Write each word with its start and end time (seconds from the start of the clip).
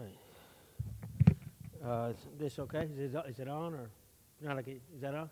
right. 0.00 0.18
Uh, 1.84 2.10
is 2.10 2.16
this 2.38 2.58
okay? 2.58 2.88
Is 2.96 3.14
it, 3.14 3.24
is 3.28 3.38
it 3.38 3.48
on 3.48 3.74
or 3.74 3.90
not? 4.40 4.56
Like 4.56 4.68
is 4.68 5.00
that 5.00 5.14
on? 5.14 5.30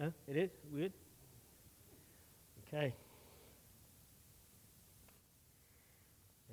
Huh? 0.00 0.10
It 0.28 0.36
is. 0.36 0.50
Good. 0.74 0.92
Okay. 2.68 2.92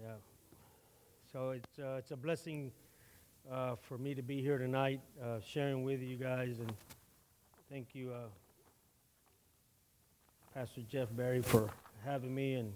Yeah. 0.01 0.13
So 1.31 1.51
it's 1.51 1.79
uh, 1.79 1.95
it's 1.99 2.11
a 2.11 2.17
blessing 2.17 2.71
uh, 3.51 3.75
for 3.75 3.97
me 3.97 4.15
to 4.15 4.21
be 4.21 4.41
here 4.41 4.57
tonight, 4.57 5.01
uh, 5.21 5.39
sharing 5.45 5.83
with 5.83 6.01
you 6.01 6.15
guys, 6.15 6.59
and 6.59 6.73
thank 7.69 7.93
you, 7.93 8.11
uh, 8.11 8.27
Pastor 10.53 10.81
Jeff 10.89 11.09
Berry, 11.11 11.41
for 11.41 11.70
having 12.05 12.34
me 12.34 12.55
and 12.55 12.73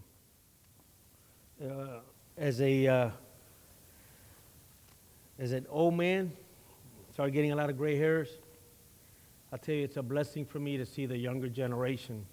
uh, 1.63 1.99
as 2.37 2.61
a 2.61 2.87
uh, 2.87 3.09
as 5.39 5.51
an 5.51 5.65
old 5.69 5.95
man, 5.95 6.31
started 7.13 7.31
getting 7.31 7.51
a 7.51 7.55
lot 7.55 7.69
of 7.69 7.77
gray 7.77 7.95
hairs. 7.95 8.29
I'll 9.51 9.59
tell 9.59 9.75
you, 9.75 9.83
it's 9.83 9.97
a 9.97 10.03
blessing 10.03 10.45
for 10.45 10.59
me 10.59 10.77
to 10.77 10.85
see 10.85 11.05
the 11.05 11.17
younger 11.17 11.47
generation 11.47 12.25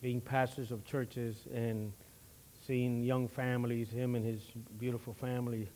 being 0.00 0.20
pastors 0.20 0.70
of 0.70 0.84
churches 0.84 1.36
and 1.54 1.92
seeing 2.66 3.02
young 3.02 3.28
families, 3.28 3.90
him 3.90 4.14
and 4.14 4.24
his 4.24 4.40
beautiful 4.78 5.12
family, 5.12 5.68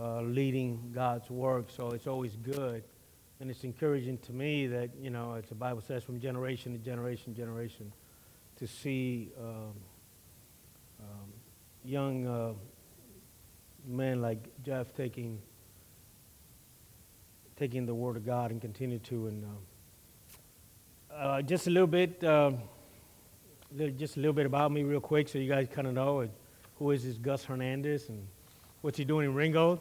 uh, 0.00 0.22
leading 0.22 0.92
God's 0.94 1.30
work. 1.30 1.66
So 1.68 1.90
it's 1.90 2.06
always 2.06 2.36
good. 2.36 2.82
And 3.40 3.50
it's 3.50 3.64
encouraging 3.64 4.18
to 4.18 4.32
me 4.32 4.66
that, 4.68 4.90
you 5.00 5.10
know, 5.10 5.34
as 5.34 5.44
the 5.46 5.54
Bible 5.54 5.82
says, 5.82 6.04
from 6.04 6.20
generation 6.20 6.72
to 6.72 6.78
generation, 6.78 7.34
generation, 7.34 7.92
to 8.56 8.66
see 8.66 9.30
um, 9.38 9.72
um, 11.00 11.32
young 11.84 12.26
uh, 12.26 12.52
men 13.86 14.20
like 14.20 14.38
Jeff 14.64 14.94
taking 14.94 15.40
taking 17.56 17.86
the 17.86 17.94
Word 17.94 18.16
of 18.16 18.26
God 18.26 18.50
and 18.50 18.60
continue 18.60 18.98
to. 18.98 19.26
And 19.28 19.44
uh, 21.10 21.14
uh, 21.14 21.42
just 21.42 21.66
a 21.66 21.70
little 21.70 21.86
bit, 21.86 22.22
uh, 22.24 22.52
just 23.96 24.16
a 24.16 24.20
little 24.20 24.32
bit 24.32 24.46
about 24.46 24.72
me, 24.72 24.82
real 24.82 25.00
quick, 25.00 25.28
so 25.28 25.38
you 25.38 25.48
guys 25.48 25.68
kind 25.72 25.86
of 25.86 25.94
know 25.94 26.28
who 26.78 26.90
is 26.90 27.04
this 27.04 27.16
Gus 27.18 27.44
Hernandez 27.44 28.08
and 28.08 28.26
what's 28.80 28.98
he 28.98 29.04
doing 29.04 29.26
in 29.26 29.34
Ringgold. 29.34 29.78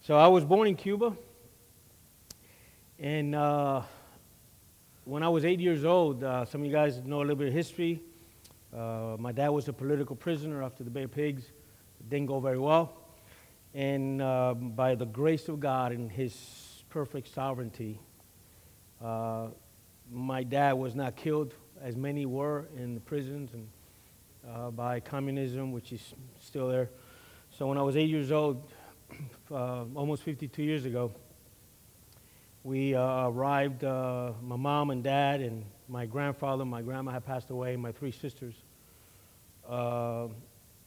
So 0.00 0.16
I 0.16 0.28
was 0.28 0.44
born 0.44 0.68
in 0.68 0.76
Cuba, 0.76 1.14
and 2.98 3.34
uh, 3.34 3.82
when 5.04 5.22
I 5.22 5.28
was 5.28 5.44
eight 5.44 5.60
years 5.60 5.84
old, 5.84 6.24
uh, 6.24 6.44
some 6.46 6.62
of 6.62 6.66
you 6.66 6.72
guys 6.72 6.98
know 7.04 7.18
a 7.18 7.20
little 7.20 7.36
bit 7.36 7.48
of 7.48 7.54
history. 7.54 8.00
Uh, 8.74 9.16
my 9.18 9.32
dad 9.32 9.48
was 9.48 9.68
a 9.68 9.72
political 9.72 10.16
prisoner 10.16 10.62
after 10.62 10.84
the 10.84 10.90
Bay 10.90 11.02
of 11.02 11.12
Pigs. 11.12 11.44
Didn't 12.08 12.26
go 12.26 12.40
very 12.40 12.58
well. 12.58 12.92
And 13.74 14.20
uh, 14.22 14.54
by 14.54 14.94
the 14.94 15.06
grace 15.06 15.48
of 15.48 15.60
God 15.60 15.92
and 15.92 16.10
His 16.10 16.82
perfect 16.90 17.32
sovereignty, 17.34 18.00
uh, 19.02 19.48
my 20.10 20.42
dad 20.42 20.72
was 20.72 20.94
not 20.94 21.16
killed 21.16 21.54
as 21.82 21.96
many 21.96 22.26
were 22.26 22.66
in 22.76 22.94
the 22.94 23.00
prisons 23.00 23.52
and 23.52 23.68
uh, 24.48 24.70
by 24.70 25.00
communism, 25.00 25.72
which 25.72 25.92
is 25.92 26.14
still 26.40 26.68
there. 26.68 26.90
So 27.50 27.66
when 27.66 27.78
I 27.78 27.82
was 27.82 27.96
eight 27.96 28.08
years 28.08 28.32
old, 28.32 28.62
uh, 29.50 29.84
almost 29.94 30.22
52 30.22 30.62
years 30.62 30.84
ago, 30.84 31.12
we 32.64 32.94
uh, 32.94 33.28
arrived, 33.28 33.84
uh, 33.84 34.32
my 34.42 34.56
mom 34.56 34.90
and 34.90 35.02
dad 35.02 35.40
and 35.40 35.64
my 35.88 36.06
grandfather, 36.06 36.64
my 36.64 36.82
grandma 36.82 37.12
had 37.12 37.24
passed 37.24 37.50
away, 37.50 37.76
my 37.76 37.92
three 37.92 38.12
sisters. 38.12 38.54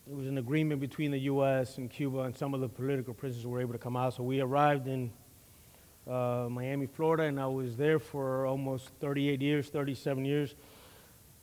It 0.10 0.16
was 0.16 0.26
an 0.26 0.40
agreement 0.40 0.82
between 0.82 1.12
the 1.12 1.20
U.S. 1.20 1.78
and 1.78 1.88
Cuba, 1.88 2.22
and 2.22 2.36
some 2.36 2.56
of 2.56 2.60
the 2.60 2.68
political 2.68 3.14
prisoners 3.14 3.46
were 3.46 3.62
able 3.62 3.74
to 3.74 3.80
come 3.80 3.96
out. 3.96 4.16
So 4.16 4.24
we 4.24 4.42
arrived 4.42 4.88
in 4.88 5.12
uh, 6.09 6.48
Miami, 6.50 6.88
Florida, 6.88 7.24
and 7.24 7.40
I 7.40 7.46
was 7.46 7.78
there 7.78 8.00
for 8.00 8.48
almost 8.48 8.90
38 9.00 9.40
years, 9.42 9.70
37 9.70 10.25
years. 10.25 10.56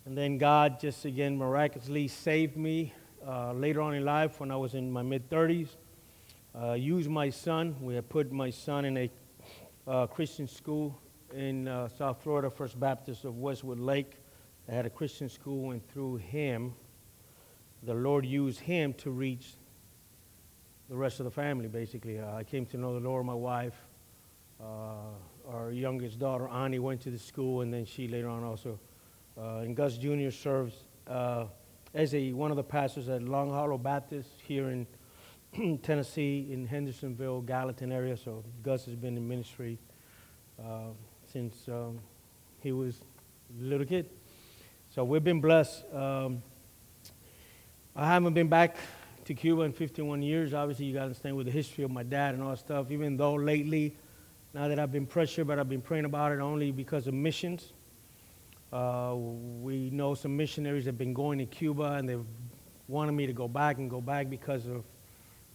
And 0.07 0.19
then 0.19 0.39
God 0.39 0.81
just 0.81 1.05
again 1.05 1.39
miraculously 1.39 2.09
saved 2.09 2.57
me 2.57 2.93
uh, 3.25 3.53
later 3.53 3.81
on 3.81 3.95
in 3.95 4.05
life 4.05 4.41
when 4.41 4.51
I 4.51 4.57
was 4.57 4.75
in 4.75 4.91
my 4.91 5.03
mid 5.03 5.31
30s. 5.31 5.69
Uh, 6.61 6.73
used 6.73 7.09
my 7.09 7.31
son. 7.31 7.77
We 7.81 7.95
had 7.95 8.09
put 8.09 8.33
my 8.33 8.51
son 8.51 8.85
in 8.85 8.97
a 8.97 9.11
uh, 9.87 10.07
Christian 10.09 10.49
school 10.49 11.01
in 11.33 11.69
uh, 11.69 11.89
South 11.97 12.21
Florida, 12.25 12.51
First 12.51 12.81
Baptist 12.81 13.25
of 13.25 13.39
Westwood 13.39 13.79
Lake. 13.79 14.17
I 14.69 14.73
had 14.73 14.85
a 14.85 14.91
Christian 14.91 15.29
school, 15.29 15.71
and 15.71 15.89
through 15.91 16.17
him, 16.17 16.75
the 17.83 17.95
Lord 17.95 18.27
used 18.27 18.61
him 18.61 18.93
to 18.95 19.11
reach 19.11 19.47
the 20.89 20.97
rest 20.97 21.21
of 21.21 21.25
the 21.25 21.31
family, 21.31 21.69
basically. 21.69 22.19
Uh, 22.19 22.35
I 22.35 22.45
came 22.45 22.67
to 22.67 22.77
know 22.77 22.95
the 22.95 23.07
Lord, 23.07 23.25
my 23.27 23.35
wife. 23.35 23.75
Uh, 24.61 25.15
our 25.49 25.71
youngest 25.71 26.19
daughter, 26.19 26.49
Annie, 26.49 26.79
went 26.79 27.01
to 27.03 27.11
the 27.11 27.19
school, 27.19 27.61
and 27.61 27.73
then 27.73 27.85
she 27.85 28.09
later 28.09 28.29
on 28.29 28.43
also. 28.43 28.79
Uh, 29.37 29.59
and 29.59 29.77
Gus 29.77 29.97
Jr. 29.97 30.31
serves 30.31 30.75
uh, 31.07 31.45
as 31.95 32.15
a, 32.15 32.33
one 32.33 32.51
of 32.51 32.57
the 32.57 32.65
pastors 32.65 33.09
at 33.09 33.23
Long 33.23 33.51
Hollow 33.51 33.79
Baptist 33.79 34.31
here 34.43 34.71
in 34.71 34.87
Tennessee, 35.83 36.49
in 36.51 36.67
Hendersonville, 36.67 37.43
Gallatin 37.43 37.93
area. 37.93 38.17
So 38.17 38.45
Gus 38.63 38.85
has 38.87 38.97
been 38.97 39.17
in 39.17 39.29
ministry 39.29 39.79
uh, 40.59 40.89
since 41.33 41.69
um, 41.69 42.01
he 42.61 42.73
was 42.73 43.01
a 43.59 43.63
little 43.63 43.87
kid. 43.87 44.11
So 44.91 45.05
we've 45.05 45.25
been 45.25 45.41
blessed. 45.41 45.85
Um, 45.93 46.43
I 47.97 48.07
haven't 48.07 48.35
been 48.35 48.49
back 48.49 48.77
to 49.25 49.35
Cuba 49.35 49.63
in 49.63 49.73
51 49.73 50.23
years. 50.23 50.55
Obviously, 50.55 50.87
you 50.87 50.95
got 50.95 51.01
to 51.01 51.05
understand 51.07 51.37
with 51.37 51.47
the 51.47 51.53
history 51.53 51.85
of 51.85 51.91
my 51.91 52.03
dad 52.03 52.35
and 52.35 52.43
all 52.43 52.51
that 52.51 52.59
stuff. 52.59 52.91
Even 52.91 53.17
though 53.17 53.35
lately, 53.35 53.97
now 54.55 54.69
that 54.69 54.79
I've 54.79 54.93
been 54.93 55.07
pressured, 55.07 55.47
but 55.47 55.59
I've 55.59 55.69
been 55.69 55.83
praying 55.83 56.05
about 56.05 56.33
it 56.33 56.39
only 56.39 56.71
because 56.71 57.07
of 57.07 57.15
missions. 57.15 57.73
Uh, 58.73 59.15
we 59.17 59.91
know 59.91 60.15
some 60.15 60.37
missionaries 60.37 60.85
have 60.85 60.99
been 60.99 61.15
going 61.15 61.39
to 61.39 61.47
Cuba 61.47 61.95
and 61.95 62.09
they've 62.09 62.25
wanted 62.87 63.13
me 63.13 63.27
to 63.27 63.33
go 63.33 63.49
back 63.49 63.79
and 63.79 63.91
go 63.91 64.01
back 64.01 64.31
because 64.31 64.67
of 64.67 64.85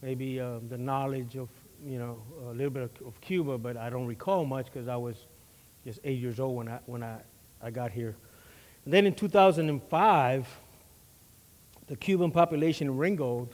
maybe 0.02 0.40
uh, 0.40 0.60
the 0.70 0.78
knowledge 0.78 1.36
of, 1.36 1.50
you 1.86 1.98
know, 1.98 2.22
a 2.48 2.54
little 2.54 2.72
bit 2.72 2.84
of, 2.84 3.08
of 3.08 3.22
Cuba, 3.22 3.58
but 3.58 3.78
I 3.78 3.90
don't 3.90 4.08
recall 4.08 4.46
much 4.46 4.66
because 4.66 4.88
I 4.88 4.96
was 4.96 5.16
just 5.86 6.00
eight 6.04 6.20
years 6.20 6.40
old 6.40 6.58
when 6.58 6.68
I, 6.68 6.80
when 6.86 7.04
I, 7.04 7.20
I 7.62 7.72
got 7.72 7.92
here. 7.92 8.16
And 8.86 8.94
then 8.94 9.06
in 9.06 9.14
2005, 9.14 10.48
the 11.94 11.98
Cuban 11.98 12.32
population 12.32 12.88
in 12.88 12.98
Ringgold 12.98 13.54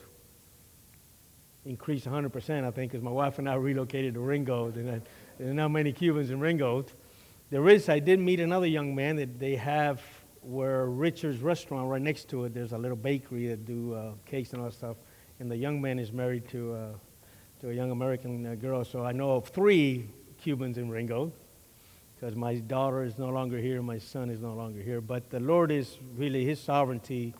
increased 1.66 2.06
100%, 2.06 2.64
I 2.64 2.70
think, 2.70 2.90
because 2.90 3.04
my 3.04 3.10
wife 3.10 3.38
and 3.38 3.46
I 3.46 3.52
relocated 3.52 4.14
to 4.14 4.20
Ringgold, 4.20 4.76
and 4.76 5.02
there's 5.38 5.52
not 5.52 5.68
many 5.68 5.92
Cubans 5.92 6.30
in 6.30 6.40
Ringgold. 6.40 6.90
There 7.50 7.68
is, 7.68 7.90
I 7.90 7.98
did 7.98 8.18
meet 8.18 8.40
another 8.40 8.66
young 8.66 8.94
man 8.94 9.16
that 9.16 9.38
they 9.38 9.56
have 9.56 10.00
where 10.40 10.86
Richard's 10.86 11.42
restaurant 11.42 11.90
right 11.90 12.00
next 12.00 12.30
to 12.30 12.46
it, 12.46 12.54
there's 12.54 12.72
a 12.72 12.78
little 12.78 12.96
bakery 12.96 13.48
that 13.48 13.66
do 13.66 13.92
uh, 13.92 14.12
cakes 14.24 14.54
and 14.54 14.62
all 14.62 14.70
that 14.70 14.74
stuff. 14.74 14.96
And 15.38 15.50
the 15.50 15.58
young 15.58 15.78
man 15.78 15.98
is 15.98 16.10
married 16.10 16.48
to, 16.48 16.72
uh, 16.72 16.86
to 17.60 17.68
a 17.68 17.74
young 17.74 17.90
American 17.90 18.46
uh, 18.46 18.54
girl. 18.54 18.86
So 18.86 19.04
I 19.04 19.12
know 19.12 19.32
of 19.32 19.48
three 19.48 20.08
Cubans 20.38 20.78
in 20.78 20.88
Ringgold 20.88 21.34
because 22.14 22.34
my 22.34 22.54
daughter 22.54 23.02
is 23.02 23.18
no 23.18 23.28
longer 23.28 23.58
here, 23.58 23.82
my 23.82 23.98
son 23.98 24.30
is 24.30 24.40
no 24.40 24.54
longer 24.54 24.80
here. 24.80 25.02
But 25.02 25.28
the 25.28 25.40
Lord 25.40 25.70
is 25.70 25.98
really 26.16 26.46
His 26.46 26.58
sovereignty 26.58 27.34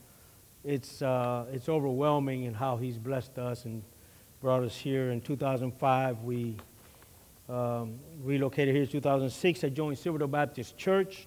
it's, 0.65 1.01
uh, 1.03 1.47
it's 1.53 1.69
overwhelming 1.69 2.45
in 2.45 2.55
how 2.55 2.77
he's 2.77 2.99
blessed 2.99 3.39
us 3.39 3.65
and 3.65 3.83
brought 4.41 4.63
us 4.63 4.77
here. 4.77 5.11
In 5.11 5.21
2005, 5.21 6.23
we 6.23 6.57
um, 7.49 7.99
relocated 8.23 8.75
here. 8.75 8.85
In 8.85 8.89
2006, 8.89 9.65
I 9.65 9.69
joined 9.71 9.99
Silverdale 9.99 10.29
Baptist 10.29 10.77
Church, 10.77 11.27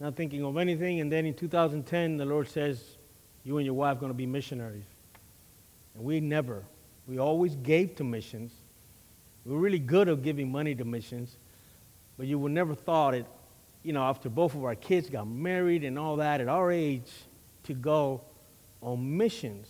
not 0.00 0.16
thinking 0.16 0.44
of 0.44 0.56
anything. 0.56 1.00
And 1.00 1.12
then 1.12 1.26
in 1.26 1.34
2010, 1.34 2.16
the 2.16 2.24
Lord 2.24 2.48
says, 2.48 2.96
you 3.44 3.58
and 3.58 3.66
your 3.66 3.74
wife 3.74 3.98
are 3.98 4.00
going 4.00 4.10
to 4.10 4.16
be 4.16 4.26
missionaries. 4.26 4.86
And 5.94 6.04
we 6.04 6.20
never, 6.20 6.64
we 7.06 7.18
always 7.18 7.56
gave 7.56 7.94
to 7.96 8.04
missions. 8.04 8.52
We 9.44 9.52
were 9.52 9.60
really 9.60 9.78
good 9.78 10.08
at 10.08 10.22
giving 10.22 10.50
money 10.50 10.74
to 10.74 10.84
missions, 10.84 11.36
but 12.16 12.26
you 12.26 12.38
would 12.38 12.52
never 12.52 12.74
thought 12.74 13.12
it, 13.12 13.26
you 13.82 13.92
know, 13.92 14.02
after 14.02 14.30
both 14.30 14.54
of 14.54 14.64
our 14.64 14.74
kids 14.74 15.10
got 15.10 15.28
married 15.28 15.84
and 15.84 15.98
all 15.98 16.16
that, 16.16 16.40
at 16.40 16.48
our 16.48 16.72
age, 16.72 17.10
to 17.64 17.74
go 17.74 18.22
on 18.80 19.16
missions. 19.16 19.68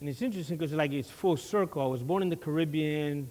And 0.00 0.08
it's 0.08 0.22
interesting 0.22 0.56
because 0.56 0.72
like 0.72 0.92
it's 0.92 1.10
full 1.10 1.36
circle. 1.36 1.82
I 1.82 1.86
was 1.86 2.02
born 2.02 2.22
in 2.22 2.28
the 2.28 2.36
Caribbean, 2.36 3.28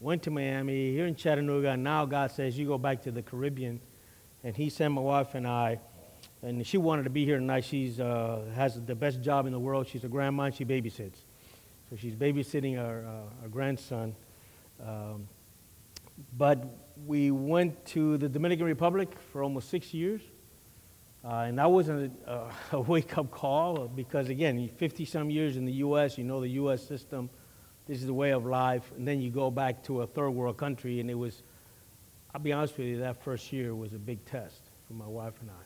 went 0.00 0.22
to 0.24 0.30
Miami, 0.30 0.92
here 0.92 1.06
in 1.06 1.14
Chattanooga, 1.14 1.70
and 1.70 1.84
now 1.84 2.04
God 2.04 2.30
says 2.30 2.58
you 2.58 2.66
go 2.66 2.78
back 2.78 3.02
to 3.02 3.10
the 3.10 3.22
Caribbean. 3.22 3.80
And 4.42 4.56
He 4.56 4.68
sent 4.68 4.92
my 4.92 5.00
wife 5.00 5.34
and 5.34 5.46
I, 5.46 5.80
and 6.42 6.66
she 6.66 6.76
wanted 6.76 7.04
to 7.04 7.10
be 7.10 7.24
here 7.24 7.38
tonight. 7.38 7.64
She's 7.64 8.00
uh, 8.00 8.42
has 8.54 8.80
the 8.80 8.94
best 8.94 9.22
job 9.22 9.46
in 9.46 9.52
the 9.52 9.58
world. 9.58 9.86
She's 9.88 10.04
a 10.04 10.08
grandma. 10.08 10.44
And 10.44 10.54
she 10.54 10.64
babysits, 10.64 11.18
so 11.88 11.96
she's 11.96 12.14
babysitting 12.14 12.78
our, 12.78 13.04
uh, 13.04 13.42
our 13.42 13.48
grandson. 13.48 14.14
Um, 14.84 15.28
but 16.36 16.64
we 17.06 17.30
went 17.30 17.84
to 17.86 18.18
the 18.18 18.28
Dominican 18.28 18.66
Republic 18.66 19.08
for 19.32 19.42
almost 19.42 19.68
six 19.68 19.92
years 19.92 20.20
Uh, 21.24 21.46
and 21.46 21.58
that 21.58 21.70
wasn't 21.70 22.12
a, 22.26 22.50
a 22.72 22.80
wake 22.86 23.16
up 23.16 23.30
call 23.30 23.88
because, 23.88 24.28
again, 24.28 24.68
50 24.76 25.06
some 25.06 25.30
years 25.30 25.56
in 25.56 25.64
the 25.64 25.72
U.S., 25.72 26.18
you 26.18 26.24
know 26.24 26.40
the 26.40 26.48
U.S. 26.48 26.86
system, 26.86 27.30
this 27.86 28.00
is 28.00 28.06
the 28.06 28.14
way 28.14 28.32
of 28.32 28.44
life. 28.44 28.92
And 28.96 29.08
then 29.08 29.22
you 29.22 29.30
go 29.30 29.50
back 29.50 29.82
to 29.84 30.02
a 30.02 30.06
third 30.06 30.30
world 30.30 30.58
country, 30.58 31.00
and 31.00 31.10
it 31.10 31.14
was, 31.14 31.42
I'll 32.34 32.42
be 32.42 32.52
honest 32.52 32.76
with 32.76 32.88
you, 32.88 32.98
that 32.98 33.22
first 33.22 33.52
year 33.54 33.74
was 33.74 33.94
a 33.94 33.98
big 33.98 34.22
test 34.26 34.60
for 34.86 34.92
my 34.92 35.06
wife 35.06 35.32
and 35.40 35.50
I. 35.50 35.64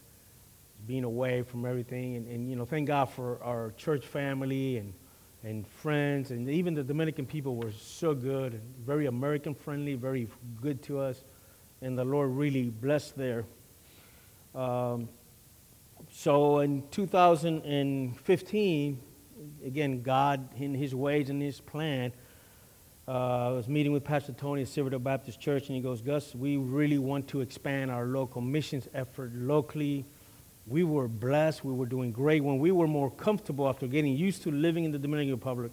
Being 0.87 1.03
away 1.03 1.43
from 1.43 1.67
everything. 1.67 2.15
And, 2.17 2.29
and 2.29 2.49
you 2.49 2.55
know, 2.55 2.65
thank 2.65 2.87
God 2.87 3.07
for 3.07 3.43
our 3.43 3.73
church 3.77 4.07
family 4.07 4.77
and, 4.77 4.95
and 5.43 5.67
friends. 5.67 6.31
And 6.31 6.49
even 6.49 6.75
the 6.75 6.85
Dominican 6.85 7.27
people 7.27 7.57
were 7.57 7.73
so 7.73 8.15
good 8.15 8.53
and 8.53 8.63
very 8.87 9.07
American 9.07 9.57
friendly, 9.57 9.97
very 9.97 10.29
good 10.63 10.83
to 10.85 11.01
us. 11.01 11.25
And 11.83 11.99
the 11.99 12.05
Lord 12.05 12.31
really 12.31 12.71
blessed 12.71 13.19
there. 13.19 13.45
Um, 14.55 15.09
so 16.11 16.61
in 16.61 16.85
2015, 16.91 19.01
again, 19.65 20.03
God 20.03 20.49
in 20.57 20.75
His 20.75 20.95
ways 20.95 21.31
and 21.31 21.43
His 21.43 21.61
plan, 21.61 22.13
uh, 23.09 23.49
I 23.49 23.53
was 23.53 23.69
meeting 23.69 23.93
with 23.93 24.05
Pastor 24.05 24.33
Tony 24.33 24.63
at 24.63 24.69
Silverdale 24.69 24.99
Baptist 24.99 25.41
Church, 25.41 25.69
and 25.69 25.77
he 25.77 25.81
goes, 25.81 26.03
Gus, 26.03 26.35
we 26.35 26.59
really 26.59 26.99
want 26.99 27.27
to 27.29 27.41
expand 27.41 27.91
our 27.91 28.05
local 28.05 28.43
missions 28.43 28.87
effort 28.93 29.33
locally. 29.35 30.05
We 30.67 30.85
were 30.85 31.09
blessed. 31.09 31.65
We 31.65 31.73
were 31.73 31.87
doing 31.87 32.13
great. 32.13 32.45
When 32.45 32.59
we 32.59 32.71
were 32.71 32.87
more 32.87 33.11
comfortable 33.11 33.67
after 33.67 33.87
getting 33.87 34.15
used 34.15 34.43
to 34.43 34.51
living 34.51 34.85
in 34.85 34.93
the 34.93 34.99
Dominican 34.99 35.33
Republic, 35.33 35.73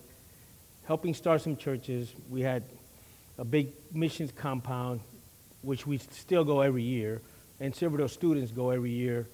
helping 0.86 1.14
start 1.14 1.42
some 1.42 1.58
churches, 1.58 2.16
we 2.30 2.42
had 2.42 2.64
a 3.38 3.44
big 3.44 3.74
missions 3.92 4.32
compound, 4.32 5.02
which 5.62 5.86
we 5.86 5.98
still 5.98 6.46
go 6.46 6.62
every 6.62 6.84
year, 6.84 7.22
and 7.60 7.76
Silverdale 7.76 8.08
students 8.08 8.54
go 8.54 8.70
every 8.70 8.92
year 8.92 9.28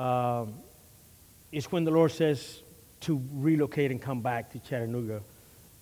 um, 0.00 0.54
is 1.52 1.70
when 1.70 1.84
the 1.84 1.90
Lord 1.90 2.10
says 2.10 2.62
to 3.00 3.22
relocate 3.34 3.90
and 3.90 4.00
come 4.00 4.22
back 4.22 4.50
to 4.52 4.58
Chattanooga. 4.58 5.20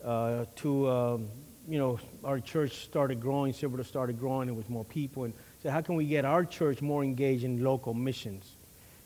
Uh, 0.04 0.44
to, 0.56 0.88
um, 0.88 1.28
you 1.68 1.78
know, 1.78 2.00
our 2.24 2.40
church 2.40 2.84
started 2.84 3.20
growing, 3.20 3.52
Silverdale 3.52 3.84
started 3.84 4.18
growing, 4.18 4.46
there 4.46 4.54
was 4.54 4.68
more 4.68 4.84
people. 4.84 5.24
And 5.24 5.34
so 5.62 5.70
how 5.70 5.80
can 5.82 5.94
we 5.94 6.04
get 6.04 6.24
our 6.24 6.44
church 6.44 6.82
more 6.82 7.04
engaged 7.04 7.44
in 7.44 7.62
local 7.62 7.94
missions? 7.94 8.56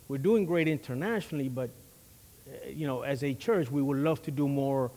We're 0.09 0.19
doing 0.19 0.47
great 0.47 0.69
internationally, 0.69 1.49
but, 1.49 1.71
uh, 2.49 2.69
you 2.69 2.87
know, 2.87 3.03
as 3.03 3.23
a 3.23 3.35
church, 3.35 3.71
we 3.71 3.83
would 3.83 3.99
love 3.99 4.23
to 4.23 4.31
do 4.31 4.49
more 4.49 4.91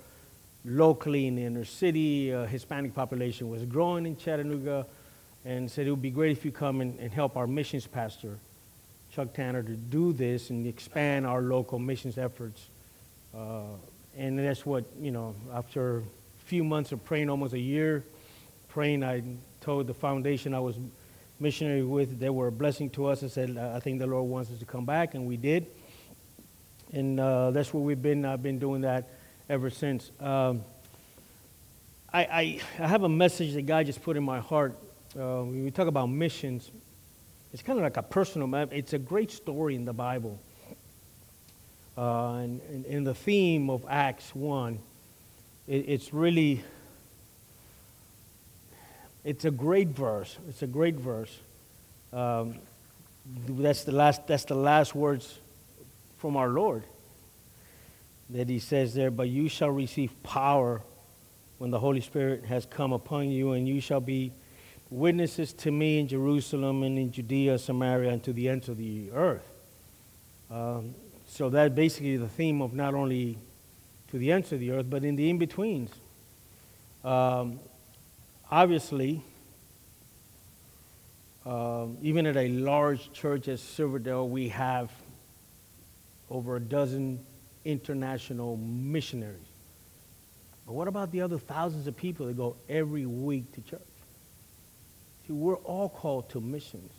locally 0.63 1.27
in 1.27 1.35
the 1.35 1.43
inner 1.43 1.65
city. 1.65 2.33
Uh, 2.33 2.45
Hispanic 2.45 2.93
population 2.93 3.49
was 3.49 3.63
growing 3.65 4.05
in 4.05 4.15
Chattanooga, 4.15 4.85
and 5.43 5.69
said 5.69 5.87
it 5.87 5.91
would 5.91 6.01
be 6.01 6.09
great 6.09 6.31
if 6.31 6.45
you 6.45 6.51
come 6.51 6.81
and, 6.81 6.99
and 6.99 7.11
help 7.11 7.35
our 7.37 7.47
missions 7.47 7.85
pastor 7.85 8.39
Chuck 9.15 9.33
Tanner 9.33 9.63
to 9.63 9.71
do 9.71 10.11
this 10.11 10.49
and 10.49 10.67
expand 10.67 11.25
our 11.25 11.41
local 11.41 11.79
missions 11.79 12.17
efforts. 12.17 12.67
Uh, 13.33 13.61
and 14.17 14.37
that's 14.37 14.65
what, 14.65 14.83
you 14.99 15.11
know, 15.11 15.33
after 15.53 15.99
a 15.99 16.03
few 16.45 16.65
months 16.65 16.91
of 16.91 17.03
praying, 17.05 17.29
almost 17.29 17.53
a 17.53 17.59
year 17.59 18.03
praying, 18.67 19.05
I 19.05 19.23
told 19.61 19.87
the 19.87 19.93
foundation 19.93 20.53
I 20.53 20.59
was 20.59 20.75
missionary 21.39 21.83
with, 21.83 22.19
they 22.19 22.29
were 22.29 22.47
a 22.47 22.51
blessing 22.51 22.89
to 22.89 23.05
us. 23.05 23.23
I 23.23 23.27
said, 23.27 23.57
I 23.57 23.79
think 23.79 23.99
the 23.99 24.07
Lord 24.07 24.29
wants 24.29 24.51
us 24.51 24.59
to 24.59 24.65
come 24.65 24.83
back, 24.83 25.15
and 25.15 25.25
we 25.25 25.37
did. 25.37 25.65
And 26.91 27.17
uh, 27.17 27.51
that's 27.51 27.73
what 27.73 27.83
we've 27.83 28.01
been, 28.01 28.25
I've 28.25 28.43
been 28.43 28.59
doing 28.59 28.81
that 28.81 29.07
ever 29.49 29.69
since. 29.69 30.11
Um, 30.19 30.65
I, 32.11 32.19
I, 32.19 32.61
I, 32.79 32.87
have 32.87 33.03
a 33.03 33.09
message 33.09 33.53
that 33.53 33.65
God 33.65 33.85
just 33.85 34.03
put 34.03 34.17
in 34.17 34.23
my 34.23 34.39
heart. 34.39 34.77
Uh, 35.17 35.43
we 35.45 35.71
talk 35.71 35.87
about 35.87 36.07
missions, 36.07 36.69
it's 37.55 37.63
kind 37.63 37.79
of 37.79 37.83
like 37.83 37.95
a 37.95 38.03
personal 38.03 38.47
map. 38.49 38.73
It's 38.73 38.91
a 38.91 38.97
great 38.97 39.31
story 39.31 39.75
in 39.75 39.85
the 39.85 39.93
Bible. 39.93 40.41
Uh, 41.97 42.33
and, 42.33 42.85
in 42.85 43.05
the 43.05 43.13
theme 43.13 43.69
of 43.69 43.85
Acts 43.87 44.35
1, 44.35 44.77
it, 45.65 45.73
it's 45.87 46.13
really, 46.13 46.65
it's 49.23 49.45
a 49.45 49.51
great 49.51 49.87
verse. 49.87 50.37
It's 50.49 50.63
a 50.63 50.67
great 50.67 50.95
verse. 50.95 51.33
Um, 52.11 52.55
that's, 53.47 53.85
the 53.85 53.93
last, 53.93 54.27
that's 54.27 54.43
the 54.43 54.55
last 54.55 54.93
words 54.93 55.39
from 56.17 56.35
our 56.35 56.49
Lord 56.49 56.83
that 58.31 58.49
he 58.49 58.59
says 58.59 58.93
there, 58.93 59.11
but 59.11 59.29
you 59.29 59.47
shall 59.47 59.71
receive 59.71 60.11
power 60.23 60.81
when 61.59 61.71
the 61.71 61.79
Holy 61.79 62.01
Spirit 62.01 62.43
has 62.43 62.65
come 62.65 62.91
upon 62.91 63.29
you, 63.29 63.53
and 63.53 63.65
you 63.65 63.79
shall 63.79 64.01
be 64.01 64.33
witnesses 64.95 65.51
to 65.51 65.71
me 65.71 65.99
in 65.99 66.07
Jerusalem 66.07 66.83
and 66.83 66.97
in 66.97 67.11
Judea, 67.11 67.59
Samaria, 67.59 68.11
and 68.11 68.23
to 68.23 68.31
the 68.31 68.47
ends 68.47 68.69
of 68.69 68.77
the 68.77 69.11
earth. 69.11 69.45
Um, 70.49 70.95
so 71.27 71.49
that 71.49 71.75
basically 71.75 72.15
the 72.17 72.29
theme 72.29 72.61
of 72.61 72.73
not 72.73 72.93
only 72.93 73.37
to 74.11 74.17
the 74.17 74.31
ends 74.31 74.51
of 74.53 74.59
the 74.59 74.71
earth, 74.71 74.85
but 74.89 75.03
in 75.03 75.15
the 75.17 75.29
in-betweens. 75.29 75.91
Um, 77.03 77.59
obviously, 78.49 79.21
um, 81.45 81.97
even 82.01 82.25
at 82.25 82.37
a 82.37 82.47
large 82.47 83.11
church 83.11 83.49
as 83.49 83.61
Silverdale, 83.61 84.29
we 84.29 84.49
have 84.49 84.91
over 86.29 86.55
a 86.55 86.59
dozen 86.59 87.19
international 87.65 88.57
missionaries. 88.57 89.39
But 90.65 90.73
what 90.73 90.87
about 90.87 91.11
the 91.11 91.21
other 91.21 91.37
thousands 91.37 91.85
of 91.85 91.97
people 91.97 92.27
that 92.27 92.37
go 92.37 92.55
every 92.69 93.05
week 93.05 93.51
to 93.53 93.61
church? 93.61 93.81
See, 95.25 95.33
we're 95.33 95.55
all 95.57 95.89
called 95.89 96.29
to 96.29 96.41
missions. 96.41 96.91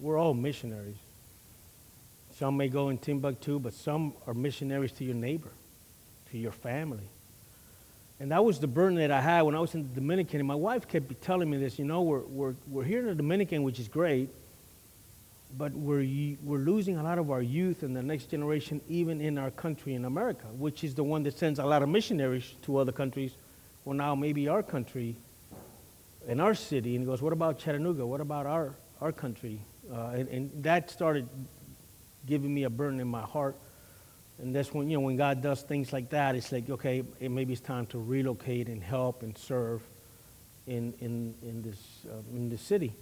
We're 0.00 0.18
all 0.18 0.34
missionaries. 0.34 0.96
Some 2.38 2.56
may 2.56 2.68
go 2.68 2.88
in 2.88 2.98
Timbuktu, 2.98 3.58
but 3.58 3.74
some 3.74 4.14
are 4.26 4.34
missionaries 4.34 4.92
to 4.92 5.04
your 5.04 5.14
neighbor, 5.14 5.50
to 6.30 6.38
your 6.38 6.52
family. 6.52 7.08
And 8.18 8.30
that 8.32 8.44
was 8.44 8.58
the 8.58 8.66
burden 8.66 8.98
that 8.98 9.10
I 9.10 9.20
had 9.20 9.42
when 9.42 9.54
I 9.54 9.60
was 9.60 9.74
in 9.74 9.82
the 9.82 9.94
Dominican. 9.94 10.40
And 10.40 10.48
my 10.48 10.54
wife 10.54 10.88
kept 10.88 11.20
telling 11.22 11.50
me 11.50 11.58
this, 11.58 11.78
you 11.78 11.84
know, 11.84 12.02
we're, 12.02 12.20
we're, 12.20 12.54
we're 12.68 12.84
here 12.84 13.00
in 13.00 13.06
the 13.06 13.14
Dominican, 13.14 13.62
which 13.62 13.78
is 13.78 13.88
great, 13.88 14.28
but 15.58 15.72
we're, 15.72 16.36
we're 16.42 16.58
losing 16.58 16.96
a 16.96 17.02
lot 17.02 17.18
of 17.18 17.30
our 17.30 17.42
youth 17.42 17.82
and 17.82 17.94
the 17.94 18.02
next 18.02 18.30
generation, 18.30 18.80
even 18.88 19.20
in 19.20 19.38
our 19.38 19.50
country 19.50 19.94
in 19.94 20.04
America, 20.04 20.46
which 20.56 20.84
is 20.84 20.94
the 20.94 21.04
one 21.04 21.22
that 21.24 21.38
sends 21.38 21.58
a 21.58 21.64
lot 21.64 21.82
of 21.82 21.88
missionaries 21.88 22.54
to 22.62 22.78
other 22.78 22.92
countries. 22.92 23.32
Well, 23.84 23.96
now 23.96 24.14
maybe 24.14 24.48
our 24.48 24.62
country 24.62 25.16
in 26.26 26.40
our 26.40 26.54
city, 26.54 26.94
and 26.94 27.04
he 27.04 27.06
goes, 27.06 27.22
What 27.22 27.32
about 27.32 27.58
Chattanooga? 27.58 28.06
What 28.06 28.20
about 28.20 28.46
our, 28.46 28.74
our 29.00 29.12
country? 29.12 29.60
Uh, 29.92 30.10
and, 30.14 30.28
and 30.28 30.62
that 30.62 30.90
started 30.90 31.28
giving 32.26 32.52
me 32.52 32.64
a 32.64 32.70
burden 32.70 33.00
in 33.00 33.08
my 33.08 33.22
heart. 33.22 33.56
And 34.38 34.54
that's 34.54 34.72
when, 34.72 34.88
you 34.88 34.96
know, 34.96 35.02
when 35.02 35.16
God 35.16 35.42
does 35.42 35.62
things 35.62 35.92
like 35.92 36.10
that, 36.10 36.34
it's 36.34 36.50
like, 36.50 36.68
okay, 36.70 37.02
it, 37.20 37.30
maybe 37.30 37.52
it's 37.52 37.62
time 37.62 37.86
to 37.86 37.98
relocate 37.98 38.68
and 38.68 38.82
help 38.82 39.22
and 39.22 39.36
serve 39.36 39.82
in, 40.66 40.94
in, 41.00 41.34
in, 41.42 41.62
this, 41.62 41.78
uh, 42.08 42.16
in 42.34 42.48
this 42.48 42.60
city. 42.60 42.92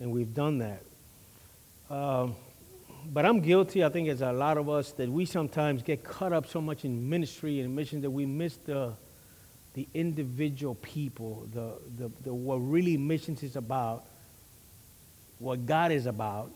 And 0.00 0.12
we've 0.12 0.32
done 0.32 0.58
that. 0.58 0.82
Um, 1.90 2.36
but 3.12 3.26
I'm 3.26 3.40
guilty, 3.40 3.84
I 3.84 3.88
think, 3.88 4.08
as 4.08 4.22
a 4.22 4.32
lot 4.32 4.56
of 4.56 4.68
us, 4.68 4.92
that 4.92 5.08
we 5.08 5.24
sometimes 5.24 5.82
get 5.82 6.04
caught 6.04 6.32
up 6.32 6.46
so 6.46 6.60
much 6.60 6.84
in 6.84 7.08
ministry 7.08 7.60
and 7.60 7.74
mission 7.74 8.00
that 8.02 8.10
we 8.10 8.26
miss 8.26 8.56
the, 8.58 8.92
the 9.74 9.88
individual 9.94 10.74
people, 10.76 11.46
the, 11.52 11.74
the, 11.96 12.10
the, 12.24 12.34
what 12.34 12.56
really 12.56 12.96
missions 12.96 13.42
is 13.42 13.56
about, 13.56 14.04
what 15.38 15.64
God 15.66 15.92
is 15.92 16.06
about, 16.06 16.50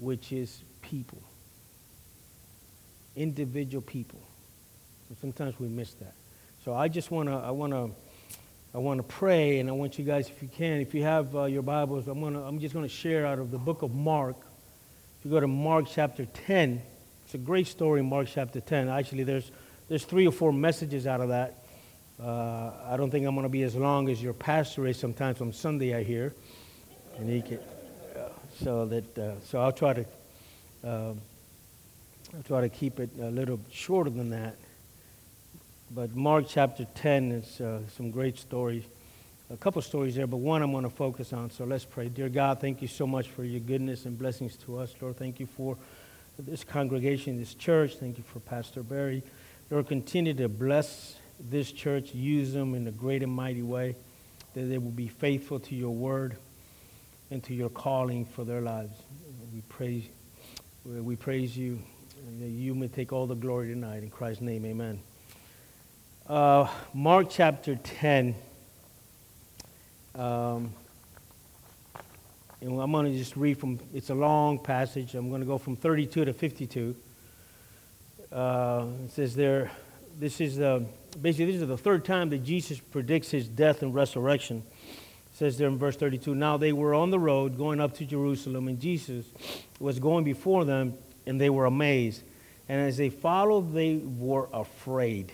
which 0.00 0.32
is 0.32 0.62
people. 0.82 1.22
Individual 3.16 3.82
people. 3.82 4.20
And 5.08 5.18
sometimes 5.18 5.58
we 5.58 5.68
miss 5.68 5.94
that. 5.94 6.14
So 6.64 6.74
I 6.74 6.88
just 6.88 7.10
want 7.10 7.28
to, 7.28 7.34
I 7.34 7.50
want 7.50 7.72
to, 7.72 7.90
I 8.74 8.78
want 8.78 8.98
to 8.98 9.02
pray, 9.02 9.58
and 9.58 9.68
I 9.68 9.72
want 9.72 9.98
you 9.98 10.04
guys, 10.04 10.28
if 10.28 10.42
you 10.42 10.48
can, 10.48 10.80
if 10.80 10.94
you 10.94 11.02
have 11.02 11.34
uh, 11.34 11.44
your 11.44 11.62
Bibles, 11.62 12.08
I'm 12.08 12.20
gonna, 12.20 12.42
I'm 12.42 12.60
just 12.60 12.74
going 12.74 12.84
to 12.84 12.94
share 12.94 13.24
out 13.26 13.38
of 13.38 13.50
the 13.50 13.58
book 13.58 13.82
of 13.82 13.94
Mark. 13.94 14.36
If 15.18 15.24
you 15.24 15.30
go 15.30 15.40
to 15.40 15.46
Mark 15.46 15.86
chapter 15.88 16.26
10, 16.26 16.82
it's 17.24 17.34
a 17.34 17.38
great 17.38 17.66
story 17.66 18.02
Mark 18.02 18.28
chapter 18.30 18.60
10. 18.60 18.88
Actually, 18.88 19.24
there's 19.24 19.50
there's 19.88 20.04
three 20.04 20.26
or 20.26 20.32
four 20.32 20.52
messages 20.52 21.06
out 21.06 21.20
of 21.20 21.28
that. 21.28 21.64
Uh, 22.22 22.70
I 22.88 22.96
don't 22.96 23.10
think 23.10 23.26
I'm 23.26 23.34
going 23.34 23.44
to 23.44 23.50
be 23.50 23.62
as 23.62 23.74
long 23.74 24.08
as 24.08 24.22
your 24.22 24.32
pastor 24.32 24.86
is 24.86 24.98
sometimes 24.98 25.40
on 25.40 25.52
Sunday, 25.52 25.94
I 25.94 26.02
hear. 26.02 26.34
And 27.18 27.28
he 27.28 27.42
can, 27.42 27.58
uh, 28.16 28.28
so 28.62 28.86
that 28.86 29.18
uh, 29.18 29.40
so 29.44 29.60
I'll 29.60 29.72
try 29.72 29.92
to 29.94 30.04
um, 30.84 31.20
I'll 32.34 32.42
try 32.46 32.60
to 32.62 32.68
keep 32.68 33.00
it 33.00 33.10
a 33.20 33.30
little 33.30 33.60
shorter 33.70 34.10
than 34.10 34.30
that. 34.30 34.56
But 35.90 36.14
Mark 36.16 36.46
chapter 36.48 36.86
10 36.96 37.32
is 37.32 37.60
uh, 37.60 37.80
some 37.96 38.10
great 38.10 38.38
stories, 38.38 38.82
a 39.50 39.56
couple 39.56 39.80
stories 39.82 40.16
there, 40.16 40.26
but 40.26 40.38
one 40.38 40.62
I'm 40.62 40.72
going 40.72 40.84
to 40.84 40.90
focus 40.90 41.32
on. 41.32 41.50
So 41.50 41.64
let's 41.64 41.84
pray. 41.84 42.08
Dear 42.08 42.28
God, 42.28 42.60
thank 42.60 42.82
you 42.82 42.88
so 42.88 43.06
much 43.06 43.28
for 43.28 43.44
your 43.44 43.60
goodness 43.60 44.04
and 44.04 44.18
blessings 44.18 44.56
to 44.58 44.78
us, 44.78 44.94
Lord. 45.00 45.16
Thank 45.16 45.38
you 45.38 45.46
for 45.46 45.76
this 46.38 46.64
congregation, 46.64 47.38
this 47.38 47.54
church. 47.54 47.96
Thank 47.96 48.18
you 48.18 48.24
for 48.24 48.40
Pastor 48.40 48.82
Barry. 48.82 49.22
Lord, 49.68 49.88
continue 49.88 50.32
to 50.34 50.48
bless 50.48 51.16
this 51.40 51.72
church, 51.72 52.14
use 52.14 52.52
them 52.52 52.76
in 52.76 52.86
a 52.86 52.92
great 52.92 53.24
and 53.24 53.32
mighty 53.32 53.62
way, 53.62 53.96
that 54.54 54.62
they 54.62 54.78
will 54.78 54.92
be 54.92 55.08
faithful 55.08 55.58
to 55.58 55.74
your 55.74 55.90
word 55.90 56.36
and 57.32 57.42
to 57.42 57.52
your 57.52 57.68
calling 57.68 58.24
for 58.24 58.44
their 58.44 58.60
lives. 58.60 58.96
we 59.52 59.60
praise, 59.62 60.04
we 60.84 61.16
praise 61.16 61.56
you, 61.56 61.80
and 62.28 62.40
that 62.40 62.46
you 62.46 62.76
may 62.76 62.86
take 62.86 63.12
all 63.12 63.26
the 63.26 63.34
glory 63.34 63.66
tonight. 63.68 64.04
In 64.04 64.10
Christ's 64.10 64.42
name, 64.42 64.64
amen. 64.64 65.00
Uh, 66.28 66.68
Mark 66.94 67.26
chapter 67.28 67.74
10. 67.74 68.36
Um, 70.14 70.72
and 72.60 72.80
I'm 72.80 72.92
going 72.92 73.10
to 73.10 73.18
just 73.18 73.36
read 73.36 73.58
from, 73.58 73.80
it's 73.92 74.10
a 74.10 74.14
long 74.14 74.60
passage. 74.60 75.16
I'm 75.16 75.28
going 75.28 75.40
to 75.40 75.46
go 75.46 75.58
from 75.58 75.74
32 75.74 76.24
to 76.24 76.32
52. 76.32 76.94
Uh, 78.32 78.86
it 79.04 79.10
says 79.12 79.34
there, 79.34 79.70
this 80.18 80.40
is 80.40 80.56
the, 80.56 80.84
basically, 81.20 81.52
this 81.52 81.62
is 81.62 81.68
the 81.68 81.76
third 81.76 82.04
time 82.04 82.30
that 82.30 82.44
Jesus 82.44 82.78
predicts 82.78 83.30
his 83.30 83.48
death 83.48 83.82
and 83.82 83.94
resurrection. 83.94 84.62
It 85.32 85.36
says 85.36 85.58
there 85.58 85.68
in 85.68 85.78
verse 85.78 85.96
32 85.96 86.34
Now 86.34 86.56
they 86.56 86.72
were 86.72 86.94
on 86.94 87.10
the 87.10 87.18
road 87.18 87.56
going 87.56 87.80
up 87.80 87.94
to 87.98 88.04
Jerusalem, 88.04 88.68
and 88.68 88.80
Jesus 88.80 89.26
was 89.78 89.98
going 89.98 90.24
before 90.24 90.64
them, 90.64 90.94
and 91.26 91.40
they 91.40 91.50
were 91.50 91.66
amazed. 91.66 92.22
And 92.68 92.80
as 92.80 92.96
they 92.96 93.10
followed, 93.10 93.72
they 93.74 93.96
were 93.96 94.48
afraid. 94.52 95.32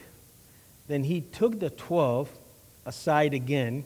Then 0.89 1.05
he 1.05 1.21
took 1.21 1.61
the 1.61 1.71
twelve 1.71 2.31
aside 2.85 3.33
again 3.33 3.85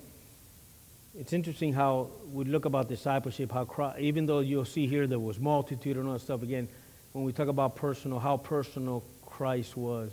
it's 1.18 1.32
interesting 1.32 1.72
how 1.72 2.10
we 2.30 2.44
look 2.44 2.66
about 2.66 2.88
discipleship, 2.88 3.50
how 3.50 3.64
Christ, 3.64 3.98
even 4.00 4.26
though 4.26 4.40
you'll 4.40 4.66
see 4.66 4.86
here 4.86 5.06
there 5.06 5.18
was 5.18 5.40
multitude 5.40 5.96
and 5.96 6.06
all 6.06 6.12
that 6.12 6.20
stuff, 6.20 6.42
again, 6.42 6.68
when 7.16 7.24
we 7.24 7.32
talk 7.32 7.48
about 7.48 7.76
personal, 7.76 8.18
how 8.18 8.36
personal 8.36 9.02
Christ 9.24 9.74
was. 9.74 10.12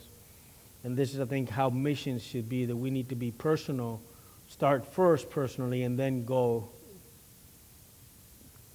And 0.85 0.95
this 0.95 1.13
is, 1.13 1.19
I 1.19 1.25
think, 1.25 1.49
how 1.49 1.69
missions 1.69 2.23
should 2.23 2.47
be, 2.47 2.63
that 2.63 2.77
we 2.77 2.91
need 2.91 3.09
to 3.09 3.15
be 3.15 3.29
personal, 3.29 4.01
start 4.47 4.85
first 4.85 5.29
personally, 5.29 5.83
and 5.83 5.99
then 5.99 6.23
go, 6.23 6.69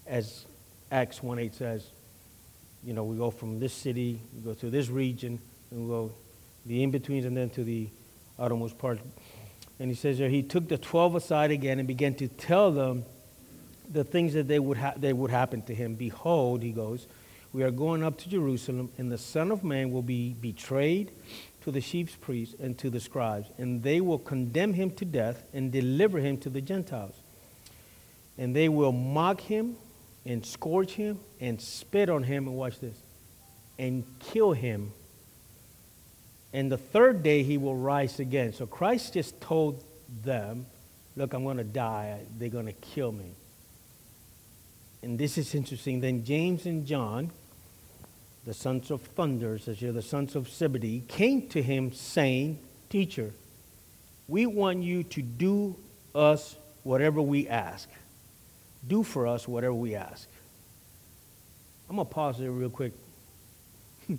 as 0.07 0.45
Acts 0.93 1.21
1.8 1.21 1.55
says, 1.55 1.87
you 2.85 2.93
know, 2.93 3.03
we 3.05 3.17
go 3.17 3.31
from 3.31 3.61
this 3.61 3.73
city, 3.73 4.21
we 4.37 4.43
go 4.43 4.53
to 4.53 4.69
this 4.69 4.91
region, 4.91 5.39
and 5.71 5.85
we 5.85 5.89
go 5.89 6.13
the 6.67 6.83
in-betweens, 6.83 7.25
and 7.25 7.35
then 7.35 7.49
to 7.49 7.65
the 7.65 7.89
outermost 8.39 8.77
part. 8.77 8.99
And 9.81 9.89
he 9.89 9.95
says 9.95 10.19
there, 10.19 10.29
he 10.29 10.43
took 10.43 10.69
the 10.69 10.77
12 10.77 11.15
aside 11.15 11.51
again 11.51 11.79
and 11.79 11.89
began 11.89 12.15
to 12.17 12.29
tell 12.29 12.73
them 12.73 13.07
the 13.91 14.05
things 14.05 14.35
that 14.35 14.49
they 14.49 14.59
would, 14.59 14.77
ha- 14.77 14.95
they 14.99 15.15
would 15.15 15.31
happen 15.31 15.63
to 15.63 15.75
him. 15.75 15.95
Behold, 15.95 16.63
he 16.63 16.73
goes, 16.73 17.07
we 17.59 17.65
are 17.65 17.71
going 17.71 18.05
up 18.05 18.17
to 18.19 18.29
Jerusalem, 18.29 18.91
and 18.99 19.11
the 19.11 19.19
Son 19.19 19.51
of 19.51 19.65
Man 19.65 19.91
will 19.91 20.03
be 20.03 20.33
betrayed 20.41 21.11
to 21.63 21.71
the 21.71 21.81
chief 21.81 22.21
priests 22.21 22.55
and 22.61 22.79
to 22.79 22.89
the 22.89 23.01
scribes, 23.01 23.51
and 23.59 23.83
they 23.83 24.01
will 24.01 24.19
condemn 24.19 24.73
him 24.73 24.91
to 24.93 25.05
death 25.05 25.43
and 25.53 25.73
deliver 25.73 26.19
him 26.21 26.39
to 26.39 26.51
the 26.51 26.61
Gentiles. 26.61 27.17
And 28.39 28.55
they 28.55 28.69
will 28.69 28.93
mock 28.93 29.41
him 29.41 29.77
and 30.25 30.47
scourge 30.47 30.93
him 30.93 31.19
and 31.41 31.61
spit 31.61 32.09
on 32.09 32.23
him, 32.23 32.47
and 32.47 32.57
watch 32.57 32.79
this, 32.79 32.97
and 33.79 34.05
kill 34.21 34.53
him 34.53 34.93
and 36.53 36.73
the 36.73 36.79
third 36.79 37.23
day 37.23 37.43
he 37.43 37.59
will 37.59 37.77
rise 37.77 38.21
again. 38.21 38.53
So 38.53 38.67
Christ 38.67 39.15
just 39.15 39.41
told 39.41 39.85
them, 40.25 40.67
Look, 41.17 41.35
I'm 41.35 41.43
going 41.43 41.57
to 41.57 41.65
die. 41.65 42.21
They're 42.39 42.49
going 42.49 42.67
to 42.67 42.73
kill 42.73 43.11
me. 43.11 43.33
And 45.03 45.19
this 45.19 45.37
is 45.37 45.53
interesting. 45.53 46.01
Then 46.01 46.25
James 46.25 46.65
and 46.65 46.87
John, 46.87 47.33
the 48.49 48.55
sons 48.55 48.91
of 48.91 49.03
thunder, 49.03 49.59
here, 49.59 49.93
the 49.93 50.01
sons 50.01 50.35
of 50.35 50.49
Zebedee, 50.49 51.03
came 51.07 51.47
to 51.49 51.63
him 51.63 51.93
saying, 51.93 52.59
Teacher, 52.89 53.35
we 54.27 54.47
want 54.47 54.83
you 54.83 55.03
to 55.03 55.21
do 55.21 55.77
us 56.15 56.57
whatever 56.83 57.21
we 57.21 57.47
ask. 57.47 57.91
Do 58.87 59.03
for 59.03 59.27
us 59.27 59.47
whatever 59.47 59.75
we 59.75 59.95
ask. 59.95 60.27
I'm 61.91 61.97
going 61.97 62.09
to 62.09 62.15
pause 62.15 62.39
there 62.39 62.51
real 62.51 62.71
quick. 62.71 62.95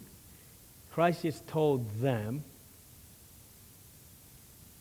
Christ 0.91 1.24
just 1.24 1.48
told 1.48 2.00
them, 2.00 2.43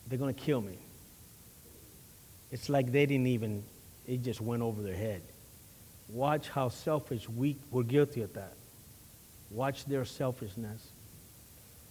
they're 0.09 0.19
going 0.19 0.35
to 0.35 0.39
kill 0.39 0.61
me. 0.61 0.77
It's 2.53 2.69
like 2.69 2.93
they 2.93 3.07
didn't 3.07 3.29
even, 3.29 3.63
it 4.07 4.23
just 4.23 4.43
went 4.43 4.61
over 4.61 4.83
their 4.83 4.95
head. 4.95 5.23
Watch 6.11 6.51
how 6.51 6.69
selfish 6.69 7.27
we 7.31 7.57
were 7.71 7.83
guilty 7.83 8.21
of 8.21 8.35
that. 8.35 8.53
Watch 9.51 9.85
their 9.85 10.05
selfishness. 10.05 10.87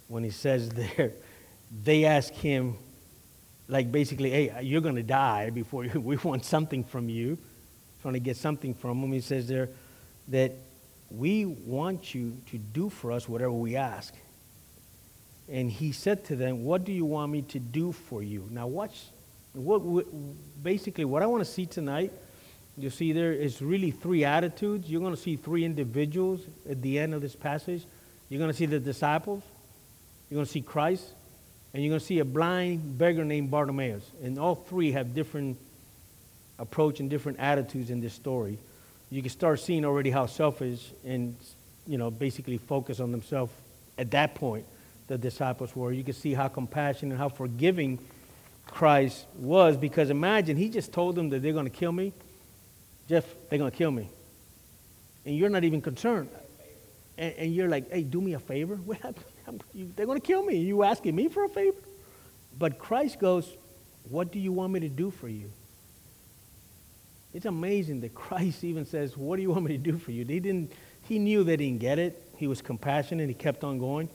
When 0.07 0.23
he 0.23 0.29
says 0.29 0.69
there, 0.97 1.13
they 1.83 2.05
ask 2.05 2.33
him, 2.33 2.77
like 3.67 3.91
basically, 3.91 4.29
hey, 4.29 4.61
you're 4.61 4.81
going 4.81 4.95
to 4.95 5.03
die 5.03 5.49
before 5.49 5.85
you, 5.85 5.99
we 5.99 6.17
want 6.17 6.45
something 6.45 6.83
from 6.83 7.09
you, 7.09 7.37
trying 8.01 8.13
to 8.13 8.19
get 8.19 8.37
something 8.37 8.73
from 8.73 9.03
him. 9.03 9.11
He 9.11 9.21
says 9.21 9.47
there 9.47 9.69
that 10.29 10.53
we 11.09 11.45
want 11.45 12.13
you 12.13 12.37
to 12.51 12.57
do 12.57 12.89
for 12.89 13.11
us 13.11 13.29
whatever 13.29 13.51
we 13.51 13.75
ask. 13.75 14.13
And 15.49 15.71
he 15.71 15.93
said 15.93 16.25
to 16.25 16.35
them, 16.35 16.65
What 16.65 16.83
do 16.83 16.91
you 16.91 17.05
want 17.05 17.31
me 17.31 17.41
to 17.43 17.59
do 17.59 17.91
for 17.93 18.21
you? 18.21 18.47
Now, 18.51 18.67
watch. 18.67 19.05
What, 19.53 19.81
basically, 20.61 21.05
what 21.05 21.23
I 21.23 21.25
want 21.25 21.43
to 21.43 21.49
see 21.49 21.65
tonight, 21.65 22.11
you 22.77 22.89
see 22.89 23.11
there 23.11 23.33
is 23.33 23.61
really 23.61 23.91
three 23.91 24.23
attitudes. 24.23 24.89
You're 24.89 25.01
going 25.01 25.15
to 25.15 25.21
see 25.21 25.35
three 25.35 25.65
individuals 25.65 26.41
at 26.69 26.81
the 26.81 26.99
end 26.99 27.13
of 27.13 27.21
this 27.21 27.35
passage. 27.35 27.85
You're 28.29 28.39
going 28.39 28.51
to 28.51 28.57
see 28.57 28.65
the 28.65 28.79
disciples, 28.79 29.43
you're 30.29 30.37
going 30.37 30.45
to 30.45 30.51
see 30.51 30.61
Christ, 30.61 31.13
and 31.73 31.83
you're 31.83 31.89
going 31.89 31.99
to 31.99 32.05
see 32.05 32.19
a 32.19 32.25
blind 32.25 32.97
beggar 32.97 33.23
named 33.23 33.49
Bartimaeus. 33.49 34.03
And 34.23 34.37
all 34.37 34.55
three 34.55 34.91
have 34.91 35.15
different 35.15 35.57
approach 36.59 36.99
and 36.99 37.09
different 37.09 37.39
attitudes 37.39 37.89
in 37.89 38.01
this 38.01 38.13
story 38.13 38.57
you 39.09 39.21
can 39.21 39.31
start 39.31 39.59
seeing 39.59 39.85
already 39.85 40.09
how 40.09 40.25
selfish 40.25 40.91
and, 41.05 41.35
you 41.85 41.97
know, 41.97 42.11
basically 42.11 42.57
focus 42.57 42.99
on 42.99 43.11
themselves 43.11 43.51
at 43.97 44.11
that 44.11 44.35
point 44.35 44.65
the 45.07 45.17
disciples 45.17 45.73
were. 45.75 45.93
You 45.93 46.03
can 46.03 46.13
see 46.13 46.33
how 46.33 46.49
compassionate 46.49 47.13
and 47.13 47.19
how 47.19 47.29
forgiving 47.29 47.99
Christ 48.65 49.25
was 49.37 49.77
because 49.77 50.09
imagine 50.09 50.57
he 50.57 50.67
just 50.67 50.91
told 50.91 51.15
them 51.15 51.29
that 51.29 51.41
they're 51.41 51.53
going 51.53 51.65
to 51.65 51.71
kill 51.71 51.93
me. 51.93 52.11
Jeff, 53.07 53.25
they're 53.49 53.59
going 53.59 53.71
to 53.71 53.77
kill 53.77 53.91
me. 53.91 54.09
And 55.25 55.37
you're 55.37 55.49
not 55.49 55.63
even 55.63 55.81
concerned. 55.81 56.29
And, 57.17 57.33
and 57.37 57.55
you're 57.55 57.69
like, 57.69 57.91
hey, 57.91 58.03
do 58.03 58.21
me 58.21 58.33
a 58.33 58.39
favor. 58.39 58.79
They're 59.73 60.05
going 60.05 60.19
to 60.19 60.25
kill 60.25 60.43
me. 60.43 60.57
You 60.57 60.83
asking 60.83 61.15
me 61.15 61.29
for 61.29 61.45
a 61.45 61.49
favor? 61.49 61.77
But 62.57 62.79
Christ 62.79 63.19
goes, 63.19 63.49
what 64.09 64.31
do 64.31 64.39
you 64.39 64.51
want 64.51 64.73
me 64.73 64.81
to 64.81 64.89
do 64.89 65.11
for 65.11 65.27
you? 65.27 65.51
It's 67.33 67.45
amazing 67.45 68.01
that 68.01 68.15
Christ 68.15 68.63
even 68.63 68.85
says, 68.85 69.15
What 69.17 69.35
do 69.35 69.41
you 69.41 69.51
want 69.51 69.65
me 69.65 69.77
to 69.77 69.83
do 69.91 69.97
for 69.97 70.11
you? 70.11 70.25
They 70.25 70.39
didn't, 70.39 70.71
he 71.03 71.19
knew 71.19 71.43
they 71.43 71.57
didn't 71.57 71.79
get 71.79 71.99
it. 71.99 72.21
He 72.37 72.47
was 72.47 72.61
compassionate. 72.61 73.27
He 73.27 73.35
kept 73.35 73.63
on 73.63 73.77
going. 73.77 74.09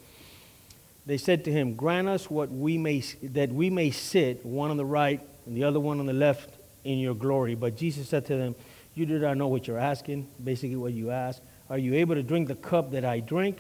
They 1.04 1.18
said 1.18 1.44
to 1.44 1.52
him, 1.52 1.74
Grant 1.74 2.08
us 2.08 2.30
what 2.30 2.50
we 2.50 2.78
may, 2.78 3.00
that 3.22 3.50
we 3.50 3.70
may 3.70 3.90
sit, 3.90 4.44
one 4.44 4.70
on 4.70 4.76
the 4.76 4.84
right 4.84 5.20
and 5.46 5.56
the 5.56 5.64
other 5.64 5.80
one 5.80 6.00
on 6.00 6.06
the 6.06 6.12
left, 6.12 6.50
in 6.84 6.98
your 6.98 7.14
glory. 7.14 7.54
But 7.54 7.76
Jesus 7.76 8.08
said 8.08 8.26
to 8.26 8.36
them, 8.36 8.54
You 8.94 9.06
do 9.06 9.18
not 9.18 9.36
know 9.36 9.48
what 9.48 9.66
you're 9.66 9.78
asking, 9.78 10.28
basically 10.42 10.76
what 10.76 10.92
you 10.92 11.10
ask. 11.10 11.42
Are 11.70 11.78
you 11.78 11.94
able 11.94 12.14
to 12.14 12.22
drink 12.22 12.48
the 12.48 12.54
cup 12.54 12.90
that 12.92 13.04
I 13.04 13.20
drink 13.20 13.58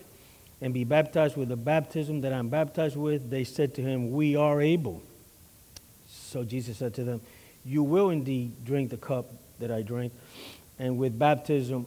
and 0.60 0.74
be 0.74 0.84
baptized 0.84 1.36
with 1.36 1.48
the 1.48 1.56
baptism 1.56 2.20
that 2.22 2.32
I'm 2.32 2.48
baptized 2.48 2.96
with? 2.96 3.30
They 3.30 3.44
said 3.44 3.74
to 3.76 3.82
him, 3.82 4.12
We 4.12 4.36
are 4.36 4.60
able. 4.60 5.02
So 6.06 6.44
Jesus 6.44 6.78
said 6.78 6.94
to 6.94 7.04
them, 7.04 7.20
You 7.64 7.82
will 7.82 8.10
indeed 8.10 8.64
drink 8.64 8.90
the 8.90 8.96
cup 8.96 9.26
that 9.60 9.70
I 9.70 9.82
drink. 9.82 10.12
And 10.78 10.98
with 10.98 11.18
baptism, 11.18 11.86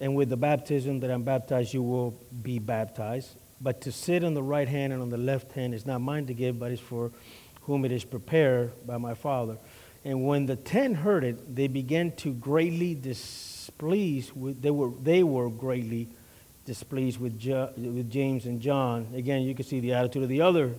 and 0.00 0.14
with 0.14 0.28
the 0.28 0.36
baptism 0.36 1.00
that 1.00 1.10
I'm 1.10 1.22
baptized, 1.22 1.74
you 1.74 1.82
will 1.82 2.14
be 2.42 2.58
baptized. 2.58 3.34
But 3.60 3.80
to 3.82 3.92
sit 3.92 4.22
on 4.22 4.34
the 4.34 4.42
right 4.42 4.68
hand 4.68 4.92
and 4.92 5.02
on 5.02 5.10
the 5.10 5.16
left 5.16 5.52
hand 5.52 5.74
is 5.74 5.86
not 5.86 6.00
mine 6.00 6.26
to 6.26 6.34
give, 6.34 6.58
but 6.58 6.70
is 6.70 6.80
for 6.80 7.10
whom 7.62 7.84
it 7.84 7.92
is 7.92 8.04
prepared 8.04 8.70
by 8.86 8.98
my 8.98 9.14
Father. 9.14 9.56
And 10.04 10.26
when 10.26 10.46
the 10.46 10.56
ten 10.56 10.94
heard 10.94 11.24
it, 11.24 11.54
they 11.54 11.68
began 11.68 12.12
to 12.16 12.32
greatly 12.32 12.94
displease. 12.94 14.34
With, 14.34 14.62
they 14.62 14.70
were 14.70 14.90
they 15.02 15.22
were 15.22 15.50
greatly 15.50 16.08
displeased 16.64 17.18
with, 17.18 17.32
with 17.76 18.10
James 18.10 18.44
and 18.44 18.60
John. 18.60 19.08
Again, 19.14 19.42
you 19.42 19.54
can 19.54 19.64
see 19.64 19.80
the 19.80 19.94
attitude 19.94 20.22
of 20.22 20.28
the 20.28 20.42
other 20.42 20.74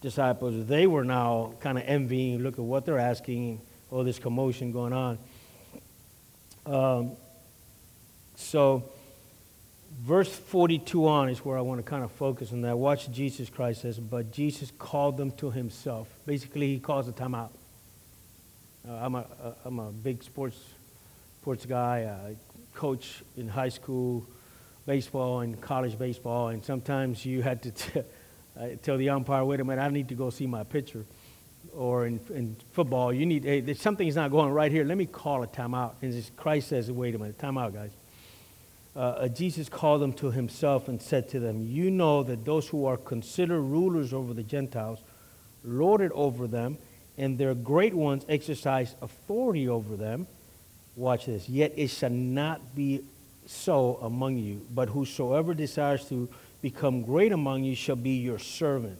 disciples. 0.00 0.66
They 0.66 0.86
were 0.86 1.04
now 1.04 1.54
kind 1.60 1.78
of 1.78 1.84
envying. 1.86 2.38
Look 2.42 2.54
at 2.54 2.64
what 2.64 2.86
they're 2.86 2.98
asking. 2.98 3.60
All 3.90 4.02
this 4.02 4.18
commotion 4.18 4.72
going 4.72 4.92
on. 4.92 5.18
Um, 6.64 7.12
so, 8.36 8.84
verse 10.00 10.34
42 10.34 11.06
on 11.06 11.28
is 11.28 11.44
where 11.44 11.58
I 11.58 11.60
want 11.60 11.84
to 11.84 11.88
kind 11.88 12.04
of 12.04 12.12
focus 12.12 12.52
on 12.52 12.62
that. 12.62 12.78
Watch 12.78 13.10
Jesus 13.10 13.50
Christ 13.50 13.82
says, 13.82 13.98
but 13.98 14.30
Jesus 14.30 14.72
called 14.78 15.16
them 15.16 15.32
to 15.32 15.50
himself. 15.50 16.08
Basically, 16.24 16.68
he 16.68 16.78
calls 16.78 17.08
a 17.08 17.12
timeout. 17.12 17.50
Uh, 18.88 18.92
I'm, 18.92 19.14
a, 19.14 19.18
uh, 19.18 19.52
I'm 19.64 19.78
a 19.78 19.90
big 19.90 20.22
sports, 20.22 20.58
sports 21.40 21.66
guy. 21.66 22.10
I 22.28 22.36
coach 22.74 23.22
in 23.36 23.48
high 23.48 23.68
school 23.68 24.26
baseball 24.86 25.40
and 25.40 25.60
college 25.60 25.98
baseball, 25.98 26.48
and 26.48 26.64
sometimes 26.64 27.24
you 27.26 27.42
had 27.42 27.62
to 27.62 27.70
t- 27.70 28.00
uh, 28.60 28.68
tell 28.82 28.96
the 28.96 29.10
umpire, 29.10 29.44
wait 29.44 29.60
a 29.60 29.64
minute, 29.64 29.82
I 29.82 29.88
need 29.88 30.08
to 30.08 30.14
go 30.14 30.30
see 30.30 30.46
my 30.46 30.64
pitcher 30.64 31.04
or 31.74 32.06
in, 32.06 32.20
in 32.30 32.56
football, 32.72 33.12
you 33.12 33.26
need, 33.26 33.44
hey, 33.44 33.74
something's 33.74 34.16
not 34.16 34.30
going 34.30 34.52
right 34.52 34.72
here. 34.72 34.84
Let 34.84 34.96
me 34.98 35.06
call 35.06 35.42
a 35.42 35.46
timeout. 35.46 35.92
And 36.02 36.36
Christ 36.36 36.68
says, 36.68 36.90
wait 36.90 37.14
a 37.14 37.18
minute, 37.18 37.38
timeout, 37.38 37.74
guys. 37.74 37.90
uh, 38.96 39.28
Jesus 39.28 39.68
called 39.68 40.02
them 40.02 40.12
to 40.14 40.30
himself 40.30 40.88
and 40.88 41.00
said 41.00 41.28
to 41.30 41.40
them, 41.40 41.62
You 41.62 41.90
know 41.90 42.22
that 42.22 42.44
those 42.44 42.68
who 42.68 42.86
are 42.86 42.96
considered 42.96 43.60
rulers 43.60 44.12
over 44.12 44.34
the 44.34 44.42
Gentiles 44.42 45.00
lord 45.62 46.00
it 46.00 46.10
over 46.12 46.46
them, 46.46 46.78
and 47.20 47.36
their 47.36 47.54
great 47.54 47.92
ones 47.92 48.24
exercise 48.30 48.96
authority 49.02 49.68
over 49.68 49.94
them. 49.94 50.26
Watch 50.96 51.26
this. 51.26 51.50
Yet 51.50 51.74
it 51.76 51.88
shall 51.88 52.08
not 52.10 52.74
be 52.74 53.04
so 53.44 53.98
among 54.00 54.38
you, 54.38 54.66
but 54.74 54.88
whosoever 54.88 55.52
desires 55.52 56.08
to 56.08 56.30
become 56.62 57.02
great 57.02 57.32
among 57.32 57.64
you 57.64 57.74
shall 57.74 57.96
be 57.96 58.12
your 58.12 58.38
servant. 58.38 58.98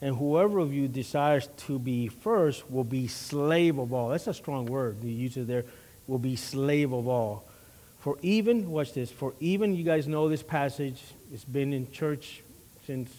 And 0.00 0.16
whoever 0.16 0.60
of 0.60 0.72
you 0.72 0.88
desires 0.88 1.48
to 1.68 1.78
be 1.78 2.08
first 2.08 2.68
will 2.70 2.84
be 2.84 3.06
slave 3.06 3.78
of 3.78 3.92
all. 3.92 4.08
That's 4.08 4.28
a 4.28 4.34
strong 4.34 4.64
word. 4.64 5.04
you 5.04 5.10
use 5.10 5.36
it 5.36 5.46
there 5.46 5.64
will 6.06 6.18
be 6.18 6.36
slave 6.36 6.92
of 6.94 7.06
all. 7.06 7.44
For 8.00 8.16
even, 8.22 8.70
watch 8.70 8.94
this, 8.94 9.10
for 9.10 9.34
even, 9.40 9.76
you 9.76 9.84
guys 9.84 10.08
know 10.08 10.28
this 10.30 10.42
passage, 10.42 11.00
it's 11.30 11.44
been 11.44 11.74
in 11.74 11.90
church 11.92 12.42
since 12.86 13.14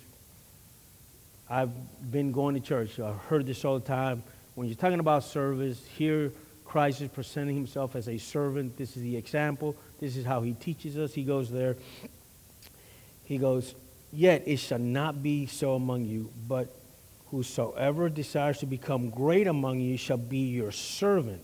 I've 1.50 1.72
been 2.12 2.32
going 2.32 2.56
to 2.56 2.62
church. 2.62 3.00
I've 3.00 3.18
heard 3.26 3.46
this 3.46 3.66
all 3.66 3.80
the 3.80 3.86
time. 3.86 4.24
When 4.56 4.68
you're 4.68 4.78
talking 4.78 5.00
about 5.00 5.24
service, 5.24 5.82
here 5.98 6.32
Christ 6.64 7.02
is 7.02 7.10
presenting 7.10 7.56
himself 7.56 7.96
as 7.96 8.08
a 8.08 8.18
servant. 8.18 8.78
This 8.78 8.96
is 8.96 9.04
the 9.04 9.18
example. 9.18 9.76
This 10.00 10.16
is 10.16 10.26
how 10.26 10.42
he 10.42 10.54
teaches 10.54 10.98
us. 10.98 11.14
He 11.14 11.24
goes 11.24 11.52
there. 11.52 11.76
He 13.26 13.38
goes, 13.38 13.76
Yet 14.12 14.44
it 14.46 14.58
shall 14.58 14.80
not 14.80 15.24
be 15.24 15.48
so 15.48 15.76
among 15.76 16.06
you, 16.06 16.32
but 16.48 16.74
whosoever 17.32 18.10
desires 18.10 18.60
to 18.60 18.68
become 18.68 19.10
great 19.10 19.48
among 19.48 19.80
you 19.80 19.98
shall 19.98 20.18
be 20.18 20.50
your 20.50 20.72
servant. 20.72 21.42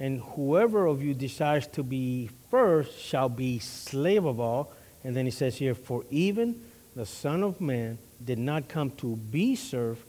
And 0.00 0.20
whoever 0.20 0.86
of 0.86 1.02
you 1.02 1.12
desires 1.12 1.66
to 1.68 1.82
be 1.82 2.30
first 2.50 2.98
shall 2.98 3.28
be 3.28 3.58
slave 3.58 4.24
of 4.24 4.40
all. 4.40 4.72
And 5.04 5.14
then 5.14 5.26
he 5.26 5.30
says 5.30 5.56
here, 5.56 5.74
For 5.74 6.04
even 6.10 6.62
the 6.96 7.04
Son 7.04 7.42
of 7.42 7.60
Man 7.60 7.98
did 8.24 8.38
not 8.38 8.68
come 8.68 8.90
to 8.92 9.16
be 9.16 9.56
served, 9.56 10.02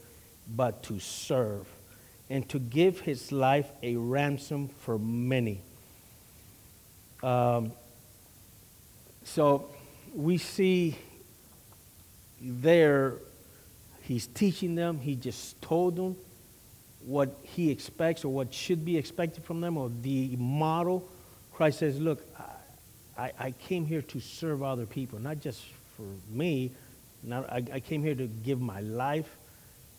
but 0.48 0.82
to 0.84 0.98
serve, 0.98 1.66
and 2.28 2.48
to 2.48 2.58
give 2.58 3.00
his 3.00 3.32
life 3.32 3.70
a 3.82 3.96
ransom 3.96 4.68
for 4.68 4.98
many. 4.98 5.60
Um, 7.22 7.72
so 9.24 9.70
we 10.14 10.38
see 10.38 10.96
there, 12.40 13.14
he's 14.02 14.26
teaching 14.26 14.74
them, 14.74 14.98
he 14.98 15.14
just 15.14 15.60
told 15.60 15.96
them 15.96 16.16
what 17.04 17.36
he 17.42 17.70
expects 17.70 18.24
or 18.24 18.32
what 18.32 18.52
should 18.52 18.84
be 18.84 18.96
expected 18.96 19.44
from 19.44 19.60
them, 19.60 19.76
or 19.76 19.90
the 20.02 20.36
model. 20.36 21.08
Christ 21.52 21.78
says, 21.78 21.98
Look, 21.98 22.24
I, 23.16 23.32
I 23.38 23.50
came 23.52 23.86
here 23.86 24.02
to 24.02 24.20
serve 24.20 24.62
other 24.62 24.86
people, 24.86 25.18
not 25.18 25.40
just 25.40 25.62
for 25.96 26.06
me. 26.30 26.72
Not, 27.22 27.50
I, 27.50 27.62
I 27.72 27.80
came 27.80 28.02
here 28.02 28.14
to 28.14 28.26
give 28.26 28.60
my 28.60 28.80
life, 28.80 29.28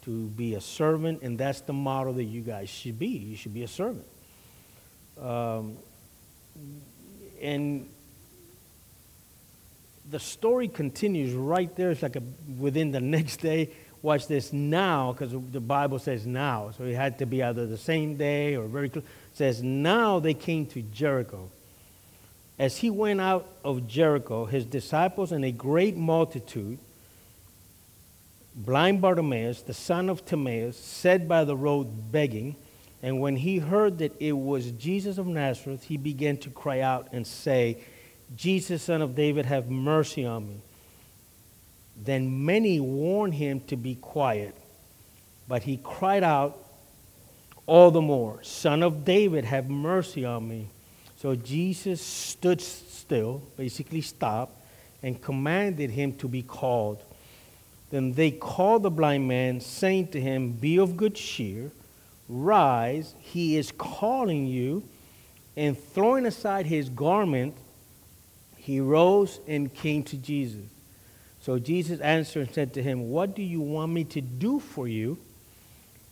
to 0.06 0.28
be 0.28 0.56
a 0.56 0.62
servant, 0.62 1.22
and 1.22 1.38
that's 1.38 1.62
the 1.62 1.74
model 1.74 2.14
that 2.14 2.24
you 2.24 2.42
guys 2.42 2.70
should 2.70 2.98
be. 2.98 3.08
You 3.08 3.36
should 3.36 3.54
be 3.54 3.64
a 3.64 3.68
servant. 3.68 4.06
Um, 5.22 5.78
and 7.42 7.88
the 10.10 10.20
story 10.20 10.68
continues 10.68 11.34
right 11.34 11.74
there. 11.76 11.92
It's 11.92 12.02
like 12.02 12.16
a, 12.16 12.24
within 12.58 12.92
the 12.92 13.00
next 13.00 13.38
day. 13.38 13.70
Watch 14.02 14.28
this 14.28 14.52
now, 14.52 15.12
because 15.12 15.32
the 15.52 15.60
Bible 15.60 16.00
says 16.00 16.26
now. 16.26 16.72
So 16.76 16.86
it 16.86 16.96
had 16.96 17.20
to 17.20 17.28
be 17.28 17.44
either 17.44 17.68
the 17.68 17.78
same 17.78 18.18
day 18.18 18.56
or 18.56 18.66
very 18.66 18.90
close. 18.90 19.04
It 19.04 19.38
says, 19.38 19.62
Now 19.62 20.20
they 20.20 20.34
came 20.34 20.66
to 20.68 20.82
Jericho. 20.82 21.52
As 22.58 22.78
he 22.78 22.90
went 22.90 23.22
out 23.22 23.48
of 23.64 23.88
Jericho, 23.88 24.46
his 24.46 24.66
disciples 24.66 25.32
and 25.32 25.46
a 25.46 25.52
great 25.52 25.96
multitude, 25.96 26.80
blind 28.56 29.02
Bartimaeus, 29.02 29.62
the 29.62 29.74
son 29.74 30.10
of 30.10 30.26
Timaeus, 30.26 30.78
sat 30.78 31.28
by 31.28 31.44
the 31.44 31.56
road 31.56 32.12
begging. 32.12 32.56
And 33.04 33.20
when 33.20 33.36
he 33.36 33.58
heard 33.58 33.98
that 34.00 34.14
it 34.20 34.34
was 34.34 34.72
Jesus 34.72 35.18
of 35.18 35.28
Nazareth, 35.28 35.84
he 35.84 35.98
began 35.98 36.38
to 36.38 36.50
cry 36.50 36.82
out 36.82 37.08
and 37.12 37.26
say, 37.26 37.78
Jesus, 38.36 38.84
son 38.84 39.02
of 39.02 39.16
David, 39.16 39.46
have 39.46 39.70
mercy 39.70 40.26
on 40.26 40.48
me. 40.48 40.62
Then 42.04 42.46
many 42.46 42.80
warned 42.80 43.34
him 43.34 43.62
to 43.68 43.76
be 43.76 43.96
quiet, 43.96 44.56
but 45.48 45.64
he 45.64 45.78
cried 45.78 46.24
out 46.24 46.58
all 47.68 47.92
the 47.92 48.02
more, 48.02 48.42
Son 48.44 48.84
of 48.84 49.06
David, 49.06 49.46
have 49.46 49.70
mercy 49.70 50.26
on 50.26 50.48
me. 50.48 50.68
So 51.18 51.36
Jesus 51.36 52.02
stood 52.02 52.60
still, 52.60 53.42
basically 53.56 54.02
stopped, 54.02 54.58
and 55.04 55.22
commanded 55.22 55.92
him 55.92 56.14
to 56.18 56.28
be 56.28 56.42
called. 56.42 57.04
Then 57.92 58.14
they 58.14 58.32
called 58.32 58.84
the 58.84 58.90
blind 58.90 59.28
man, 59.28 59.60
saying 59.60 60.08
to 60.10 60.22
him, 60.22 60.54
Be 60.54 60.80
of 60.80 60.98
good 60.98 61.14
cheer, 61.14 61.72
rise, 62.28 63.14
he 63.20 63.58
is 63.58 63.72
calling 63.78 64.48
you. 64.48 64.84
And 65.58 65.78
throwing 65.78 66.26
aside 66.26 66.66
his 66.66 66.88
garment, 66.90 67.56
he 68.56 68.80
rose 68.80 69.42
and 69.48 69.72
came 69.74 70.02
to 70.04 70.18
Jesus. 70.18 70.64
So 71.42 71.60
Jesus 71.60 72.00
answered 72.00 72.48
and 72.48 72.56
said 72.56 72.74
to 72.76 72.84
him, 72.84 73.10
What 73.10 73.36
do 73.36 73.44
you 73.44 73.60
want 73.60 73.92
me 73.92 74.06
to 74.06 74.22
do 74.22 74.60
for 74.60 74.88
you? 74.88 75.18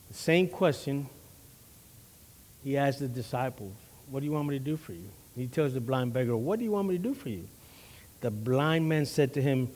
The 0.10 0.16
same 0.16 0.48
question 0.50 1.08
he 2.64 2.78
asked 2.78 3.00
the 3.00 3.08
disciples, 3.08 3.74
What 4.10 4.20
do 4.20 4.26
you 4.26 4.34
want 4.34 4.50
me 4.50 4.58
to 4.60 4.64
do 4.64 4.76
for 4.76 4.92
you? 4.92 5.10
He 5.36 5.48
tells 5.48 5.74
the 5.74 5.80
blind 5.80 6.12
beggar, 6.12 6.36
What 6.36 6.60
do 6.60 6.66
you 6.66 6.72
want 6.72 6.90
me 6.90 6.98
to 6.98 7.04
do 7.04 7.14
for 7.14 7.30
you? 7.30 7.48
The 8.20 8.32
blind 8.32 8.90
man 8.90 9.06
said 9.06 9.34
to 9.36 9.42
him, 9.42 9.70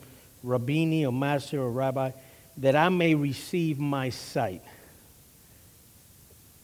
Rabboni 0.44 1.06
or 1.06 1.14
master 1.14 1.62
or 1.62 1.72
rabbi, 1.72 2.12
that 2.58 2.76
I 2.76 2.90
may 2.90 3.16
receive 3.16 3.80
my 3.80 4.10
sight. 4.10 4.62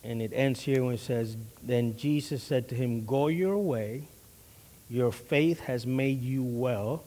And 0.03 0.21
it 0.21 0.31
ends 0.33 0.61
here 0.61 0.83
when 0.83 0.93
it 0.93 0.99
says, 0.99 1.35
Then 1.63 1.97
Jesus 1.97 2.43
said 2.43 2.69
to 2.69 2.75
him, 2.75 3.05
Go 3.05 3.27
your 3.27 3.57
way 3.57 4.03
your 4.89 5.11
faith 5.11 5.61
has 5.61 5.85
made 5.85 6.21
you 6.21 6.43
well. 6.43 7.03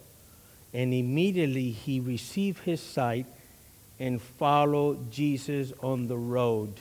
And 0.72 0.94
immediately 0.94 1.70
he 1.70 2.00
received 2.00 2.60
his 2.60 2.80
sight 2.80 3.26
and 3.98 4.22
followed 4.22 5.10
Jesus 5.10 5.72
on 5.82 6.06
the 6.06 6.16
road. 6.16 6.74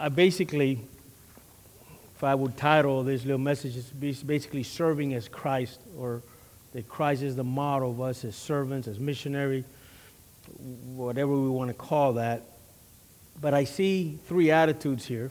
I 0.00 0.08
basically, 0.08 0.80
if 2.16 2.24
I 2.24 2.34
would 2.34 2.56
title 2.56 3.04
this 3.04 3.24
little 3.24 3.38
message, 3.38 3.76
it's 3.76 4.22
basically 4.22 4.64
serving 4.64 5.14
as 5.14 5.28
Christ, 5.28 5.80
or 5.96 6.22
that 6.74 6.88
Christ 6.88 7.22
is 7.22 7.36
the 7.36 7.44
model 7.44 7.90
of 7.90 8.00
us 8.00 8.24
as 8.24 8.36
servants, 8.36 8.86
as 8.88 8.98
missionary, 8.98 9.64
whatever 10.94 11.32
we 11.32 11.48
want 11.48 11.68
to 11.68 11.74
call 11.74 12.14
that. 12.14 12.42
But 13.40 13.54
I 13.54 13.64
see 13.64 14.18
three 14.26 14.50
attitudes 14.50 15.06
here. 15.06 15.30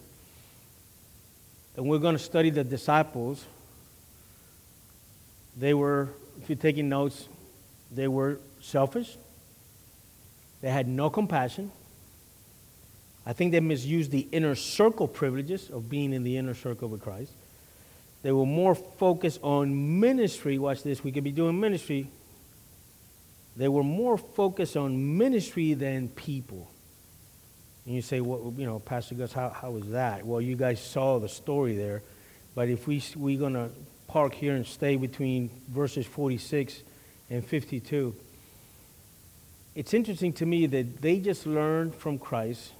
And 1.75 1.87
we're 1.87 1.99
going 1.99 2.15
to 2.15 2.23
study 2.23 2.49
the 2.49 2.63
disciples 2.63 3.45
they 5.55 5.73
were, 5.73 6.09
if 6.41 6.49
you're 6.49 6.55
taking 6.55 6.89
notes, 6.89 7.27
they 7.91 8.07
were 8.07 8.39
selfish. 8.59 9.17
They 10.61 10.69
had 10.69 10.87
no 10.87 11.09
compassion. 11.09 11.71
I 13.25 13.33
think 13.33 13.51
they 13.51 13.59
misused 13.59 14.11
the 14.11 14.27
inner 14.31 14.55
circle 14.55 15.07
privileges 15.07 15.69
of 15.69 15.89
being 15.89 16.13
in 16.13 16.23
the 16.23 16.37
inner 16.37 16.55
circle 16.55 16.89
with 16.89 17.01
Christ. 17.01 17.33
They 18.23 18.31
were 18.31 18.45
more 18.45 18.73
focused 18.73 19.39
on 19.43 19.99
ministry. 19.99 20.57
Watch 20.57 20.81
this, 20.81 21.03
we 21.03 21.11
could 21.11 21.23
be 21.23 21.31
doing 21.31 21.59
ministry. 21.59 22.09
They 23.55 23.67
were 23.67 23.83
more 23.83 24.17
focused 24.17 24.75
on 24.75 25.17
ministry 25.17 25.75
than 25.75 26.09
people. 26.09 26.71
And 27.85 27.95
you 27.95 28.01
say, 28.01 28.21
well, 28.21 28.53
you 28.57 28.65
know, 28.65 28.79
Pastor 28.79 29.13
Gus, 29.13 29.33
how, 29.33 29.49
how 29.49 29.71
was 29.71 29.89
that? 29.89 30.25
Well, 30.25 30.41
you 30.41 30.55
guys 30.55 30.81
saw 30.81 31.19
the 31.19 31.29
story 31.29 31.75
there. 31.75 32.01
But 32.55 32.69
if 32.69 32.87
we, 32.87 33.03
we're 33.15 33.37
going 33.37 33.53
to 33.53 33.69
park 34.07 34.33
here 34.33 34.55
and 34.55 34.65
stay 34.65 34.95
between 34.95 35.49
verses 35.69 36.05
46 36.05 36.81
and 37.29 37.45
52. 37.45 38.15
It's 39.75 39.93
interesting 39.93 40.33
to 40.33 40.45
me 40.45 40.67
that 40.67 41.01
they 41.01 41.19
just 41.19 41.45
learned 41.45 41.95
from 41.95 42.19
Christ 42.19 42.71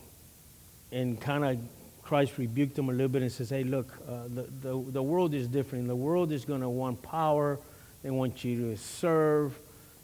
and 0.91 1.19
kind 1.19 1.43
of 1.43 1.57
Christ 2.13 2.37
rebuked 2.37 2.75
them 2.75 2.89
a 2.89 2.91
little 2.91 3.07
bit 3.07 3.23
and 3.23 3.31
says, 3.31 3.49
hey, 3.49 3.63
look, 3.63 3.91
uh, 4.07 4.25
the, 4.27 4.43
the, 4.61 4.91
the 4.91 5.01
world 5.01 5.33
is 5.33 5.47
different. 5.47 5.87
The 5.87 5.95
world 5.95 6.31
is 6.31 6.45
going 6.45 6.61
to 6.61 6.69
want 6.69 7.01
power. 7.01 7.57
They 8.03 8.11
want 8.11 8.43
you 8.43 8.69
to 8.69 8.77
serve. 8.77 9.57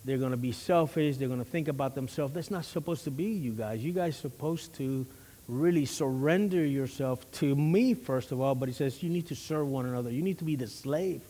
They're 0.05 0.17
going 0.17 0.31
to 0.31 0.37
be 0.37 0.51
selfish. 0.51 1.17
They're 1.17 1.27
going 1.27 1.37
to 1.37 1.45
think 1.45 1.67
about 1.67 1.93
themselves. 1.93 2.33
That's 2.33 2.49
not 2.49 2.65
supposed 2.65 3.03
to 3.03 3.11
be 3.11 3.25
you 3.25 3.51
guys. 3.51 3.83
You 3.83 3.91
guys 3.91 4.15
are 4.15 4.21
supposed 4.21 4.73
to 4.77 5.05
really 5.47 5.85
surrender 5.85 6.65
yourself 6.65 7.31
to 7.33 7.55
me, 7.55 7.93
first 7.93 8.31
of 8.31 8.41
all, 8.41 8.55
but 8.55 8.69
he 8.69 8.73
says 8.73 9.03
you 9.03 9.11
need 9.11 9.27
to 9.27 9.35
serve 9.35 9.67
one 9.67 9.85
another. 9.85 10.09
You 10.09 10.23
need 10.23 10.39
to 10.39 10.45
be 10.45 10.55
the 10.55 10.65
slave 10.65 11.21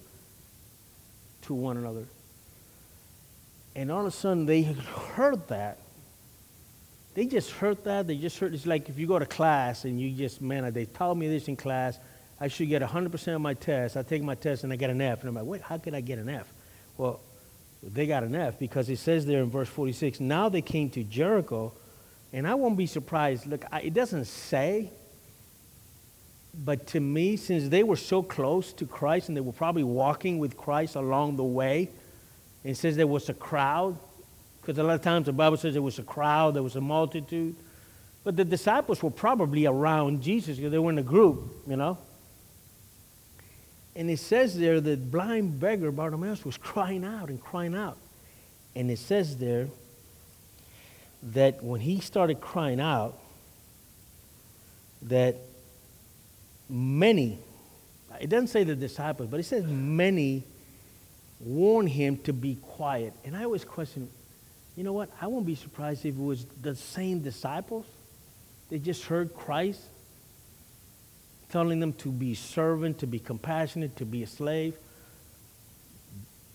to 1.42 1.54
one 1.54 1.76
another. 1.76 2.06
And 3.76 3.92
all 3.92 4.00
of 4.00 4.06
a 4.08 4.12
sudden, 4.12 4.46
they 4.46 4.62
heard 4.62 5.46
that. 5.50 5.80
They 7.20 7.26
just 7.26 7.52
heard 7.52 7.84
that. 7.84 8.08
They 8.08 8.16
just 8.16 8.40
heard 8.40 8.54
it's 8.54 8.66
like 8.66 8.88
if 8.88 8.98
you 8.98 9.06
go 9.06 9.20
to 9.20 9.26
class 9.26 9.84
and 9.84 10.00
you 10.00 10.10
just, 10.10 10.42
man, 10.42 10.72
they 10.72 10.86
taught 10.86 11.18
me 11.18 11.28
this 11.28 11.50
in 11.50 11.58
class. 11.58 12.00
I 12.40 12.48
should 12.48 12.70
get 12.70 12.82
100% 12.82 13.36
of 13.36 13.42
my 13.42 13.56
test. 13.56 13.98
I 13.98 14.04
take 14.04 14.24
my 14.24 14.36
test 14.36 14.64
and 14.64 14.72
I 14.72 14.78
get 14.78 14.90
an 14.90 15.02
F. 15.02 15.20
And 15.20 15.28
I'm 15.28 15.36
like, 15.36 15.44
wait, 15.44 15.62
how 15.62 15.78
could 15.80 15.94
I 15.94 16.00
get 16.00 16.18
an 16.18 16.30
F? 16.30 16.48
Well, 16.98 17.20
they 17.84 18.08
got 18.08 18.24
an 18.24 18.36
F 18.36 18.58
because 18.58 18.88
it 18.88 19.00
says 19.00 19.26
there 19.26 19.44
in 19.44 19.50
verse 19.50 19.68
46, 19.68 20.22
now 20.22 20.48
they 20.48 20.62
came 20.62 20.90
to 20.92 21.04
Jericho, 21.04 21.74
and 22.32 22.48
I 22.48 22.56
won't 22.56 22.78
be 22.78 22.86
surprised. 22.86 23.48
Look, 23.48 23.66
I, 23.70 23.82
it 23.82 23.94
doesn't 23.94 24.24
say, 24.24 24.90
but 26.54 26.88
to 26.88 27.02
me, 27.02 27.36
since 27.36 27.68
they 27.68 27.84
were 27.84 27.98
so 27.98 28.24
close 28.24 28.72
to 28.72 28.86
Christ 28.86 29.28
and 29.28 29.36
they 29.36 29.42
were 29.42 29.52
probably 29.52 29.84
walking 29.84 30.40
with 30.40 30.56
Christ 30.56 30.96
along 30.96 31.36
the 31.36 31.44
way, 31.44 31.90
it 32.64 32.76
says 32.76 32.96
there 32.96 33.08
was 33.08 33.28
a 33.28 33.34
crowd, 33.34 33.98
because 34.62 34.78
a 34.78 34.84
lot 34.84 34.96
of 34.96 35.02
times 35.02 35.26
the 35.26 35.34
Bible 35.34 35.58
says 35.58 35.74
there 35.74 35.82
was 35.82 36.00
a 36.00 36.04
crowd, 36.04 36.56
there 36.56 36.64
was 36.64 36.76
a 36.76 36.82
multitude. 36.82 37.56
But 38.24 38.36
the 38.36 38.46
disciples 38.46 39.02
were 39.02 39.12
probably 39.12 39.66
around 39.66 40.22
Jesus 40.22 40.58
because 40.58 40.72
they 40.72 40.80
were 40.80 40.92
in 40.92 41.00
a 41.00 41.04
group, 41.04 41.64
you 41.68 41.76
know. 41.76 41.98
And 43.96 44.10
it 44.10 44.20
says 44.20 44.58
there 44.58 44.80
that 44.80 45.12
blind 45.12 45.60
beggar 45.60 45.92
Bartimaeus 45.92 46.46
was 46.46 46.58
crying 46.58 47.04
out 47.04 47.30
and 47.30 47.42
crying 47.42 47.76
out. 47.76 47.98
And 48.76 48.92
it 48.92 49.00
says 49.00 49.38
there 49.38 49.68
that 51.24 51.64
when 51.64 51.82
he 51.82 52.00
started 52.00 52.40
crying 52.40 52.80
out, 52.80 53.18
that 55.04 55.36
many, 56.70 57.40
it 58.20 58.30
doesn't 58.30 58.48
say 58.48 58.64
the 58.64 58.76
disciples, 58.76 59.30
but 59.30 59.40
it 59.40 59.44
says 59.44 59.66
many 59.66 60.44
warned 61.40 61.90
him 61.90 62.18
to 62.18 62.34
be 62.34 62.56
quiet. 62.56 63.14
And 63.24 63.36
I 63.36 63.44
always 63.46 63.64
question, 63.64 64.10
you 64.80 64.86
know 64.86 64.94
what? 64.94 65.10
I 65.20 65.28
won't 65.28 65.46
be 65.46 65.56
surprised 65.56 66.06
if 66.06 66.16
it 66.16 66.24
was 66.24 66.46
the 66.62 66.74
same 66.74 67.20
disciples. 67.20 67.86
They 68.70 68.80
just 68.80 69.04
heard 69.04 69.36
Christ 69.36 69.82
telling 71.52 71.82
them 71.82 71.92
to 71.94 72.10
be 72.10 72.34
servant, 72.34 73.00
to 73.00 73.06
be 73.06 73.20
compassionate, 73.20 73.98
to 73.98 74.06
be 74.06 74.24
a 74.24 74.28
slave. 74.28 74.78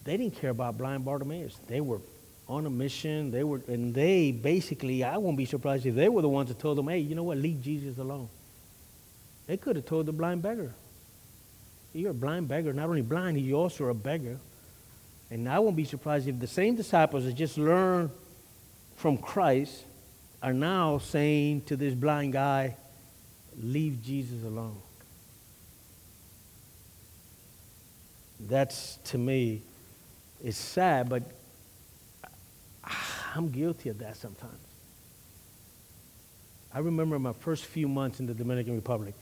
They 0.04 0.16
didn't 0.16 0.40
care 0.40 0.48
about 0.48 0.78
blind 0.78 1.04
Bartimaeus. 1.04 1.54
They 1.66 1.82
were 1.82 2.00
on 2.48 2.64
a 2.64 2.70
mission. 2.70 3.30
They 3.30 3.44
were, 3.44 3.60
and 3.68 3.94
they 3.94 4.32
basically, 4.32 5.04
I 5.04 5.18
won't 5.18 5.36
be 5.36 5.44
surprised 5.44 5.84
if 5.84 5.94
they 5.94 6.08
were 6.08 6.22
the 6.22 6.28
ones 6.30 6.48
that 6.48 6.58
told 6.58 6.78
them, 6.78 6.88
hey, 6.88 7.00
you 7.00 7.14
know 7.14 7.24
what, 7.24 7.36
leave 7.36 7.60
Jesus 7.60 7.98
alone. 7.98 8.30
They 9.46 9.58
could 9.58 9.76
have 9.76 9.84
told 9.84 10.06
the 10.06 10.12
blind 10.12 10.40
beggar, 10.40 10.72
you're 11.92 12.12
a 12.12 12.14
blind 12.14 12.48
beggar. 12.48 12.72
Not 12.72 12.88
only 12.88 13.02
blind, 13.02 13.38
you're 13.38 13.58
also 13.58 13.84
a 13.84 13.92
beggar. 13.92 14.38
And 15.34 15.48
I 15.48 15.58
won't 15.58 15.74
be 15.74 15.84
surprised 15.84 16.28
if 16.28 16.38
the 16.38 16.46
same 16.46 16.76
disciples 16.76 17.24
that 17.24 17.32
just 17.32 17.58
learned 17.58 18.10
from 18.94 19.18
Christ 19.18 19.82
are 20.40 20.52
now 20.52 20.98
saying 20.98 21.62
to 21.62 21.74
this 21.74 21.92
blind 21.92 22.34
guy, 22.34 22.76
leave 23.60 24.00
Jesus 24.00 24.44
alone. 24.44 24.76
That's 28.38 28.98
to 29.06 29.18
me, 29.18 29.62
it's 30.40 30.56
sad, 30.56 31.08
but 31.08 31.24
I'm 33.34 33.48
guilty 33.50 33.88
of 33.88 33.98
that 33.98 34.16
sometimes. 34.16 34.54
I 36.72 36.78
remember 36.78 37.18
my 37.18 37.32
first 37.32 37.64
few 37.64 37.88
months 37.88 38.20
in 38.20 38.26
the 38.26 38.34
Dominican 38.34 38.76
Republic. 38.76 39.14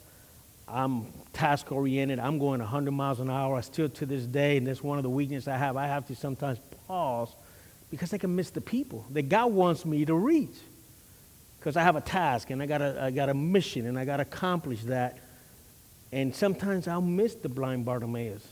I'm 0.69 1.07
task 1.33 1.73
oriented. 1.73 2.19
I'm 2.19 2.39
going 2.39 2.61
100 2.61 2.91
miles 2.93 3.21
an 3.21 3.31
hour. 3.31 3.57
I 3.57 3.61
still 3.61 3.89
to 3.89 4.07
this 4.07 4.25
day, 4.25 4.57
and 4.57 4.67
that's 4.67 4.83
one 4.83 4.99
of 4.99 5.03
the 5.03 5.11
weaknesses 5.11 5.49
I 5.49 5.57
have. 5.57 5.77
I 5.77 5.87
have 5.87 6.07
to 6.07 6.17
sometimes 6.17 6.59
pause 6.87 7.29
because 7.91 8.15
I 8.15 8.19
can 8.19 8.35
miss 8.35 8.51
the 8.51 8.61
people 8.61 9.05
that 9.11 9.29
God 9.29 9.53
wants 9.53 9.85
me 9.85 10.05
to 10.05 10.15
reach. 10.15 10.57
Because 11.59 11.77
I 11.77 11.83
have 11.83 11.95
a 11.95 12.01
task 12.01 12.51
and 12.51 12.61
I 12.61 12.67
got 12.67 12.83
a, 12.83 13.05
I 13.05 13.11
got 13.13 13.29
a 13.29 13.35
mission 13.35 13.87
and 13.87 13.97
I 13.97 14.05
got 14.05 14.17
to 14.17 14.23
accomplish 14.23 14.83
that. 14.85 15.19
And 16.11 16.35
sometimes 16.35 16.89
I'll 16.89 17.01
miss 17.01 17.37
the 17.37 17.49
blind 17.49 17.85
Bartimaeus 17.85 18.45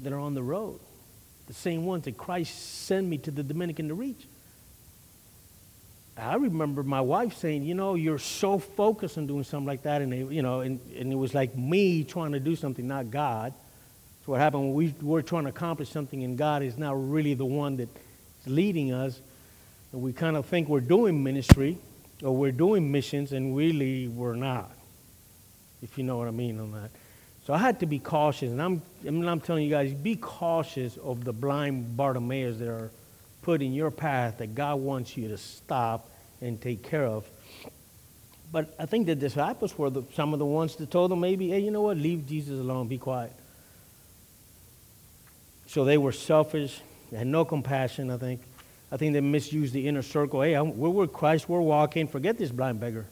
that 0.00 0.12
are 0.12 0.18
on 0.18 0.34
the 0.34 0.42
road, 0.42 0.80
the 1.46 1.54
same 1.54 1.84
ones 1.86 2.04
that 2.06 2.16
Christ 2.16 2.84
sent 2.86 3.06
me 3.06 3.18
to 3.18 3.30
the 3.30 3.42
Dominican 3.42 3.88
to 3.88 3.94
reach. 3.94 4.26
I 6.16 6.34
remember 6.34 6.82
my 6.82 7.00
wife 7.00 7.36
saying, 7.38 7.62
you 7.62 7.74
know, 7.74 7.94
you're 7.94 8.18
so 8.18 8.58
focused 8.58 9.16
on 9.16 9.26
doing 9.26 9.44
something 9.44 9.66
like 9.66 9.82
that, 9.82 10.02
and 10.02 10.32
you 10.32 10.42
know, 10.42 10.60
and, 10.60 10.78
and 10.96 11.10
it 11.12 11.16
was 11.16 11.34
like 11.34 11.56
me 11.56 12.04
trying 12.04 12.32
to 12.32 12.40
do 12.40 12.54
something, 12.54 12.86
not 12.86 13.10
God. 13.10 13.54
So 14.24 14.32
what 14.32 14.40
happened 14.40 14.64
when 14.64 14.74
we 14.74 14.94
were 15.00 15.22
trying 15.22 15.44
to 15.44 15.48
accomplish 15.50 15.88
something, 15.88 16.22
and 16.22 16.36
God 16.36 16.62
is 16.62 16.76
not 16.76 16.92
really 17.10 17.34
the 17.34 17.46
one 17.46 17.76
that's 17.76 17.90
leading 18.46 18.92
us, 18.92 19.20
and 19.92 20.02
we 20.02 20.12
kind 20.12 20.36
of 20.36 20.46
think 20.46 20.68
we're 20.68 20.80
doing 20.80 21.22
ministry 21.22 21.78
or 22.22 22.36
we're 22.36 22.52
doing 22.52 22.92
missions, 22.92 23.32
and 23.32 23.56
really 23.56 24.06
we're 24.06 24.36
not. 24.36 24.70
If 25.82 25.98
you 25.98 26.04
know 26.04 26.18
what 26.18 26.28
I 26.28 26.30
mean 26.30 26.60
on 26.60 26.72
that. 26.72 26.90
So 27.46 27.52
I 27.52 27.58
had 27.58 27.80
to 27.80 27.86
be 27.86 27.98
cautious, 27.98 28.52
and 28.52 28.62
I'm, 28.62 28.82
I 29.04 29.10
mean, 29.10 29.26
I'm 29.26 29.40
telling 29.40 29.64
you 29.64 29.70
guys, 29.70 29.92
be 29.92 30.14
cautious 30.14 30.96
of 30.98 31.24
the 31.24 31.32
blind 31.32 31.96
Bartimaeus 31.96 32.58
that 32.58 32.68
are 32.68 32.90
put 33.42 33.60
in 33.60 33.72
your 33.74 33.90
path 33.90 34.38
that 34.38 34.54
God 34.54 34.76
wants 34.76 35.16
you 35.16 35.28
to 35.28 35.36
stop 35.36 36.08
and 36.40 36.60
take 36.60 36.82
care 36.82 37.04
of. 37.04 37.28
But 38.50 38.74
I 38.78 38.86
think 38.86 39.06
the 39.06 39.14
disciples 39.14 39.76
were 39.76 39.90
the, 39.90 40.02
some 40.14 40.32
of 40.32 40.38
the 40.38 40.46
ones 40.46 40.76
that 40.76 40.90
told 40.90 41.10
them 41.10 41.20
maybe, 41.20 41.48
hey, 41.48 41.60
you 41.60 41.70
know 41.70 41.82
what, 41.82 41.96
leave 41.96 42.26
Jesus 42.26 42.60
alone, 42.60 42.86
be 42.86 42.98
quiet. 42.98 43.32
So 45.66 45.84
they 45.84 45.96
were 45.96 46.12
selfish, 46.12 46.80
they 47.10 47.18
had 47.18 47.26
no 47.26 47.44
compassion, 47.44 48.10
I 48.10 48.18
think. 48.18 48.42
I 48.90 48.98
think 48.98 49.14
they 49.14 49.22
misused 49.22 49.72
the 49.72 49.88
inner 49.88 50.02
circle. 50.02 50.42
Hey, 50.42 50.60
we're 50.60 50.90
with 50.90 51.14
Christ, 51.14 51.48
we're 51.48 51.62
walking, 51.62 52.06
forget 52.06 52.36
this 52.36 52.50
blind 52.50 52.78
beggar. 52.78 53.06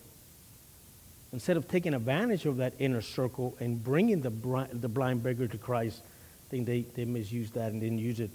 Instead 1.32 1.56
of 1.56 1.68
taking 1.68 1.94
advantage 1.94 2.44
of 2.44 2.58
that 2.58 2.74
inner 2.78 3.00
circle 3.00 3.56
and 3.60 3.82
bringing 3.82 4.20
the, 4.20 4.30
the 4.72 4.88
blind 4.88 5.22
beggar 5.22 5.48
to 5.48 5.56
Christ, 5.56 6.02
I 6.02 6.50
think 6.50 6.66
they, 6.66 6.80
they 6.82 7.06
misused 7.06 7.54
that 7.54 7.72
and 7.72 7.80
didn't 7.80 8.00
use 8.00 8.20
it 8.20 8.30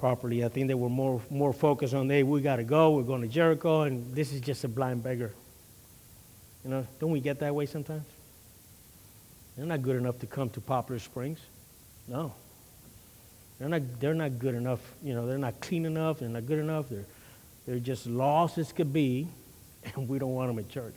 properly. 0.00 0.42
I 0.44 0.48
think 0.48 0.66
they 0.66 0.74
were 0.74 0.88
more, 0.88 1.20
more 1.30 1.52
focused 1.52 1.92
on, 1.92 2.08
hey, 2.08 2.22
we 2.22 2.40
got 2.40 2.56
to 2.56 2.64
go, 2.64 2.92
we're 2.92 3.02
going 3.02 3.20
to 3.20 3.28
Jericho, 3.28 3.82
and 3.82 4.12
this 4.14 4.32
is 4.32 4.40
just 4.40 4.64
a 4.64 4.68
blind 4.68 5.02
beggar. 5.02 5.30
You 6.64 6.70
know, 6.70 6.86
don't 6.98 7.10
we 7.10 7.20
get 7.20 7.38
that 7.40 7.54
way 7.54 7.66
sometimes? 7.66 8.06
They're 9.56 9.66
not 9.66 9.82
good 9.82 9.96
enough 9.96 10.18
to 10.20 10.26
come 10.26 10.48
to 10.50 10.60
Poplar 10.60 10.98
Springs. 10.98 11.38
No. 12.08 12.32
They're 13.58 13.68
not, 13.68 13.82
they're 14.00 14.14
not 14.14 14.38
good 14.38 14.54
enough. 14.54 14.80
You 15.02 15.14
know, 15.14 15.26
they're 15.26 15.38
not 15.38 15.60
clean 15.60 15.84
enough. 15.84 16.20
They're 16.20 16.30
not 16.30 16.46
good 16.46 16.58
enough. 16.58 16.88
They're, 16.88 17.04
they're 17.66 17.78
just 17.78 18.06
lost 18.06 18.56
as 18.56 18.72
could 18.72 18.92
be, 18.92 19.28
and 19.94 20.08
we 20.08 20.18
don't 20.18 20.32
want 20.32 20.48
them 20.48 20.58
at 20.58 20.68
church. 20.70 20.96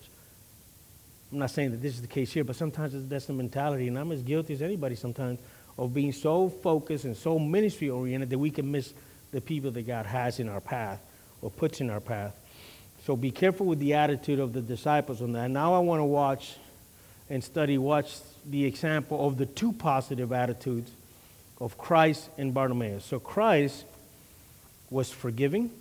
I'm 1.31 1.39
not 1.39 1.51
saying 1.51 1.71
that 1.71 1.81
this 1.81 1.95
is 1.95 2.01
the 2.01 2.07
case 2.07 2.31
here, 2.31 2.45
but 2.45 2.55
sometimes 2.55 2.93
that's 3.09 3.25
the 3.25 3.33
mentality, 3.33 3.89
and 3.89 3.99
I'm 3.99 4.13
as 4.13 4.21
guilty 4.21 4.53
as 4.53 4.61
anybody 4.61 4.95
sometimes 4.95 5.39
of 5.77 5.93
being 5.93 6.11
so 6.11 6.49
focused 6.49 7.05
and 7.05 7.17
so 7.17 7.39
ministry 7.39 7.89
oriented 7.89 8.29
that 8.29 8.37
we 8.37 8.51
can 8.51 8.71
miss 8.71 8.93
the 9.31 9.41
people 9.41 9.71
that 9.71 9.87
God 9.87 10.05
has 10.05 10.39
in 10.39 10.47
our 10.47 10.61
path 10.61 10.99
or 11.41 11.49
puts 11.49 11.81
in 11.81 11.89
our 11.89 11.99
path. 11.99 12.35
So 13.05 13.15
be 13.15 13.31
careful 13.31 13.65
with 13.65 13.79
the 13.79 13.95
attitude 13.95 14.39
of 14.39 14.53
the 14.53 14.61
disciples 14.61 15.21
on 15.21 15.33
that. 15.33 15.49
Now 15.49 15.73
I 15.73 15.79
want 15.79 15.99
to 15.99 16.05
watch 16.05 16.55
and 17.29 17.43
study, 17.43 17.77
watch 17.77 18.17
the 18.45 18.65
example 18.65 19.25
of 19.25 19.37
the 19.37 19.45
two 19.45 19.73
positive 19.73 20.31
attitudes 20.31 20.91
of 21.59 21.77
Christ 21.77 22.29
and 22.37 22.53
Bartimaeus. 22.53 23.03
So 23.03 23.19
Christ 23.19 23.85
was 24.89 25.09
forgiving. 25.09 25.71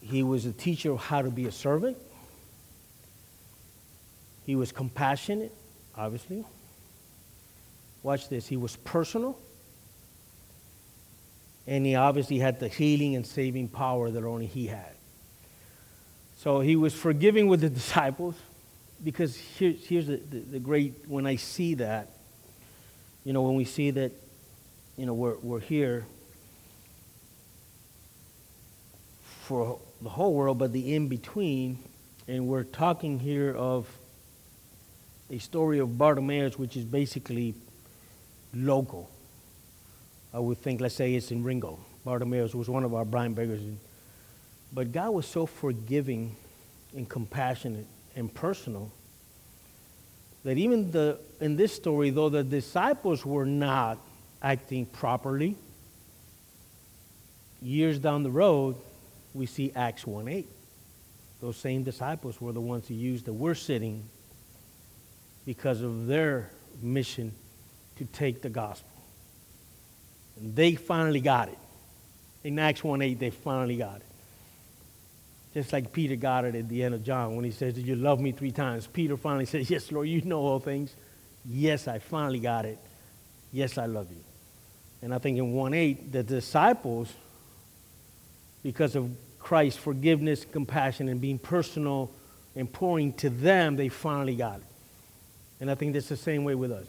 He 0.00 0.22
was 0.22 0.46
a 0.46 0.52
teacher 0.52 0.92
of 0.92 0.98
how 0.98 1.22
to 1.22 1.30
be 1.30 1.46
a 1.46 1.52
servant. 1.52 1.96
He 4.46 4.56
was 4.56 4.72
compassionate, 4.72 5.52
obviously. 5.96 6.44
Watch 8.02 8.28
this. 8.28 8.46
He 8.46 8.56
was 8.56 8.76
personal. 8.76 9.38
And 11.66 11.86
he 11.86 11.94
obviously 11.94 12.38
had 12.38 12.58
the 12.58 12.68
healing 12.68 13.14
and 13.14 13.26
saving 13.26 13.68
power 13.68 14.10
that 14.10 14.24
only 14.24 14.46
he 14.46 14.66
had. 14.66 14.94
So 16.38 16.60
he 16.60 16.74
was 16.74 16.92
forgiving 16.92 17.46
with 17.46 17.60
the 17.60 17.70
disciples 17.70 18.34
because 19.02 19.36
here, 19.36 19.72
here's 19.72 20.06
the, 20.06 20.16
the, 20.16 20.38
the, 20.40 20.58
great, 20.58 21.08
when 21.08 21.26
I 21.26 21.36
see 21.36 21.74
that, 21.74 22.08
you 23.24 23.32
know, 23.32 23.42
when 23.42 23.54
we 23.54 23.64
see 23.64 23.90
that, 23.92 24.12
you 24.96 25.06
know, 25.06 25.14
we're, 25.14 25.36
we're 25.38 25.60
here 25.60 26.04
for 29.42 29.78
the 30.00 30.08
whole 30.08 30.34
world, 30.34 30.58
but 30.58 30.72
the 30.72 30.94
in 30.94 31.08
between, 31.08 31.78
and 32.28 32.46
we're 32.46 32.64
talking 32.64 33.18
here 33.18 33.54
of 33.54 33.88
a 35.30 35.38
story 35.38 35.78
of 35.78 35.98
Bartimaeus, 35.98 36.58
which 36.58 36.76
is 36.76 36.84
basically 36.84 37.54
local. 38.54 39.10
I 40.32 40.38
would 40.38 40.58
think, 40.58 40.80
let's 40.80 40.94
say 40.94 41.14
it's 41.14 41.30
in 41.30 41.42
Ringgold. 41.42 41.80
Bartimaeus 42.04 42.54
was 42.54 42.68
one 42.68 42.84
of 42.84 42.94
our 42.94 43.04
blind 43.04 43.34
beggars. 43.34 43.60
But 44.72 44.92
God 44.92 45.10
was 45.10 45.26
so 45.26 45.46
forgiving 45.46 46.34
and 46.96 47.08
compassionate 47.08 47.86
and 48.16 48.32
personal 48.32 48.90
that 50.44 50.58
even 50.58 50.90
the, 50.90 51.18
in 51.40 51.56
this 51.56 51.72
story, 51.72 52.10
though 52.10 52.28
the 52.28 52.42
disciples 52.42 53.24
were 53.24 53.46
not 53.46 53.98
acting 54.42 54.86
properly, 54.86 55.56
years 57.60 57.98
down 57.98 58.22
the 58.22 58.30
road, 58.30 58.76
we 59.34 59.46
see 59.46 59.70
Acts 59.76 60.06
1 60.06 60.28
8. 60.28 60.48
Those 61.40 61.56
same 61.56 61.82
disciples 61.82 62.40
were 62.40 62.52
the 62.52 62.60
ones 62.60 62.88
who 62.88 62.94
used 62.94 63.24
the 63.24 63.32
we're 63.32 63.54
sitting 63.54 64.04
because 65.44 65.82
of 65.82 66.06
their 66.06 66.50
mission 66.80 67.32
to 68.04 68.12
take 68.12 68.42
the 68.42 68.50
gospel. 68.50 68.88
And 70.38 70.54
they 70.56 70.74
finally 70.74 71.20
got 71.20 71.48
it. 71.48 71.58
In 72.44 72.58
Acts 72.58 72.82
1 72.82 73.00
8, 73.02 73.18
they 73.18 73.30
finally 73.30 73.76
got 73.76 73.96
it. 73.96 74.06
Just 75.54 75.72
like 75.72 75.92
Peter 75.92 76.16
got 76.16 76.44
it 76.44 76.54
at 76.54 76.68
the 76.68 76.82
end 76.82 76.94
of 76.94 77.04
John 77.04 77.36
when 77.36 77.44
he 77.44 77.50
says, 77.50 77.74
Did 77.74 77.86
you 77.86 77.94
love 77.94 78.20
me 78.20 78.32
three 78.32 78.50
times? 78.50 78.86
Peter 78.86 79.16
finally 79.16 79.44
says, 79.44 79.70
Yes, 79.70 79.92
Lord, 79.92 80.08
you 80.08 80.22
know 80.22 80.40
all 80.40 80.58
things. 80.58 80.94
Yes, 81.44 81.86
I 81.88 81.98
finally 81.98 82.40
got 82.40 82.64
it. 82.64 82.78
Yes, 83.52 83.76
I 83.78 83.86
love 83.86 84.10
you. 84.10 84.24
And 85.02 85.14
I 85.14 85.18
think 85.18 85.38
in 85.38 85.52
1 85.52 85.74
8, 85.74 86.12
the 86.12 86.22
disciples, 86.22 87.12
because 88.62 88.96
of 88.96 89.10
Christ's 89.38 89.78
forgiveness, 89.78 90.46
compassion, 90.50 91.08
and 91.08 91.20
being 91.20 91.38
personal 91.38 92.10
and 92.56 92.72
pouring 92.72 93.12
to 93.14 93.28
them, 93.28 93.76
they 93.76 93.88
finally 93.88 94.36
got 94.36 94.58
it. 94.58 94.66
And 95.60 95.70
I 95.70 95.74
think 95.74 95.92
that's 95.92 96.08
the 96.08 96.16
same 96.16 96.44
way 96.44 96.54
with 96.54 96.72
us. 96.72 96.86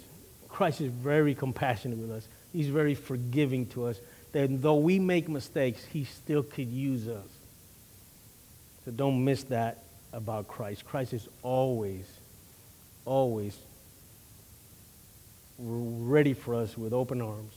Christ 0.54 0.82
is 0.82 0.92
very 0.92 1.34
compassionate 1.34 1.98
with 1.98 2.12
us. 2.12 2.28
He's 2.54 2.68
very 2.68 2.94
forgiving 2.94 3.66
to 3.70 3.88
us. 3.88 4.00
That 4.34 4.62
though 4.62 4.76
we 4.76 5.00
make 5.00 5.28
mistakes, 5.28 5.84
he 5.84 6.06
still 6.06 6.44
could 6.44 6.68
use 6.68 7.08
us. 7.08 7.28
So 8.86 8.92
don't 8.92 9.26
miss 9.26 9.44
that 9.46 9.84
about 10.14 10.48
Christ. 10.48 10.86
Christ 10.86 11.14
is 11.14 11.28
always, 11.42 12.06
always 13.04 13.58
ready 15.58 16.36
for 16.36 16.54
us 16.54 16.78
with 16.78 16.94
open 16.94 17.20
arms. 17.20 17.54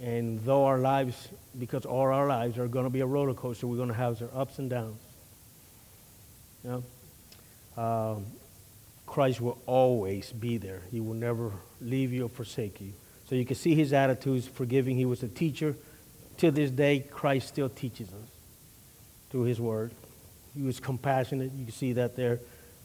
And 0.00 0.40
though 0.44 0.66
our 0.66 0.78
lives, 0.78 1.28
because 1.58 1.84
all 1.84 2.06
our 2.06 2.28
lives 2.28 2.58
are 2.58 2.68
going 2.68 2.84
to 2.84 2.90
be 2.90 3.00
a 3.00 3.06
roller 3.06 3.34
coaster, 3.34 3.66
we're 3.66 3.76
going 3.76 3.88
to 3.88 3.94
have 3.94 4.22
our 4.22 4.28
ups 4.40 4.60
and 4.60 4.70
downs. 4.70 5.00
You 6.62 6.84
know? 7.76 7.82
Um, 7.82 8.26
Christ 9.16 9.40
will 9.40 9.56
always 9.64 10.30
be 10.30 10.58
there. 10.58 10.82
He 10.90 11.00
will 11.00 11.14
never 11.14 11.50
leave 11.80 12.12
you 12.12 12.26
or 12.26 12.28
forsake 12.28 12.82
you. 12.82 12.92
So 13.26 13.34
you 13.34 13.46
can 13.46 13.56
see 13.56 13.74
his 13.74 13.94
attitudes, 13.94 14.46
forgiving. 14.46 14.94
He 14.94 15.06
was 15.06 15.22
a 15.22 15.28
teacher. 15.28 15.74
To 16.36 16.50
this 16.50 16.70
day, 16.70 16.98
Christ 16.98 17.48
still 17.48 17.70
teaches 17.70 18.08
us 18.08 18.28
through 19.30 19.44
his 19.44 19.58
word. 19.58 19.92
He 20.54 20.62
was 20.62 20.80
compassionate. 20.80 21.50
You 21.56 21.64
can 21.64 21.72
see 21.72 21.94
that 21.94 22.14
there, 22.14 22.40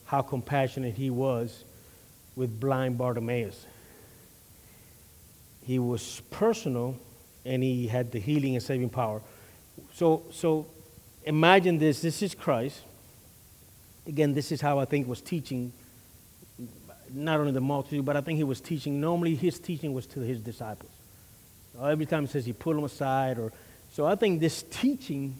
how 0.06 0.22
compassionate 0.22 0.94
he 0.94 1.10
was 1.10 1.66
with 2.38 2.62
blind 2.62 2.98
Bartimaeus. 2.98 3.66
He 5.68 5.80
was 5.80 6.22
personal 6.32 6.96
and 7.44 7.62
he 7.62 7.88
had 7.88 8.14
the 8.14 8.20
healing 8.20 8.56
and 8.56 8.64
saving 8.64 8.90
power. 8.90 9.22
So, 9.96 10.24
so 10.32 10.66
imagine 11.26 11.78
this 11.78 12.02
this 12.02 12.22
is 12.22 12.34
Christ. 12.34 12.80
Again, 14.08 14.34
this 14.34 14.54
is 14.54 14.62
how 14.62 14.80
I 14.80 14.86
think 14.86 15.10
was 15.10 15.20
teaching 15.20 15.74
not 17.14 17.40
only 17.40 17.52
the 17.52 17.62
multitude, 17.62 18.06
but 18.06 18.16
I 18.18 18.22
think 18.22 18.38
he 18.38 18.44
was 18.44 18.62
teaching. 18.62 19.02
Normally, 19.02 19.36
his 19.36 19.60
teaching 19.60 19.94
was 19.94 20.06
to 20.08 20.20
his 20.22 20.42
disciples. 20.42 20.92
Every 21.82 22.06
time 22.06 22.26
he 22.26 22.32
says 22.32 22.46
he 22.46 22.54
pulled 22.54 22.78
them 22.78 22.84
aside, 22.84 23.40
or 23.40 23.52
so 23.94 24.06
I 24.06 24.16
think 24.16 24.40
this 24.40 24.64
teaching 24.64 25.36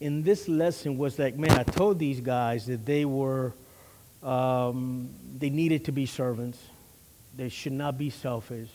in 0.00 0.22
this 0.22 0.48
lesson 0.48 0.98
was 0.98 1.18
like, 1.18 1.36
man, 1.36 1.52
I 1.52 1.62
told 1.62 1.98
these 1.98 2.20
guys 2.20 2.66
that 2.66 2.84
they 2.84 3.04
were, 3.04 3.52
um, 4.22 5.10
they 5.38 5.48
needed 5.50 5.84
to 5.84 5.92
be 5.92 6.06
servants. 6.06 6.58
They 7.36 7.48
should 7.48 7.72
not 7.72 7.96
be 7.96 8.10
selfish. 8.10 8.68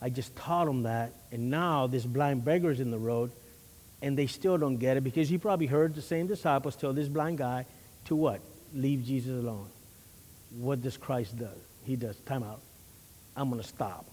I 0.00 0.08
just 0.08 0.36
taught 0.36 0.66
them 0.66 0.84
that, 0.84 1.12
and 1.32 1.50
now 1.50 1.86
this 1.86 2.06
blind 2.06 2.44
beggar 2.44 2.70
is 2.70 2.80
in 2.80 2.90
the 2.90 2.98
road, 2.98 3.32
and 4.02 4.16
they 4.16 4.26
still 4.26 4.56
don't 4.56 4.76
get 4.76 4.96
it 4.96 5.02
because 5.02 5.30
you 5.30 5.38
probably 5.38 5.66
heard 5.66 5.94
the 5.94 6.02
same 6.02 6.26
disciples 6.26 6.76
tell 6.76 6.92
this 6.92 7.08
blind 7.08 7.38
guy 7.38 7.66
to 8.04 8.14
what? 8.14 8.40
Leave 8.72 9.04
Jesus 9.04 9.42
alone. 9.42 9.68
What 10.50 10.82
does 10.82 10.96
Christ 10.96 11.38
do? 11.38 11.48
He 11.84 11.96
does. 11.96 12.16
Time 12.18 12.42
out. 12.42 12.60
I'm 13.36 13.50
going 13.50 13.60
to 13.60 13.68
stop. 13.68 14.06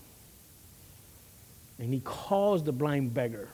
And 1.80 1.94
he 1.94 2.00
calls 2.02 2.64
the 2.64 2.72
blind 2.72 3.14
beggar 3.14 3.50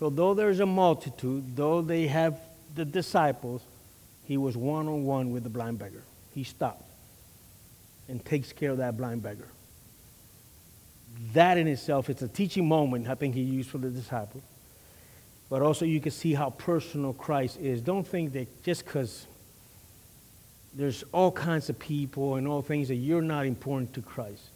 so, 0.00 0.08
though 0.08 0.32
there's 0.32 0.60
a 0.60 0.66
multitude, 0.66 1.54
though 1.54 1.82
they 1.82 2.06
have 2.06 2.40
the 2.74 2.86
disciples, 2.86 3.60
he 4.24 4.38
was 4.38 4.56
one 4.56 4.88
on 4.88 5.04
one 5.04 5.30
with 5.30 5.42
the 5.42 5.50
blind 5.50 5.78
beggar. 5.78 6.02
He 6.34 6.42
stops 6.42 6.84
and 8.08 8.24
takes 8.24 8.50
care 8.50 8.70
of 8.70 8.78
that 8.78 8.96
blind 8.96 9.22
beggar. 9.22 9.48
That 11.34 11.58
in 11.58 11.68
itself, 11.68 12.08
it's 12.08 12.22
a 12.22 12.28
teaching 12.28 12.66
moment 12.66 13.08
I 13.08 13.14
think 13.14 13.34
he 13.34 13.42
used 13.42 13.68
for 13.68 13.76
the 13.76 13.90
disciples. 13.90 14.42
But 15.50 15.60
also, 15.60 15.84
you 15.84 16.00
can 16.00 16.12
see 16.12 16.32
how 16.32 16.48
personal 16.48 17.12
Christ 17.12 17.58
is. 17.60 17.82
Don't 17.82 18.06
think 18.06 18.32
that 18.32 18.64
just 18.64 18.86
because 18.86 19.26
there's 20.74 21.02
all 21.12 21.32
kinds 21.32 21.68
of 21.68 21.78
people 21.78 22.36
and 22.36 22.46
all 22.46 22.62
things 22.62 22.88
that 22.88 22.96
you're 22.96 23.22
not 23.22 23.46
important 23.46 23.92
to 23.94 24.02
Christ 24.02 24.50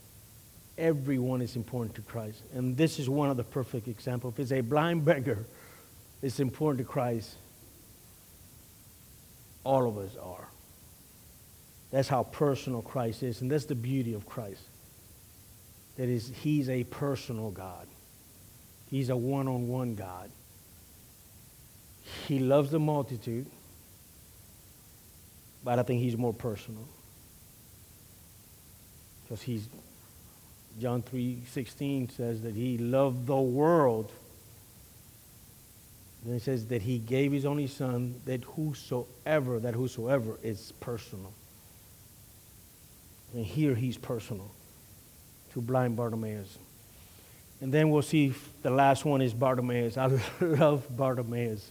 everyone 0.78 1.40
is 1.40 1.56
important 1.56 1.94
to 1.96 2.02
Christ. 2.02 2.42
And 2.54 2.76
this 2.76 2.98
is 2.98 3.08
one 3.08 3.30
of 3.30 3.36
the 3.36 3.44
perfect 3.44 3.88
examples. 3.88 4.34
If 4.34 4.40
it's 4.40 4.52
a 4.52 4.60
blind 4.60 5.04
beggar, 5.04 5.46
it's 6.22 6.40
important 6.40 6.86
to 6.86 6.90
Christ. 6.90 7.36
All 9.62 9.88
of 9.88 9.98
us 9.98 10.16
are. 10.16 10.48
That's 11.90 12.08
how 12.08 12.24
personal 12.24 12.82
Christ 12.82 13.22
is, 13.22 13.40
and 13.40 13.50
that's 13.50 13.66
the 13.66 13.74
beauty 13.74 14.14
of 14.14 14.26
Christ. 14.26 14.62
That 15.96 16.08
is, 16.08 16.32
he's 16.42 16.68
a 16.68 16.82
personal 16.84 17.50
God. 17.50 17.86
He's 18.90 19.10
a 19.10 19.16
one-on-one 19.16 19.94
God. 19.94 20.30
He 22.26 22.40
loves 22.40 22.72
the 22.72 22.80
multitude, 22.80 23.46
but 25.64 25.78
I 25.78 25.82
think 25.82 26.02
he's 26.02 26.16
more 26.16 26.34
personal. 26.34 26.86
Because 29.24 29.42
he's 29.42 29.68
John 30.80 31.02
3:16 31.02 32.10
says 32.10 32.42
that 32.42 32.54
he 32.54 32.78
loved 32.78 33.26
the 33.26 33.40
world. 33.40 34.10
Then 36.24 36.36
it 36.36 36.42
says 36.42 36.66
that 36.68 36.82
he 36.82 36.98
gave 36.98 37.32
his 37.32 37.44
only 37.44 37.66
son 37.66 38.20
that 38.24 38.44
whosoever, 38.44 39.60
that 39.60 39.74
whosoever 39.74 40.38
is 40.42 40.72
personal. 40.80 41.32
And 43.34 43.44
here 43.44 43.74
he's 43.74 43.98
personal 43.98 44.50
to 45.52 45.60
blind 45.60 45.96
Bartimaeus. 45.96 46.58
And 47.60 47.72
then 47.72 47.90
we'll 47.90 48.02
see 48.02 48.34
the 48.62 48.70
last 48.70 49.04
one 49.04 49.22
is 49.22 49.32
Bartimaeus. 49.32 49.96
I 49.96 50.06
love 50.40 50.84
Bartimaeus. 50.96 51.70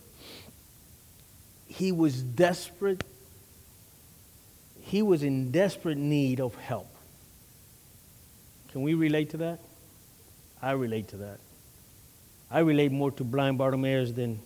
He 1.67 1.91
was 1.91 2.21
desperate. 2.21 3.03
He 4.93 5.01
was 5.01 5.23
in 5.23 5.49
desperate 5.49 5.97
need 5.97 6.39
of 6.39 6.53
help. 6.53 6.85
Can 8.71 8.83
we 8.83 8.93
relate 8.93 9.31
to 9.31 9.37
that? 9.37 9.59
I 10.61 10.73
relate 10.73 11.07
to 11.07 11.17
that. 11.17 11.39
I 12.51 12.59
relate 12.59 12.91
more 12.91 13.09
to 13.13 13.23
blind 13.23 13.57
Bartimaeus 13.57 14.11
than, 14.11 14.39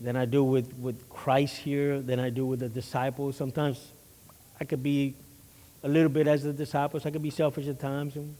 than 0.00 0.16
I 0.16 0.24
do 0.24 0.42
with, 0.42 0.74
with 0.80 1.08
Christ 1.08 1.54
here, 1.58 2.00
than 2.00 2.18
I 2.18 2.30
do 2.30 2.46
with 2.46 2.58
the 2.58 2.68
disciples. 2.68 3.36
Sometimes 3.36 3.92
I 4.60 4.64
could 4.64 4.82
be 4.82 5.14
a 5.84 5.88
little 5.88 6.08
bit 6.08 6.26
as 6.26 6.42
the 6.42 6.52
disciples. 6.52 7.06
I 7.06 7.12
could 7.12 7.22
be 7.22 7.30
selfish 7.30 7.68
at 7.68 7.78
times, 7.78 8.16
and, 8.16 8.34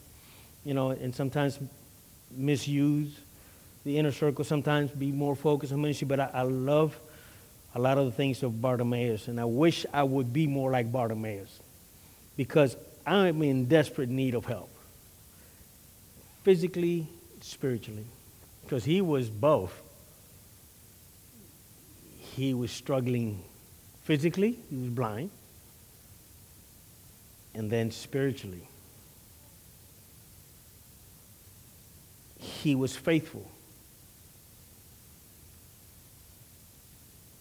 you 0.65 0.75
know, 0.75 0.91
and 0.91 1.15
sometimes 1.15 1.61
misuse 2.33 3.17
the 3.85 3.97
inner 3.97 4.11
circle, 4.11 4.45
sometimes 4.45 4.91
be 4.91 5.13
more 5.13 5.37
focused 5.37 5.73
on 5.73 5.81
ministry. 5.81 6.09
But 6.09 6.19
I, 6.19 6.31
I 6.35 6.43
love 6.43 6.99
a 7.77 7.79
lot 7.79 7.99
of 7.99 8.07
the 8.07 8.13
things 8.13 8.43
of 8.43 8.63
Bartimaeus, 8.63 9.29
and 9.29 9.39
I 9.39 9.45
wish 9.45 9.85
I 9.93 10.03
would 10.03 10.33
be 10.33 10.47
more 10.47 10.71
like 10.71 10.91
Bartimaeus 10.91 11.61
because 12.35 12.75
I'm 13.07 13.43
in 13.43 13.67
desperate 13.67 14.09
need 14.09 14.35
of 14.35 14.47
help, 14.47 14.71
physically, 16.43 17.07
spiritually, 17.43 18.07
because 18.63 18.83
he 18.83 19.03
was 19.03 19.29
both. 19.29 19.79
He 22.35 22.55
was 22.55 22.71
struggling 22.71 23.45
physically, 24.05 24.59
he 24.71 24.77
was 24.77 24.89
blind, 24.89 25.31
and 27.55 27.71
then 27.71 27.91
spiritually. 27.91 28.67
He 32.39 32.75
was 32.75 32.97
faithful. 32.97 33.51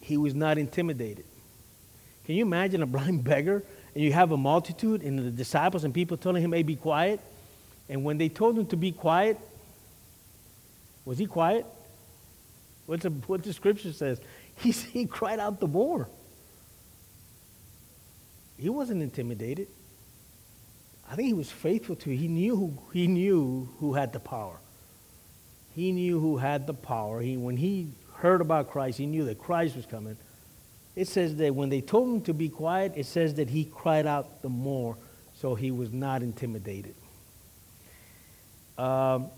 He 0.06 0.16
was 0.16 0.36
not 0.36 0.56
intimidated. 0.56 1.24
Can 2.26 2.36
you 2.36 2.42
imagine 2.42 2.80
a 2.80 2.86
blind 2.86 3.24
beggar 3.32 3.64
and 3.92 4.04
you 4.04 4.12
have 4.12 4.30
a 4.30 4.36
multitude 4.36 5.02
and 5.02 5.18
the 5.18 5.32
disciples 5.32 5.82
and 5.82 5.92
people 5.92 6.16
telling 6.16 6.44
him, 6.44 6.52
hey, 6.52 6.62
be 6.62 6.76
quiet. 6.76 7.18
And 7.88 8.04
when 8.04 8.16
they 8.16 8.28
told 8.28 8.56
him 8.56 8.66
to 8.66 8.76
be 8.76 8.92
quiet, 8.92 9.36
was 11.04 11.18
he 11.18 11.26
quiet? 11.26 11.66
What's 12.86 13.02
the, 13.02 13.10
what 13.10 13.42
the 13.42 13.52
scripture 13.52 13.92
says? 13.92 14.20
He, 14.58 14.70
he 14.70 15.04
cried 15.04 15.38
out 15.38 15.60
the 15.60 15.66
more. 15.66 16.08
He 18.56 18.70
wasn't 18.70 19.02
intimidated. 19.02 19.68
I 21.10 21.14
think 21.14 21.26
he 21.26 21.34
was 21.34 21.50
faithful 21.50 21.94
to. 21.96 22.10
He 22.10 22.26
knew 22.26 22.56
who, 22.56 22.78
he 22.94 23.06
knew 23.06 23.68
who 23.80 23.92
had 23.92 24.14
the 24.14 24.20
power. 24.20 24.56
He 25.74 25.92
knew 25.92 26.18
who 26.20 26.38
had 26.38 26.66
the 26.66 26.72
power. 26.72 27.20
He, 27.20 27.36
when 27.36 27.58
he 27.58 27.88
heard 28.16 28.40
about 28.40 28.70
Christ, 28.70 28.98
he 28.98 29.06
knew 29.06 29.24
that 29.24 29.38
Christ 29.38 29.76
was 29.76 29.86
coming. 29.86 30.16
it 30.94 31.08
says 31.08 31.36
that 31.36 31.54
when 31.54 31.68
they 31.68 31.80
told 31.80 32.08
him 32.08 32.22
to 32.22 32.34
be 32.34 32.48
quiet, 32.48 32.92
it 32.96 33.06
says 33.06 33.34
that 33.34 33.50
he 33.50 33.64
cried 33.64 34.06
out 34.06 34.42
the 34.42 34.48
more, 34.48 34.96
so 35.34 35.54
he 35.54 35.70
was 35.70 35.92
not 35.92 36.22
intimidated. 36.22 36.94
Um, 38.78 39.28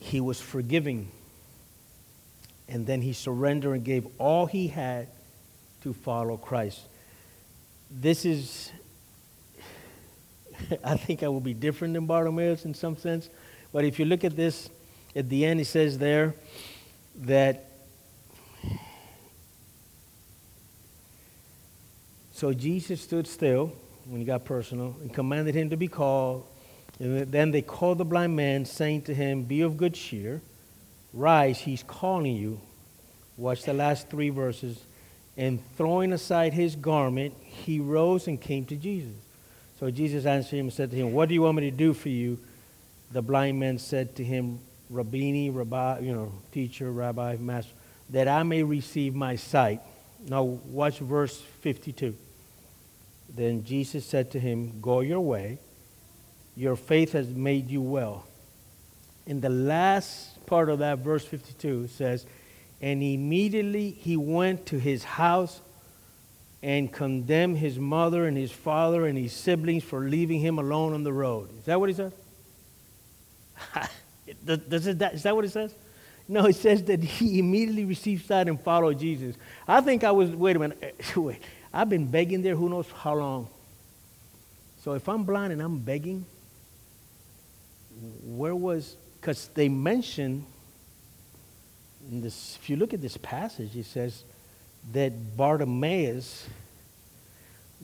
he 0.00 0.20
was 0.20 0.40
forgiving, 0.40 1.10
and 2.68 2.86
then 2.86 3.00
he 3.00 3.12
surrendered 3.12 3.74
and 3.74 3.84
gave 3.84 4.06
all 4.18 4.46
he 4.46 4.68
had 4.68 5.08
to 5.82 5.92
follow 5.92 6.36
Christ. 6.36 6.80
This 7.90 8.24
is, 8.24 8.72
I 10.84 10.96
think 10.96 11.22
I 11.22 11.28
will 11.28 11.40
be 11.40 11.54
different 11.54 11.94
than 11.94 12.06
Bartimaeus 12.06 12.64
in 12.64 12.74
some 12.74 12.96
sense, 12.96 13.30
but 13.72 13.84
if 13.84 13.98
you 13.98 14.04
look 14.04 14.24
at 14.24 14.34
this, 14.34 14.68
at 15.14 15.28
the 15.28 15.44
end, 15.44 15.60
it 15.60 15.66
says 15.66 15.98
there 15.98 16.34
that 17.16 17.70
So 22.34 22.52
Jesus 22.52 23.00
stood 23.00 23.28
still 23.28 23.72
when 24.06 24.20
he 24.20 24.26
got 24.26 24.44
personal 24.44 24.96
and 25.00 25.14
commanded 25.14 25.54
him 25.54 25.70
to 25.70 25.76
be 25.76 25.86
called. 25.86 26.44
And 26.98 27.30
then 27.30 27.52
they 27.52 27.62
called 27.62 27.98
the 27.98 28.04
blind 28.04 28.34
man, 28.34 28.64
saying 28.64 29.02
to 29.02 29.14
him, 29.14 29.44
Be 29.44 29.60
of 29.60 29.76
good 29.76 29.94
cheer, 29.94 30.42
rise, 31.12 31.60
he's 31.60 31.84
calling 31.84 32.36
you. 32.36 32.60
Watch 33.36 33.62
the 33.62 33.72
last 33.72 34.10
three 34.10 34.30
verses. 34.30 34.78
And 35.36 35.60
throwing 35.76 36.12
aside 36.12 36.52
his 36.52 36.74
garment, 36.74 37.34
he 37.40 37.78
rose 37.78 38.26
and 38.26 38.40
came 38.40 38.64
to 38.66 38.76
Jesus. 38.76 39.14
So 39.78 39.92
Jesus 39.92 40.26
answered 40.26 40.56
him 40.56 40.66
and 40.66 40.72
said 40.72 40.90
to 40.90 40.96
him, 40.96 41.12
What 41.12 41.28
do 41.28 41.34
you 41.34 41.42
want 41.42 41.56
me 41.56 41.70
to 41.70 41.76
do 41.76 41.94
for 41.94 42.08
you? 42.08 42.38
The 43.12 43.22
blind 43.22 43.60
man 43.60 43.78
said 43.78 44.16
to 44.16 44.24
him, 44.24 44.58
Rabboni, 44.90 45.50
Rabbi, 45.50 46.00
you 46.00 46.12
know, 46.12 46.32
teacher, 46.52 46.90
rabbi, 46.90 47.36
master, 47.38 47.72
that 48.10 48.28
I 48.28 48.42
may 48.42 48.62
receive 48.62 49.14
my 49.14 49.36
sight. 49.36 49.80
Now 50.28 50.42
watch 50.42 50.98
verse 50.98 51.40
52. 51.60 52.14
Then 53.34 53.64
Jesus 53.64 54.04
said 54.04 54.30
to 54.32 54.40
him, 54.40 54.80
Go 54.80 55.00
your 55.00 55.20
way. 55.20 55.58
Your 56.56 56.76
faith 56.76 57.12
has 57.12 57.28
made 57.28 57.68
you 57.68 57.82
well. 57.82 58.26
In 59.26 59.40
the 59.40 59.48
last 59.48 60.44
part 60.46 60.68
of 60.68 60.78
that 60.80 60.98
verse 60.98 61.24
52 61.24 61.88
says, 61.88 62.26
And 62.80 63.02
immediately 63.02 63.90
he 63.90 64.16
went 64.16 64.66
to 64.66 64.78
his 64.78 65.02
house 65.02 65.60
and 66.62 66.92
condemned 66.92 67.58
his 67.58 67.78
mother 67.78 68.26
and 68.26 68.36
his 68.36 68.52
father 68.52 69.06
and 69.06 69.18
his 69.18 69.32
siblings 69.32 69.82
for 69.82 70.00
leaving 70.00 70.40
him 70.40 70.58
alone 70.58 70.94
on 70.94 71.02
the 71.02 71.12
road. 71.12 71.50
Is 71.58 71.64
that 71.64 71.80
what 71.80 71.88
he 71.88 71.94
says? 71.94 72.12
Does 74.44 74.96
that 74.96 75.36
what 75.36 75.44
it 75.44 75.50
says? 75.50 75.74
No, 76.26 76.46
it 76.46 76.56
says 76.56 76.82
that 76.84 77.02
he 77.02 77.38
immediately 77.38 77.84
received 77.84 78.26
sight 78.26 78.48
and 78.48 78.60
followed 78.60 78.98
Jesus. 78.98 79.36
I 79.68 79.80
think 79.80 80.04
I 80.04 80.10
was, 80.10 80.30
wait 80.30 80.56
a 80.56 80.58
minute, 80.58 81.12
wait. 81.16 81.42
I've 81.72 81.88
been 81.88 82.06
begging 82.06 82.40
there 82.40 82.56
who 82.56 82.68
knows 82.68 82.86
how 82.90 83.14
long. 83.14 83.48
So 84.82 84.92
if 84.92 85.08
I'm 85.08 85.24
blind 85.24 85.52
and 85.52 85.60
I'm 85.60 85.78
begging, 85.78 86.24
where 88.24 88.54
was, 88.54 88.96
because 89.20 89.48
they 89.48 89.68
mention, 89.68 90.46
this, 92.10 92.58
if 92.60 92.70
you 92.70 92.76
look 92.76 92.94
at 92.94 93.00
this 93.00 93.16
passage, 93.16 93.76
it 93.76 93.86
says 93.86 94.24
that 94.92 95.36
Bartimaeus, 95.36 96.46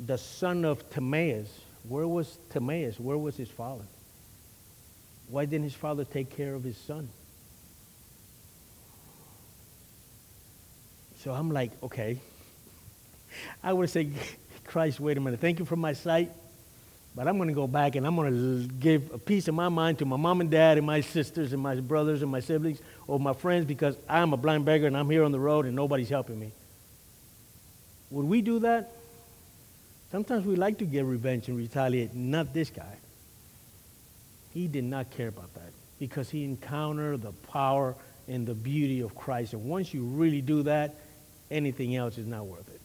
the 0.07 0.19
son 0.19 0.65
of 0.65 0.89
Timaeus, 0.91 1.49
where 1.89 2.07
was 2.07 2.39
Timaeus? 2.51 3.01
Where 3.01 3.19
was 3.19 3.37
his 3.37 3.49
father? 3.49 3.85
Why 5.31 5.45
didn't 5.45 5.65
his 5.65 5.75
father 5.75 6.05
take 6.05 6.37
care 6.37 6.55
of 6.55 6.65
his 6.65 6.77
son? 6.77 7.09
So 11.19 11.33
I'm 11.33 11.51
like, 11.51 11.71
okay, 11.83 12.19
I 13.63 13.73
would 13.73 13.91
say, 13.91 14.11
Christ, 14.65 14.99
wait 15.01 15.17
a 15.17 15.21
minute. 15.21 15.41
Thank 15.41 15.59
you 15.59 15.65
for 15.65 15.77
my 15.77 15.93
sight. 15.93 16.31
But 17.15 17.27
I'm 17.27 17.37
going 17.37 17.49
to 17.49 17.55
go 17.55 17.67
back 17.67 17.97
and 17.97 18.07
I'm 18.07 18.15
going 18.15 18.31
to 18.33 18.73
give 18.75 19.13
a 19.13 19.19
piece 19.19 19.49
of 19.49 19.55
my 19.55 19.69
mind 19.69 19.99
to 19.99 20.05
my 20.05 20.17
mom 20.17 20.41
and 20.41 20.51
dad 20.51 20.79
and 20.79 20.87
my 20.87 21.01
sisters 21.01 21.53
and 21.53 21.61
my 21.61 21.75
brothers 21.75 22.23
and 22.23 22.31
my 22.31 22.39
siblings 22.39 22.81
or 23.09 23.19
my 23.19 23.33
friends 23.33 23.65
because 23.65 23.97
I'm 24.09 24.33
a 24.33 24.37
blind 24.37 24.65
beggar 24.65 24.87
and 24.87 24.97
I'm 24.97 25.11
here 25.11 25.25
on 25.25 25.33
the 25.33 25.41
road 25.41 25.67
and 25.67 25.75
nobody's 25.75 26.09
helping 26.09 26.39
me. 26.39 26.53
Would 28.11 28.27
we 28.27 28.43
do 28.43 28.61
that? 28.61 28.93
Sometimes 30.13 30.47
we 30.47 30.55
like 30.57 30.79
to 30.79 30.85
get 30.85 31.05
revenge 31.05 31.49
and 31.49 31.57
retaliate. 31.57 32.15
Not 32.15 32.55
this 32.55 32.71
guy. 32.71 32.97
He 34.53 34.67
did 34.67 34.85
not 34.85 35.11
care 35.11 35.29
about 35.29 35.55
that 35.55 35.73
because 35.99 36.31
he 36.31 36.45
encountered 36.45 37.23
the 37.23 37.33
power 37.33 37.95
and 38.29 38.47
the 38.47 38.55
beauty 38.55 39.01
of 39.01 39.15
Christ. 39.15 39.53
And 39.53 39.65
once 39.65 39.93
you 39.95 40.03
really 40.03 40.41
do 40.41 40.63
that, 40.65 40.95
anything 41.51 41.97
else 41.97 42.19
is 42.19 42.27
not 42.27 42.47
worth 42.47 42.69
it. 42.69 42.81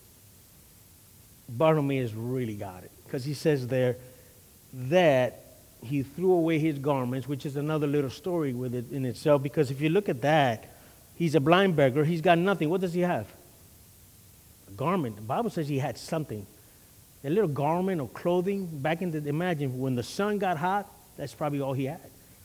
Bartimaeus 1.47 2.13
really 2.13 2.55
got 2.55 2.83
it 2.83 2.91
because 3.05 3.23
he 3.23 3.33
says 3.33 3.67
there 3.67 3.97
that 4.73 5.41
he 5.81 6.03
threw 6.03 6.33
away 6.33 6.59
his 6.59 6.79
garments, 6.79 7.27
which 7.27 7.45
is 7.45 7.55
another 7.55 7.87
little 7.87 8.09
story 8.09 8.53
with 8.53 8.73
it 8.73 8.91
in 8.91 9.05
itself. 9.05 9.43
Because 9.43 9.71
if 9.71 9.81
you 9.81 9.89
look 9.89 10.09
at 10.09 10.21
that, 10.21 10.65
he's 11.15 11.35
a 11.35 11.39
blind 11.39 11.75
beggar. 11.75 12.03
He's 12.03 12.21
got 12.21 12.37
nothing. 12.37 12.69
What 12.69 12.81
does 12.81 12.93
he 12.93 13.01
have? 13.01 13.27
A 14.67 14.71
garment. 14.71 15.15
The 15.15 15.21
Bible 15.21 15.49
says 15.49 15.67
he 15.67 15.79
had 15.79 15.97
something. 15.97 16.45
A 17.23 17.29
little 17.29 17.47
garment 17.47 18.01
or 18.01 18.07
clothing. 18.09 18.65
Back 18.65 19.01
in 19.01 19.11
the 19.11 19.27
imagine 19.29 19.79
when 19.79 19.95
the 19.95 20.03
sun 20.03 20.39
got 20.39 20.57
hot, 20.57 20.91
that's 21.17 21.33
probably 21.33 21.61
all 21.61 21.73
he 21.73 21.85
had. 21.85 21.99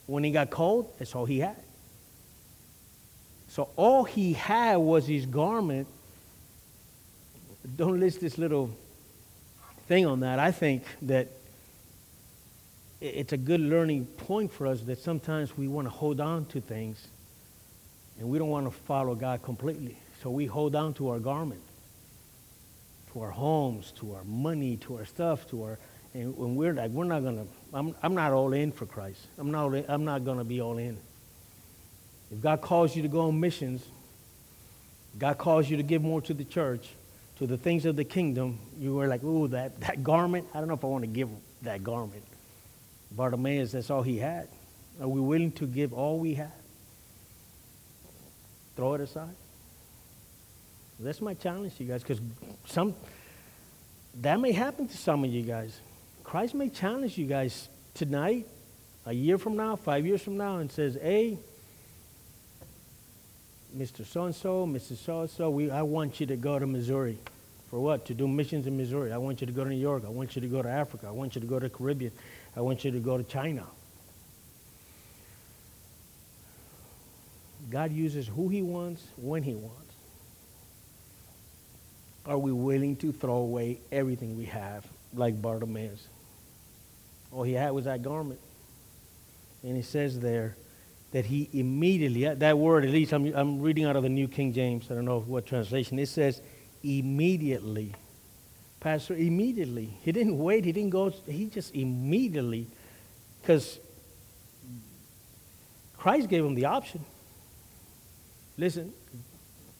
When 0.05 0.23
he 0.23 0.31
got 0.31 0.49
cold, 0.49 0.93
that's 0.97 1.15
all 1.15 1.25
he 1.25 1.39
had. 1.39 1.57
So 3.47 3.69
all 3.75 4.03
he 4.03 4.33
had 4.33 4.77
was 4.77 5.07
his 5.07 5.25
garment. 5.25 5.87
Don't 7.75 7.99
list 7.99 8.21
this 8.21 8.37
little 8.37 8.71
thing 9.87 10.05
on 10.05 10.21
that. 10.21 10.39
I 10.39 10.51
think 10.51 10.83
that 11.03 11.27
it's 13.01 13.33
a 13.33 13.37
good 13.37 13.59
learning 13.59 14.05
point 14.05 14.53
for 14.53 14.67
us 14.67 14.81
that 14.81 14.99
sometimes 14.99 15.57
we 15.57 15.67
want 15.67 15.85
to 15.85 15.89
hold 15.89 16.21
on 16.21 16.45
to 16.45 16.61
things 16.61 17.07
and 18.19 18.29
we 18.29 18.37
don't 18.37 18.49
want 18.49 18.67
to 18.67 18.71
follow 18.71 19.15
God 19.15 19.41
completely. 19.41 19.97
So 20.21 20.29
we 20.29 20.45
hold 20.45 20.75
on 20.75 20.93
to 20.93 21.09
our 21.09 21.19
garment, 21.19 21.61
to 23.11 23.21
our 23.21 23.31
homes, 23.31 23.91
to 23.99 24.13
our 24.13 24.23
money, 24.23 24.77
to 24.77 24.97
our 24.97 25.05
stuff, 25.05 25.49
to 25.49 25.63
our, 25.63 25.79
and 26.13 26.35
when 26.37 26.55
we're 26.55 26.73
like, 26.73 26.91
we're 26.91 27.05
not 27.05 27.21
going 27.21 27.37
to, 27.37 27.47
I'm, 27.73 27.95
I'm 28.03 28.13
not 28.13 28.33
all 28.33 28.53
in 28.53 28.71
for 28.71 28.85
Christ. 28.85 29.19
I'm 29.37 29.51
not, 29.51 29.73
in, 29.73 29.85
I'm 29.87 30.03
not 30.03 30.25
going 30.25 30.37
to 30.37 30.43
be 30.43 30.61
all 30.61 30.77
in. 30.77 30.97
If 32.31 32.41
God 32.41 32.61
calls 32.61 32.95
you 32.95 33.01
to 33.01 33.07
go 33.07 33.21
on 33.21 33.39
missions, 33.39 33.85
God 35.17 35.37
calls 35.37 35.69
you 35.69 35.77
to 35.77 35.83
give 35.83 36.01
more 36.01 36.21
to 36.21 36.33
the 36.33 36.43
church, 36.43 36.89
to 37.37 37.47
the 37.47 37.57
things 37.57 37.85
of 37.85 37.95
the 37.95 38.03
kingdom, 38.03 38.59
you 38.77 38.95
were 38.95 39.07
like, 39.07 39.23
ooh, 39.23 39.47
that, 39.49 39.79
that 39.81 40.03
garment, 40.03 40.47
I 40.53 40.59
don't 40.59 40.67
know 40.67 40.75
if 40.75 40.83
I 40.83 40.87
want 40.87 41.03
to 41.03 41.07
give 41.07 41.29
that 41.63 41.83
garment. 41.83 42.23
Bartimaeus, 43.11 43.71
that's 43.71 43.89
all 43.89 44.01
he 44.01 44.17
had. 44.17 44.47
Are 45.01 45.07
we 45.07 45.19
willing 45.19 45.51
to 45.53 45.65
give 45.65 45.93
all 45.93 46.19
we 46.19 46.35
have? 46.35 46.51
Throw 48.75 48.93
it 48.93 49.01
aside? 49.01 49.35
That's 50.99 51.19
my 51.19 51.33
challenge 51.33 51.75
to 51.77 51.83
you 51.83 51.89
guys, 51.89 52.03
because 52.03 52.21
some 52.67 52.93
that 54.21 54.39
may 54.39 54.51
happen 54.51 54.87
to 54.87 54.97
some 54.97 55.23
of 55.23 55.31
you 55.31 55.41
guys. 55.41 55.79
Christ 56.31 56.55
may 56.55 56.69
challenge 56.69 57.17
you 57.17 57.25
guys 57.25 57.67
tonight, 57.93 58.47
a 59.05 59.11
year 59.11 59.37
from 59.37 59.57
now, 59.57 59.75
five 59.75 60.05
years 60.05 60.21
from 60.21 60.37
now, 60.37 60.59
and 60.59 60.71
says, 60.71 60.95
Hey, 60.95 61.37
Mr. 63.77 64.05
So 64.05 64.23
and 64.23 64.33
so, 64.33 64.65
Mrs. 64.65 64.95
So 64.99 65.21
and 65.23 65.29
so, 65.29 65.59
I 65.73 65.81
want 65.81 66.21
you 66.21 66.25
to 66.27 66.37
go 66.37 66.57
to 66.57 66.65
Missouri. 66.65 67.17
For 67.69 67.81
what? 67.81 68.05
To 68.05 68.13
do 68.13 68.29
missions 68.29 68.65
in 68.65 68.77
Missouri. 68.77 69.11
I 69.11 69.17
want 69.17 69.41
you 69.41 69.47
to 69.47 69.51
go 69.51 69.65
to 69.65 69.69
New 69.69 69.75
York. 69.75 70.03
I 70.05 70.09
want 70.09 70.33
you 70.37 70.41
to 70.41 70.47
go 70.47 70.61
to 70.61 70.69
Africa. 70.69 71.07
I 71.09 71.11
want 71.11 71.35
you 71.35 71.41
to 71.41 71.47
go 71.47 71.59
to 71.59 71.67
the 71.67 71.69
Caribbean. 71.69 72.13
I 72.55 72.61
want 72.61 72.85
you 72.85 72.91
to 72.91 72.99
go 72.99 73.17
to 73.17 73.25
China. 73.25 73.65
God 77.69 77.91
uses 77.91 78.25
who 78.25 78.47
he 78.47 78.61
wants, 78.61 79.03
when 79.17 79.43
he 79.43 79.53
wants. 79.53 79.93
Are 82.25 82.37
we 82.37 82.53
willing 82.53 82.95
to 82.97 83.11
throw 83.11 83.35
away 83.35 83.81
everything 83.91 84.37
we 84.37 84.45
have, 84.45 84.87
like 85.13 85.41
Bartimaeus? 85.41 86.07
All 87.31 87.43
he 87.43 87.53
had 87.53 87.71
was 87.71 87.85
that 87.85 88.01
garment. 88.01 88.39
And 89.63 89.75
he 89.75 89.83
says 89.83 90.19
there 90.19 90.55
that 91.11 91.25
he 91.25 91.49
immediately, 91.53 92.33
that 92.33 92.57
word, 92.57 92.85
at 92.85 92.91
least 92.91 93.13
I'm, 93.13 93.33
I'm 93.35 93.61
reading 93.61 93.85
out 93.85 93.95
of 93.95 94.03
the 94.03 94.09
New 94.09 94.27
King 94.27 94.53
James, 94.53 94.89
I 94.89 94.95
don't 94.95 95.05
know 95.05 95.19
what 95.19 95.45
translation, 95.45 95.99
it 95.99 96.07
says 96.07 96.41
immediately. 96.83 97.93
Pastor, 98.79 99.13
immediately. 99.13 99.93
He 100.01 100.11
didn't 100.11 100.39
wait, 100.39 100.65
he 100.65 100.71
didn't 100.71 100.89
go, 100.89 101.09
he 101.09 101.45
just 101.45 101.75
immediately, 101.75 102.67
because 103.41 103.77
Christ 105.97 106.29
gave 106.29 106.43
him 106.43 106.55
the 106.55 106.65
option. 106.65 107.05
Listen, 108.57 108.91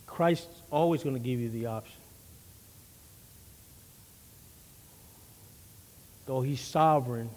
Christ's 0.06 0.62
always 0.70 1.02
going 1.04 1.16
to 1.16 1.22
give 1.22 1.40
you 1.40 1.50
the 1.50 1.66
option. 1.66 1.96
Though 6.26 6.42
he's 6.42 6.62
sovereign, 6.62 7.30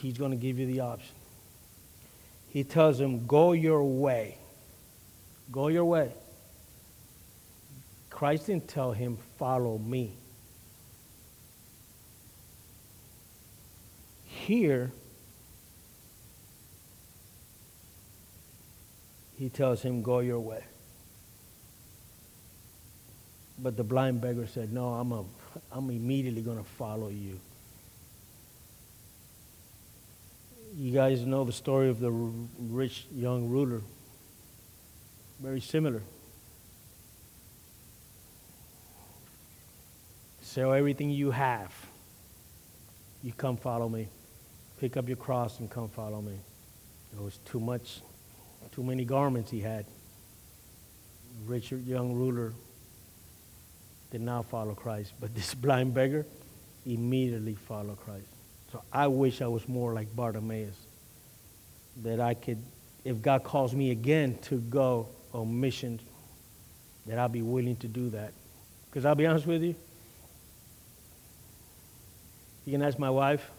he's 0.00 0.16
going 0.16 0.30
to 0.30 0.36
give 0.36 0.58
you 0.58 0.66
the 0.66 0.80
option. 0.80 1.14
He 2.48 2.64
tells 2.64 3.00
him, 3.00 3.26
Go 3.26 3.52
your 3.52 3.84
way. 3.84 4.38
Go 5.52 5.68
your 5.68 5.84
way. 5.84 6.12
Christ 8.08 8.46
didn't 8.46 8.68
tell 8.68 8.92
him, 8.92 9.18
Follow 9.38 9.78
me. 9.78 10.14
Here, 14.24 14.90
he 19.36 19.48
tells 19.48 19.82
him, 19.82 20.02
Go 20.02 20.20
your 20.20 20.40
way. 20.40 20.64
But 23.62 23.76
the 23.76 23.84
blind 23.84 24.20
beggar 24.20 24.46
said, 24.46 24.72
No, 24.72 24.88
I'm, 24.88 25.12
a, 25.12 25.24
I'm 25.70 25.90
immediately 25.90 26.42
going 26.42 26.58
to 26.58 26.64
follow 26.64 27.08
you. 27.08 27.38
You 30.76 30.92
guys 30.92 31.26
know 31.26 31.44
the 31.44 31.52
story 31.52 31.88
of 31.88 31.98
the 31.98 32.10
rich 32.10 33.06
young 33.12 33.48
ruler. 33.48 33.82
Very 35.40 35.60
similar. 35.60 36.02
Sell 40.42 40.72
everything 40.72 41.10
you 41.10 41.32
have. 41.32 41.74
You 43.22 43.32
come 43.32 43.56
follow 43.56 43.88
me. 43.88 44.08
Pick 44.78 44.96
up 44.96 45.08
your 45.08 45.16
cross 45.16 45.58
and 45.58 45.68
come 45.68 45.88
follow 45.88 46.22
me. 46.22 46.34
It 47.12 47.20
was 47.20 47.38
too 47.44 47.60
much, 47.60 48.00
too 48.72 48.82
many 48.82 49.04
garments 49.04 49.50
he 49.50 49.60
had. 49.60 49.86
Rich 51.46 51.72
young 51.72 52.12
ruler 52.14 52.52
did 54.10 54.20
not 54.20 54.46
follow 54.46 54.74
Christ, 54.74 55.14
but 55.20 55.34
this 55.34 55.54
blind 55.64 55.94
beggar 55.94 56.26
immediately 56.86 57.54
followed 57.54 57.98
Christ. 57.98 58.39
So 58.72 58.82
I 58.92 59.08
wish 59.08 59.42
I 59.42 59.48
was 59.48 59.68
more 59.68 59.92
like 59.94 60.14
Bartimaeus, 60.14 60.76
that 62.02 62.20
I 62.20 62.34
could, 62.34 62.62
if 63.04 63.20
God 63.20 63.42
calls 63.42 63.74
me 63.74 63.90
again 63.90 64.38
to 64.42 64.58
go 64.58 65.08
on 65.32 65.60
missions, 65.60 66.00
that 67.06 67.18
I'll 67.18 67.28
be 67.28 67.42
willing 67.42 67.76
to 67.76 67.88
do 67.88 68.10
that. 68.10 68.32
Because 68.88 69.04
I'll 69.04 69.14
be 69.14 69.26
honest 69.26 69.46
with 69.46 69.62
you, 69.62 69.74
you 72.64 72.72
can 72.72 72.82
ask 72.82 72.98
my 72.98 73.10
wife. 73.10 73.50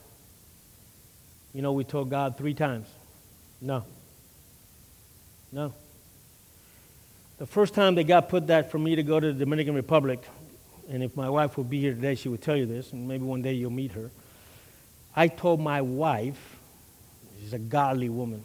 You 1.54 1.62
know, 1.62 1.74
we 1.74 1.84
told 1.84 2.10
God 2.10 2.38
three 2.38 2.54
times, 2.54 2.88
no. 3.60 3.84
No. 5.52 5.74
The 7.38 7.46
first 7.46 7.74
time 7.74 7.96
that 7.96 8.06
God 8.06 8.30
put 8.30 8.48
that 8.48 8.72
for 8.72 8.80
me 8.80 8.96
to 8.96 9.04
go 9.04 9.20
to 9.20 9.34
the 9.34 9.40
Dominican 9.40 9.74
Republic, 9.74 10.24
and 10.90 11.04
if 11.04 11.18
my 11.18 11.30
wife 11.30 11.58
would 11.58 11.70
be 11.70 11.82
here 11.82 11.94
today, 11.94 12.16
she 12.16 12.30
would 12.30 12.42
tell 12.42 12.56
you 12.56 12.66
this, 12.66 12.94
and 12.94 13.08
maybe 13.08 13.26
one 13.26 13.42
day 13.42 13.54
you'll 13.54 13.72
meet 13.72 13.92
her. 13.92 14.12
I 15.16 15.28
told 15.28 15.60
my 15.60 15.82
wife, 15.82 16.58
she's 17.40 17.54
a 17.54 17.60
godly 17.60 18.10
woman. 18.10 18.44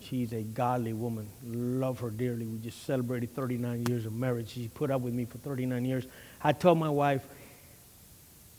She's 0.00 0.32
a 0.32 0.42
godly 0.42 0.92
woman. 0.92 1.28
Love 1.44 2.00
her 2.00 2.10
dearly. 2.10 2.44
We 2.44 2.58
just 2.58 2.84
celebrated 2.84 3.34
39 3.34 3.86
years 3.86 4.04
of 4.04 4.12
marriage. 4.12 4.50
She 4.50 4.68
put 4.68 4.90
up 4.90 5.00
with 5.00 5.14
me 5.14 5.24
for 5.24 5.38
39 5.38 5.84
years. 5.84 6.06
I 6.42 6.52
told 6.52 6.78
my 6.78 6.88
wife, 6.88 7.24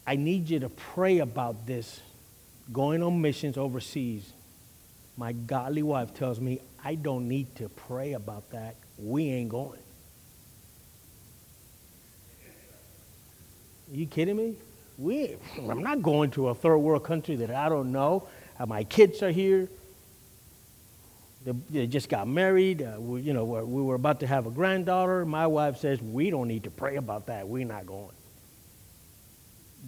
I 0.08 0.16
need 0.16 0.50
you 0.50 0.60
to 0.62 0.70
pray 0.70 1.20
about 1.20 1.68
this 1.68 2.02
going 2.72 3.04
on 3.04 3.22
missions 3.22 3.58
overseas. 3.58 4.32
My 5.18 5.34
godly 5.34 5.84
wife 5.84 6.14
tells 6.14 6.40
me, 6.40 6.60
I 6.84 6.96
don't 6.96 7.28
need 7.28 7.56
to 7.58 7.70
pray 7.70 8.14
about 8.14 8.50
that. 8.52 8.76
We 8.98 9.30
ain't 9.30 9.50
going. 9.50 9.80
Are 13.92 13.96
you 13.96 14.08
kidding 14.08 14.38
me? 14.38 14.56
We, 14.98 15.36
I'm 15.58 15.82
not 15.82 16.02
going 16.02 16.32
to 16.32 16.50
a 16.50 16.56
third 16.56 16.78
world 16.78 17.04
country 17.04 17.36
that 17.38 17.52
I 17.52 17.70
don't 17.70 17.92
know. 17.92 18.28
Uh, 18.60 18.66
my 18.66 18.84
kids 18.84 19.24
are 19.24 19.32
here. 19.32 19.70
They, 21.46 21.52
they 21.70 21.88
just 21.88 22.10
got 22.10 22.28
married. 22.28 22.82
Uh, 22.82 23.00
we, 23.00 23.22
you 23.22 23.34
know, 23.34 23.44
we 23.44 23.82
were 23.82 23.96
about 23.96 24.20
to 24.20 24.28
have 24.28 24.46
a 24.46 24.52
granddaughter. 24.52 25.26
My 25.26 25.48
wife 25.48 25.78
says, 25.78 26.02
we 26.02 26.30
don't 26.30 26.48
need 26.48 26.66
to 26.66 26.72
pray 26.72 26.98
about 26.98 27.28
that. 27.28 27.48
We're 27.48 27.66
not 27.66 27.88
going. 27.88 28.16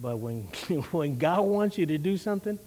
But 0.00 0.18
when, 0.18 0.42
when 0.90 1.18
God 1.18 1.42
wants 1.42 1.78
you 1.78 1.86
to 1.86 1.98
do 1.98 2.16
something, 2.16 2.58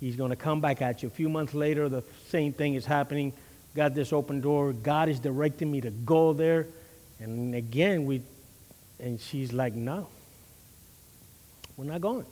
He's 0.00 0.16
going 0.16 0.30
to 0.30 0.36
come 0.36 0.60
back 0.60 0.82
at 0.82 1.02
you. 1.02 1.08
A 1.08 1.10
few 1.10 1.28
months 1.28 1.54
later, 1.54 1.88
the 1.88 2.02
same 2.28 2.52
thing 2.52 2.74
is 2.74 2.84
happening. 2.84 3.32
Got 3.74 3.94
this 3.94 4.12
open 4.12 4.40
door. 4.40 4.72
God 4.72 5.08
is 5.08 5.20
directing 5.20 5.70
me 5.70 5.80
to 5.80 5.90
go 5.90 6.32
there. 6.32 6.66
And 7.18 7.54
again, 7.54 8.04
we, 8.04 8.22
and 9.00 9.18
she's 9.18 9.52
like, 9.52 9.74
no. 9.74 10.08
We're 11.76 11.84
not 11.84 12.00
going. 12.00 12.26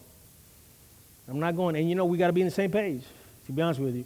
I'm 1.29 1.41
not 1.41 1.57
going. 1.57 1.77
And 1.77 1.89
you 1.89 1.95
know, 1.95 2.05
we 2.05 2.19
got 2.19 2.29
to 2.29 2.33
be 2.33 2.43
on 2.43 2.47
the 2.47 2.51
same 2.51 2.71
page, 2.71 3.03
to 3.47 3.53
be 3.53 3.63
honest 3.63 3.81
with 3.81 3.95
you. 3.95 4.05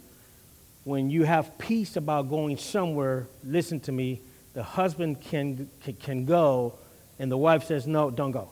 When 0.83 1.09
you 1.09 1.23
have 1.23 1.57
peace 1.57 1.95
about 1.95 2.29
going 2.29 2.57
somewhere, 2.57 3.27
listen 3.43 3.79
to 3.81 3.91
me, 3.91 4.21
the 4.53 4.63
husband 4.63 5.21
can, 5.21 5.69
can, 5.83 5.93
can 5.93 6.25
go, 6.25 6.73
and 7.19 7.31
the 7.31 7.37
wife 7.37 7.65
says, 7.65 7.85
no, 7.85 8.09
don't 8.09 8.31
go. 8.31 8.49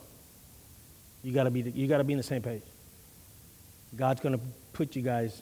You 1.23 1.33
got 1.33 1.43
to 1.43 1.51
be, 1.51 1.61
you 1.61 1.88
got 1.88 1.97
to 1.97 2.03
be 2.03 2.13
in 2.13 2.17
the 2.17 2.23
same 2.23 2.41
page. 2.41 2.63
God's 3.95 4.21
going 4.21 4.38
to 4.38 4.45
put 4.73 4.95
you 4.95 5.01
guys 5.01 5.41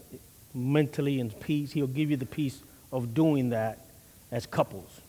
mentally 0.54 1.20
in 1.20 1.32
peace. 1.32 1.72
He'll 1.72 1.88
give 1.88 2.12
you 2.12 2.18
the 2.18 2.26
peace 2.26 2.62
of 2.92 3.14
doing 3.14 3.50
that 3.50 3.86
as 4.32 4.46
couples. 4.46 5.02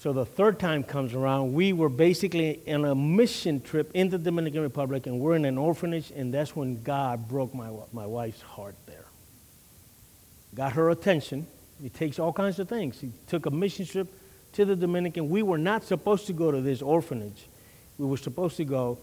So 0.00 0.14
the 0.14 0.24
third 0.24 0.58
time 0.58 0.82
comes 0.82 1.12
around, 1.12 1.52
we 1.52 1.74
were 1.74 1.90
basically 1.90 2.62
in 2.64 2.86
a 2.86 2.94
mission 2.94 3.60
trip 3.60 3.90
in 3.92 4.08
the 4.08 4.16
Dominican 4.16 4.62
Republic, 4.62 5.06
and 5.06 5.20
we're 5.20 5.36
in 5.36 5.44
an 5.44 5.58
orphanage, 5.58 6.10
and 6.10 6.32
that's 6.32 6.56
when 6.56 6.82
God 6.82 7.28
broke 7.28 7.54
my, 7.54 7.68
my 7.92 8.06
wife's 8.06 8.40
heart 8.40 8.76
there. 8.86 9.04
Got 10.54 10.72
her 10.72 10.88
attention. 10.88 11.46
He 11.82 11.90
takes 11.90 12.18
all 12.18 12.32
kinds 12.32 12.58
of 12.58 12.66
things. 12.66 12.98
He 12.98 13.10
took 13.26 13.44
a 13.44 13.50
mission 13.50 13.84
trip 13.84 14.08
to 14.54 14.64
the 14.64 14.74
Dominican. 14.74 15.28
We 15.28 15.42
were 15.42 15.58
not 15.58 15.84
supposed 15.84 16.26
to 16.28 16.32
go 16.32 16.50
to 16.50 16.62
this 16.62 16.80
orphanage. 16.80 17.46
We 17.98 18.06
were 18.06 18.16
supposed 18.16 18.56
to 18.56 18.64
go. 18.64 18.96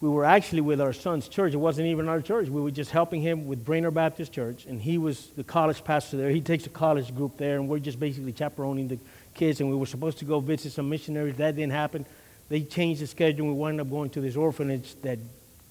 We 0.00 0.08
were 0.08 0.24
actually 0.24 0.62
with 0.62 0.80
our 0.80 0.92
son's 0.92 1.28
church. 1.28 1.54
It 1.54 1.58
wasn't 1.58 1.86
even 1.86 2.08
our 2.08 2.20
church. 2.20 2.48
We 2.48 2.60
were 2.60 2.72
just 2.72 2.90
helping 2.90 3.22
him 3.22 3.46
with 3.46 3.64
Brainerd 3.64 3.94
Baptist 3.94 4.32
Church, 4.32 4.66
and 4.66 4.82
he 4.82 4.98
was 4.98 5.28
the 5.36 5.44
college 5.44 5.84
pastor 5.84 6.16
there. 6.16 6.30
He 6.30 6.40
takes 6.40 6.66
a 6.66 6.70
college 6.70 7.14
group 7.14 7.36
there, 7.36 7.54
and 7.54 7.68
we're 7.68 7.78
just 7.78 8.00
basically 8.00 8.32
chaperoning 8.32 8.88
the 8.88 8.98
kids, 9.34 9.60
and 9.60 9.70
we 9.70 9.76
were 9.76 9.86
supposed 9.86 10.18
to 10.18 10.24
go 10.24 10.40
visit 10.40 10.72
some 10.72 10.88
missionaries. 10.88 11.36
That 11.36 11.56
didn't 11.56 11.72
happen. 11.72 12.06
They 12.48 12.62
changed 12.62 13.00
the 13.00 13.06
schedule. 13.06 13.46
We 13.46 13.52
wound 13.52 13.80
up 13.80 13.88
going 13.88 14.10
to 14.10 14.20
this 14.20 14.36
orphanage 14.36 14.94
that 15.02 15.18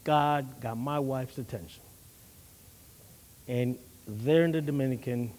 God 0.03 0.62
got 0.62 0.78
my 0.78 0.99
wife's 0.99 1.38
attention. 1.38 1.82
And 3.47 3.78
there 4.07 4.45
in 4.45 4.51
the 4.51 4.62
Dominican, 4.62 5.32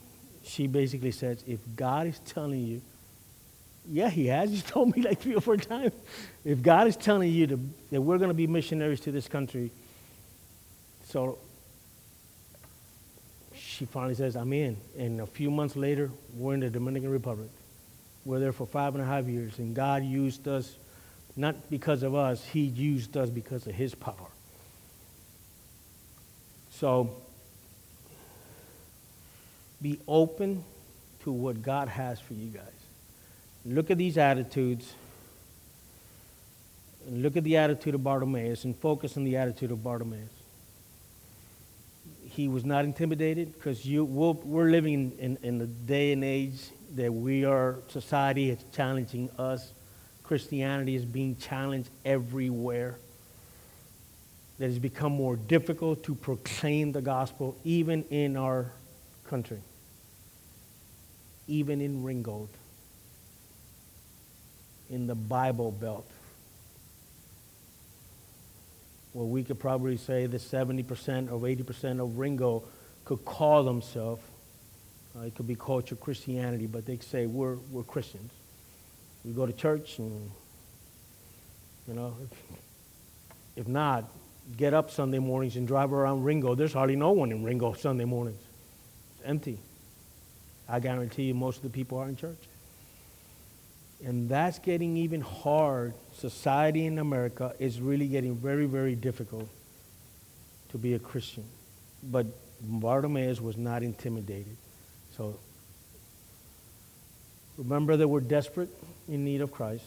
she 0.44 0.66
basically 0.66 1.12
says, 1.12 1.42
if 1.46 1.60
God 1.76 2.06
is 2.06 2.18
telling 2.20 2.66
you, 2.66 2.82
yeah, 3.88 4.10
he 4.10 4.26
has. 4.26 4.50
He's 4.50 4.62
told 4.62 4.94
me 4.94 5.02
like 5.02 5.20
three 5.20 5.34
or 5.34 5.40
four 5.40 5.56
times. 5.56 5.92
If 6.44 6.62
God 6.62 6.86
is 6.86 6.96
telling 6.96 7.32
you 7.32 7.46
to, 7.48 7.60
that 7.90 8.00
we're 8.00 8.18
going 8.18 8.28
to 8.28 8.34
be 8.34 8.46
missionaries 8.46 9.00
to 9.00 9.12
this 9.12 9.28
country, 9.28 9.70
so 11.06 11.38
she 13.54 13.84
finally 13.86 14.14
says, 14.14 14.36
I'm 14.36 14.52
in. 14.52 14.76
And 14.98 15.20
a 15.20 15.26
few 15.26 15.50
months 15.50 15.74
later, 15.74 16.10
we're 16.34 16.54
in 16.54 16.60
the 16.60 16.70
Dominican 16.70 17.10
Republic. 17.10 17.48
We're 18.24 18.38
there 18.38 18.52
for 18.52 18.66
five 18.66 18.94
and 18.94 19.02
a 19.02 19.06
half 19.06 19.26
years, 19.26 19.58
and 19.58 19.74
God 19.74 20.04
used 20.04 20.46
us 20.46 20.76
not 21.36 21.70
because 21.70 22.02
of 22.02 22.14
us, 22.14 22.44
He 22.44 22.60
used 22.60 23.16
us 23.16 23.30
because 23.30 23.66
of 23.66 23.74
His 23.74 23.94
power. 23.94 24.28
So, 26.70 27.10
be 29.80 29.98
open 30.06 30.64
to 31.22 31.32
what 31.32 31.62
God 31.62 31.88
has 31.88 32.20
for 32.20 32.34
you 32.34 32.48
guys. 32.48 32.64
Look 33.64 33.90
at 33.90 33.98
these 33.98 34.18
attitudes. 34.18 34.94
Look 37.08 37.36
at 37.36 37.44
the 37.44 37.56
attitude 37.56 37.94
of 37.94 38.04
Bartimaeus 38.04 38.64
and 38.64 38.76
focus 38.76 39.16
on 39.16 39.24
the 39.24 39.36
attitude 39.36 39.70
of 39.70 39.82
Bartimaeus. 39.82 40.28
He 42.26 42.48
was 42.48 42.64
not 42.64 42.84
intimidated 42.84 43.54
because 43.54 43.84
we 43.84 44.00
we 44.00 44.60
are 44.60 44.70
living 44.70 44.94
in, 44.94 45.12
in, 45.18 45.38
in 45.42 45.58
the 45.58 45.66
day 45.66 46.12
and 46.12 46.22
age 46.22 46.60
that 46.96 47.12
we 47.12 47.44
are, 47.44 47.78
society 47.88 48.50
is 48.50 48.58
challenging 48.72 49.30
us. 49.38 49.72
Christianity 50.24 50.94
is 50.94 51.04
being 51.04 51.36
challenged 51.36 51.90
everywhere. 52.04 52.98
That 54.58 54.70
it's 54.70 54.78
become 54.78 55.12
more 55.12 55.36
difficult 55.36 56.04
to 56.04 56.14
proclaim 56.14 56.92
the 56.92 57.00
gospel, 57.00 57.56
even 57.64 58.04
in 58.10 58.36
our 58.36 58.72
country, 59.26 59.60
even 61.46 61.80
in 61.80 62.02
Ringgold, 62.02 62.50
in 64.90 65.06
the 65.06 65.14
Bible 65.14 65.70
Belt. 65.70 66.06
Well, 69.14 69.26
we 69.26 69.42
could 69.42 69.58
probably 69.58 69.96
say 69.96 70.26
that 70.26 70.40
70% 70.40 71.32
or 71.32 71.40
80% 71.40 72.00
of 72.00 72.18
Ringgold 72.18 72.68
could 73.04 73.24
call 73.24 73.64
themselves 73.64 74.22
uh, 75.16 75.22
it 75.22 75.34
could 75.34 75.46
be 75.46 75.54
culture 75.54 75.96
Christianity, 75.96 76.66
but 76.66 76.86
they 76.86 76.98
say 76.98 77.26
we're, 77.26 77.56
we're 77.70 77.82
Christians. 77.82 78.30
We 79.24 79.32
go 79.32 79.46
to 79.46 79.52
church 79.52 79.98
and, 79.98 80.30
you 81.88 81.94
know, 81.94 82.14
if, 82.22 83.62
if 83.62 83.68
not, 83.68 84.10
get 84.56 84.72
up 84.72 84.90
Sunday 84.90 85.18
mornings 85.18 85.56
and 85.56 85.66
drive 85.66 85.92
around 85.92 86.24
Ringgold. 86.24 86.58
There's 86.58 86.72
hardly 86.72 86.96
no 86.96 87.10
one 87.10 87.32
in 87.32 87.44
Ringgold 87.44 87.78
Sunday 87.78 88.04
mornings. 88.04 88.40
It's 89.18 89.28
empty. 89.28 89.58
I 90.68 90.80
guarantee 90.80 91.24
you 91.24 91.34
most 91.34 91.58
of 91.58 91.62
the 91.64 91.70
people 91.70 91.98
are 91.98 92.08
in 92.08 92.16
church. 92.16 92.38
And 94.04 94.28
that's 94.28 94.58
getting 94.58 94.96
even 94.96 95.20
hard. 95.20 95.92
Society 96.14 96.86
in 96.86 96.98
America 96.98 97.54
is 97.58 97.80
really 97.80 98.06
getting 98.06 98.36
very, 98.36 98.66
very 98.66 98.94
difficult 98.94 99.48
to 100.70 100.78
be 100.78 100.94
a 100.94 100.98
Christian. 100.98 101.44
But 102.02 102.26
Bartimaeus 102.62 103.40
was 103.40 103.56
not 103.56 103.82
intimidated. 103.82 104.56
So 105.20 105.38
remember 107.58 107.94
that 107.94 108.08
we're 108.08 108.20
desperate 108.20 108.70
in 109.06 109.22
need 109.22 109.42
of 109.42 109.52
Christ. 109.52 109.84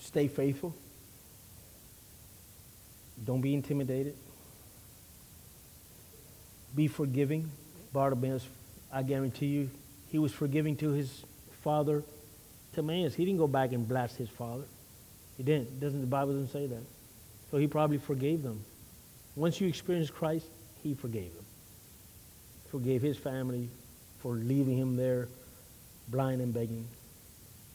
Stay 0.00 0.28
faithful. 0.28 0.74
Don't 3.22 3.42
be 3.42 3.52
intimidated. 3.52 4.16
Be 6.74 6.88
forgiving. 6.88 7.50
Bartimaeus, 7.92 8.46
I 8.90 9.02
guarantee 9.02 9.48
you, 9.48 9.70
he 10.10 10.18
was 10.18 10.32
forgiving 10.32 10.74
to 10.76 10.92
his 10.92 11.22
father 11.62 12.02
Timaeus. 12.74 13.14
He 13.14 13.26
didn't 13.26 13.40
go 13.40 13.46
back 13.46 13.72
and 13.72 13.86
blast 13.86 14.16
his 14.16 14.30
father. 14.30 14.64
He 15.36 15.42
didn't. 15.42 15.80
Doesn't 15.80 16.00
the 16.00 16.06
Bible 16.06 16.32
doesn't 16.32 16.50
say 16.50 16.66
that? 16.66 16.82
So 17.50 17.58
he 17.58 17.66
probably 17.66 17.98
forgave 17.98 18.42
them. 18.42 18.64
Once 19.36 19.60
you 19.60 19.68
experience 19.68 20.08
Christ, 20.08 20.46
he 20.82 20.94
forgave 20.94 21.34
them. 21.34 21.44
Forgave 22.74 23.02
his 23.02 23.16
family 23.16 23.68
for 24.18 24.32
leaving 24.32 24.76
him 24.76 24.96
there 24.96 25.28
blind 26.08 26.40
and 26.40 26.52
begging. 26.52 26.88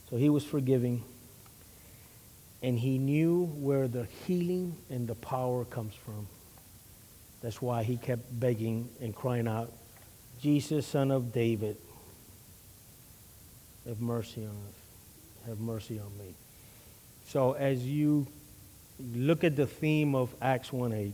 So 0.10 0.18
he 0.18 0.28
was 0.30 0.44
forgiving. 0.44 1.06
And 2.62 2.78
he 2.78 2.98
knew 2.98 3.46
where 3.46 3.88
the 3.88 4.10
healing 4.28 4.76
and 4.90 5.08
the 5.08 5.16
power 5.16 5.64
comes 5.64 5.96
from. 5.96 6.28
That's 7.42 7.62
why 7.62 7.84
he 7.84 7.96
kept 7.96 8.38
begging 8.42 8.90
and 9.00 9.16
crying 9.16 9.48
out, 9.48 9.72
Jesus, 10.42 10.86
son 10.86 11.12
of 11.12 11.32
David, 11.32 11.78
have 13.88 14.02
mercy 14.02 14.42
on 14.42 14.50
us. 14.50 15.48
Have 15.48 15.62
mercy 15.62 15.98
on 15.98 16.12
me. 16.18 16.34
So 17.24 17.54
as 17.54 17.86
you 17.86 18.28
look 19.16 19.46
at 19.46 19.56
the 19.56 19.66
theme 19.66 20.14
of 20.14 20.36
Acts 20.42 20.74
1 20.74 20.92
8, 20.92 21.14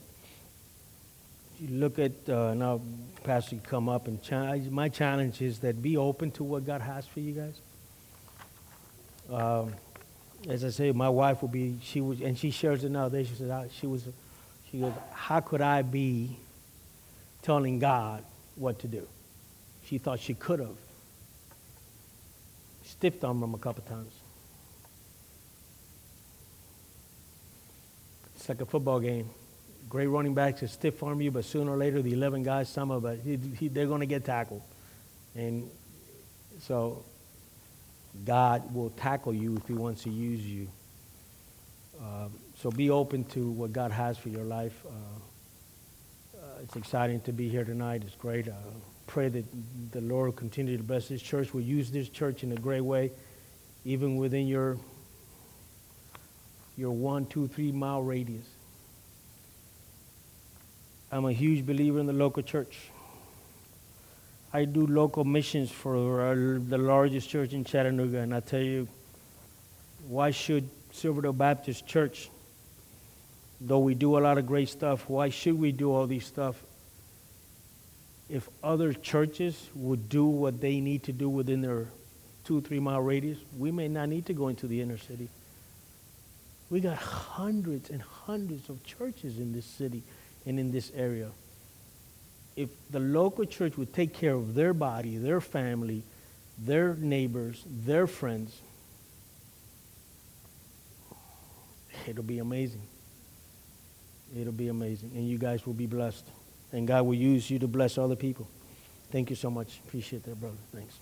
you 1.59 1.67
look 1.69 1.99
at, 1.99 2.29
uh, 2.29 2.53
now 2.53 2.81
Pastor, 3.23 3.57
come 3.63 3.89
up 3.89 4.07
and. 4.07 4.19
My 4.71 4.89
challenge 4.89 5.41
is 5.41 5.59
that 5.59 5.81
be 5.81 5.97
open 5.97 6.31
to 6.31 6.43
what 6.43 6.65
God 6.65 6.81
has 6.81 7.05
for 7.05 7.19
you 7.19 7.33
guys. 7.33 7.59
Um, 9.31 9.73
as 10.47 10.63
I 10.63 10.69
say, 10.69 10.91
my 10.91 11.09
wife 11.09 11.41
will 11.41 11.49
be, 11.49 11.77
she 11.81 12.01
was, 12.01 12.21
and 12.21 12.37
she 12.37 12.51
shares 12.51 12.83
it 12.83 12.91
now. 12.91 13.09
She 13.09 13.25
said, 13.25 13.71
she 13.71 13.87
was, 13.87 14.07
she 14.69 14.79
goes, 14.79 14.93
how 15.13 15.39
could 15.39 15.61
I 15.61 15.81
be 15.81 16.37
telling 17.41 17.79
God 17.79 18.23
what 18.55 18.79
to 18.79 18.87
do? 18.87 19.07
She 19.85 19.97
thought 19.97 20.19
she 20.19 20.33
could 20.33 20.59
have. 20.59 20.77
Stiffed 22.83 23.23
on 23.23 23.41
him 23.41 23.53
a 23.53 23.57
couple 23.57 23.83
times. 23.83 24.13
It's 28.35 28.47
like 28.47 28.61
a 28.61 28.65
football 28.65 28.99
game. 28.99 29.29
Great 29.89 30.07
running 30.07 30.33
backs 30.33 30.61
to 30.61 30.67
stiff 30.67 31.01
arm 31.03 31.21
you, 31.21 31.31
but 31.31 31.45
sooner 31.45 31.71
or 31.71 31.77
later, 31.77 32.01
the 32.01 32.13
11 32.13 32.43
guys, 32.43 32.69
some 32.69 32.91
of 32.91 33.05
it, 33.05 33.19
he, 33.23 33.37
he, 33.57 33.67
they're 33.67 33.87
going 33.87 33.99
to 33.99 34.05
get 34.05 34.25
tackled. 34.25 34.63
And 35.35 35.69
so 36.61 37.03
God 38.23 38.73
will 38.73 38.91
tackle 38.91 39.33
you 39.33 39.57
if 39.57 39.67
He 39.67 39.73
wants 39.73 40.03
to 40.03 40.09
use 40.09 40.45
you. 40.45 40.67
Uh, 42.01 42.27
so 42.61 42.71
be 42.71 42.89
open 42.89 43.23
to 43.25 43.51
what 43.51 43.73
God 43.73 43.91
has 43.91 44.17
for 44.17 44.29
your 44.29 44.43
life. 44.43 44.73
Uh, 44.85 46.37
uh, 46.37 46.41
it's 46.63 46.75
exciting 46.75 47.21
to 47.21 47.33
be 47.33 47.49
here 47.49 47.65
tonight. 47.65 48.03
It's 48.05 48.15
great. 48.15 48.47
Uh, 48.47 48.53
pray 49.07 49.29
that 49.29 49.45
the 49.91 50.01
Lord 50.01 50.27
will 50.27 50.33
continue 50.33 50.77
to 50.77 50.83
bless 50.83 51.07
this 51.07 51.21
church. 51.21 51.53
We'll 51.53 51.63
use 51.63 51.91
this 51.91 52.09
church 52.09 52.43
in 52.43 52.51
a 52.51 52.55
great 52.55 52.81
way, 52.81 53.11
even 53.83 54.15
within 54.15 54.47
your 54.47 54.77
your 56.77 56.91
one, 56.91 57.25
two, 57.25 57.47
three 57.47 57.71
mile 57.71 58.03
radius. 58.03 58.45
I'm 61.15 61.23
a 61.23 61.31
huge 61.31 61.65
believer 61.65 61.99
in 61.99 62.07
the 62.07 62.13
local 62.13 62.43
church. 62.43 62.75
I 64.51 64.65
do 64.65 64.85
local 64.85 65.23
missions 65.23 65.71
for 65.71 65.95
the 66.35 66.77
largest 66.77 67.29
church 67.29 67.53
in 67.53 67.63
Chattanooga, 67.63 68.19
and 68.19 68.35
I 68.35 68.41
tell 68.41 68.59
you, 68.59 68.89
why 70.09 70.31
should 70.31 70.69
Silverdale 70.91 71.31
Baptist 71.31 71.87
Church, 71.87 72.29
though 73.61 73.79
we 73.79 73.95
do 73.95 74.17
a 74.17 74.19
lot 74.19 74.37
of 74.37 74.45
great 74.45 74.67
stuff, 74.67 75.09
why 75.09 75.29
should 75.29 75.57
we 75.57 75.71
do 75.71 75.89
all 75.89 76.05
these 76.05 76.25
stuff? 76.25 76.61
If 78.27 78.49
other 78.61 78.91
churches 78.91 79.69
would 79.73 80.09
do 80.09 80.25
what 80.25 80.59
they 80.59 80.81
need 80.81 81.03
to 81.03 81.13
do 81.13 81.29
within 81.29 81.61
their 81.61 81.87
two, 82.43 82.59
three 82.59 82.81
mile 82.81 82.99
radius, 82.99 83.37
we 83.57 83.71
may 83.71 83.87
not 83.87 84.09
need 84.09 84.25
to 84.25 84.33
go 84.33 84.49
into 84.49 84.67
the 84.67 84.81
inner 84.81 84.97
city. 84.97 85.29
We 86.69 86.81
got 86.81 86.97
hundreds 86.97 87.89
and 87.89 88.01
hundreds 88.01 88.67
of 88.67 88.83
churches 88.83 89.39
in 89.39 89.53
this 89.53 89.65
city 89.65 90.03
and 90.45 90.59
in 90.59 90.71
this 90.71 90.91
area 90.95 91.29
if 92.55 92.69
the 92.89 92.99
local 92.99 93.45
church 93.45 93.77
would 93.77 93.93
take 93.93 94.13
care 94.13 94.33
of 94.33 94.55
their 94.55 94.73
body, 94.73 95.17
their 95.17 95.41
family, 95.41 96.03
their 96.57 96.95
neighbors, 96.95 97.63
their 97.65 98.07
friends, 98.07 98.57
it'll 102.07 102.23
be 102.23 102.39
amazing. 102.39 102.81
It'll 104.35 104.53
be 104.53 104.69
amazing. 104.69 105.11
And 105.15 105.27
you 105.27 105.37
guys 105.37 105.65
will 105.65 105.73
be 105.73 105.85
blessed. 105.85 106.25
And 106.71 106.87
God 106.87 107.05
will 107.05 107.15
use 107.15 107.49
you 107.49 107.59
to 107.59 107.67
bless 107.67 107.97
other 107.97 108.15
people. 108.15 108.47
Thank 109.11 109.29
you 109.29 109.35
so 109.35 109.49
much. 109.49 109.79
Appreciate 109.85 110.23
that, 110.23 110.39
brother. 110.39 110.57
Thanks. 110.73 110.97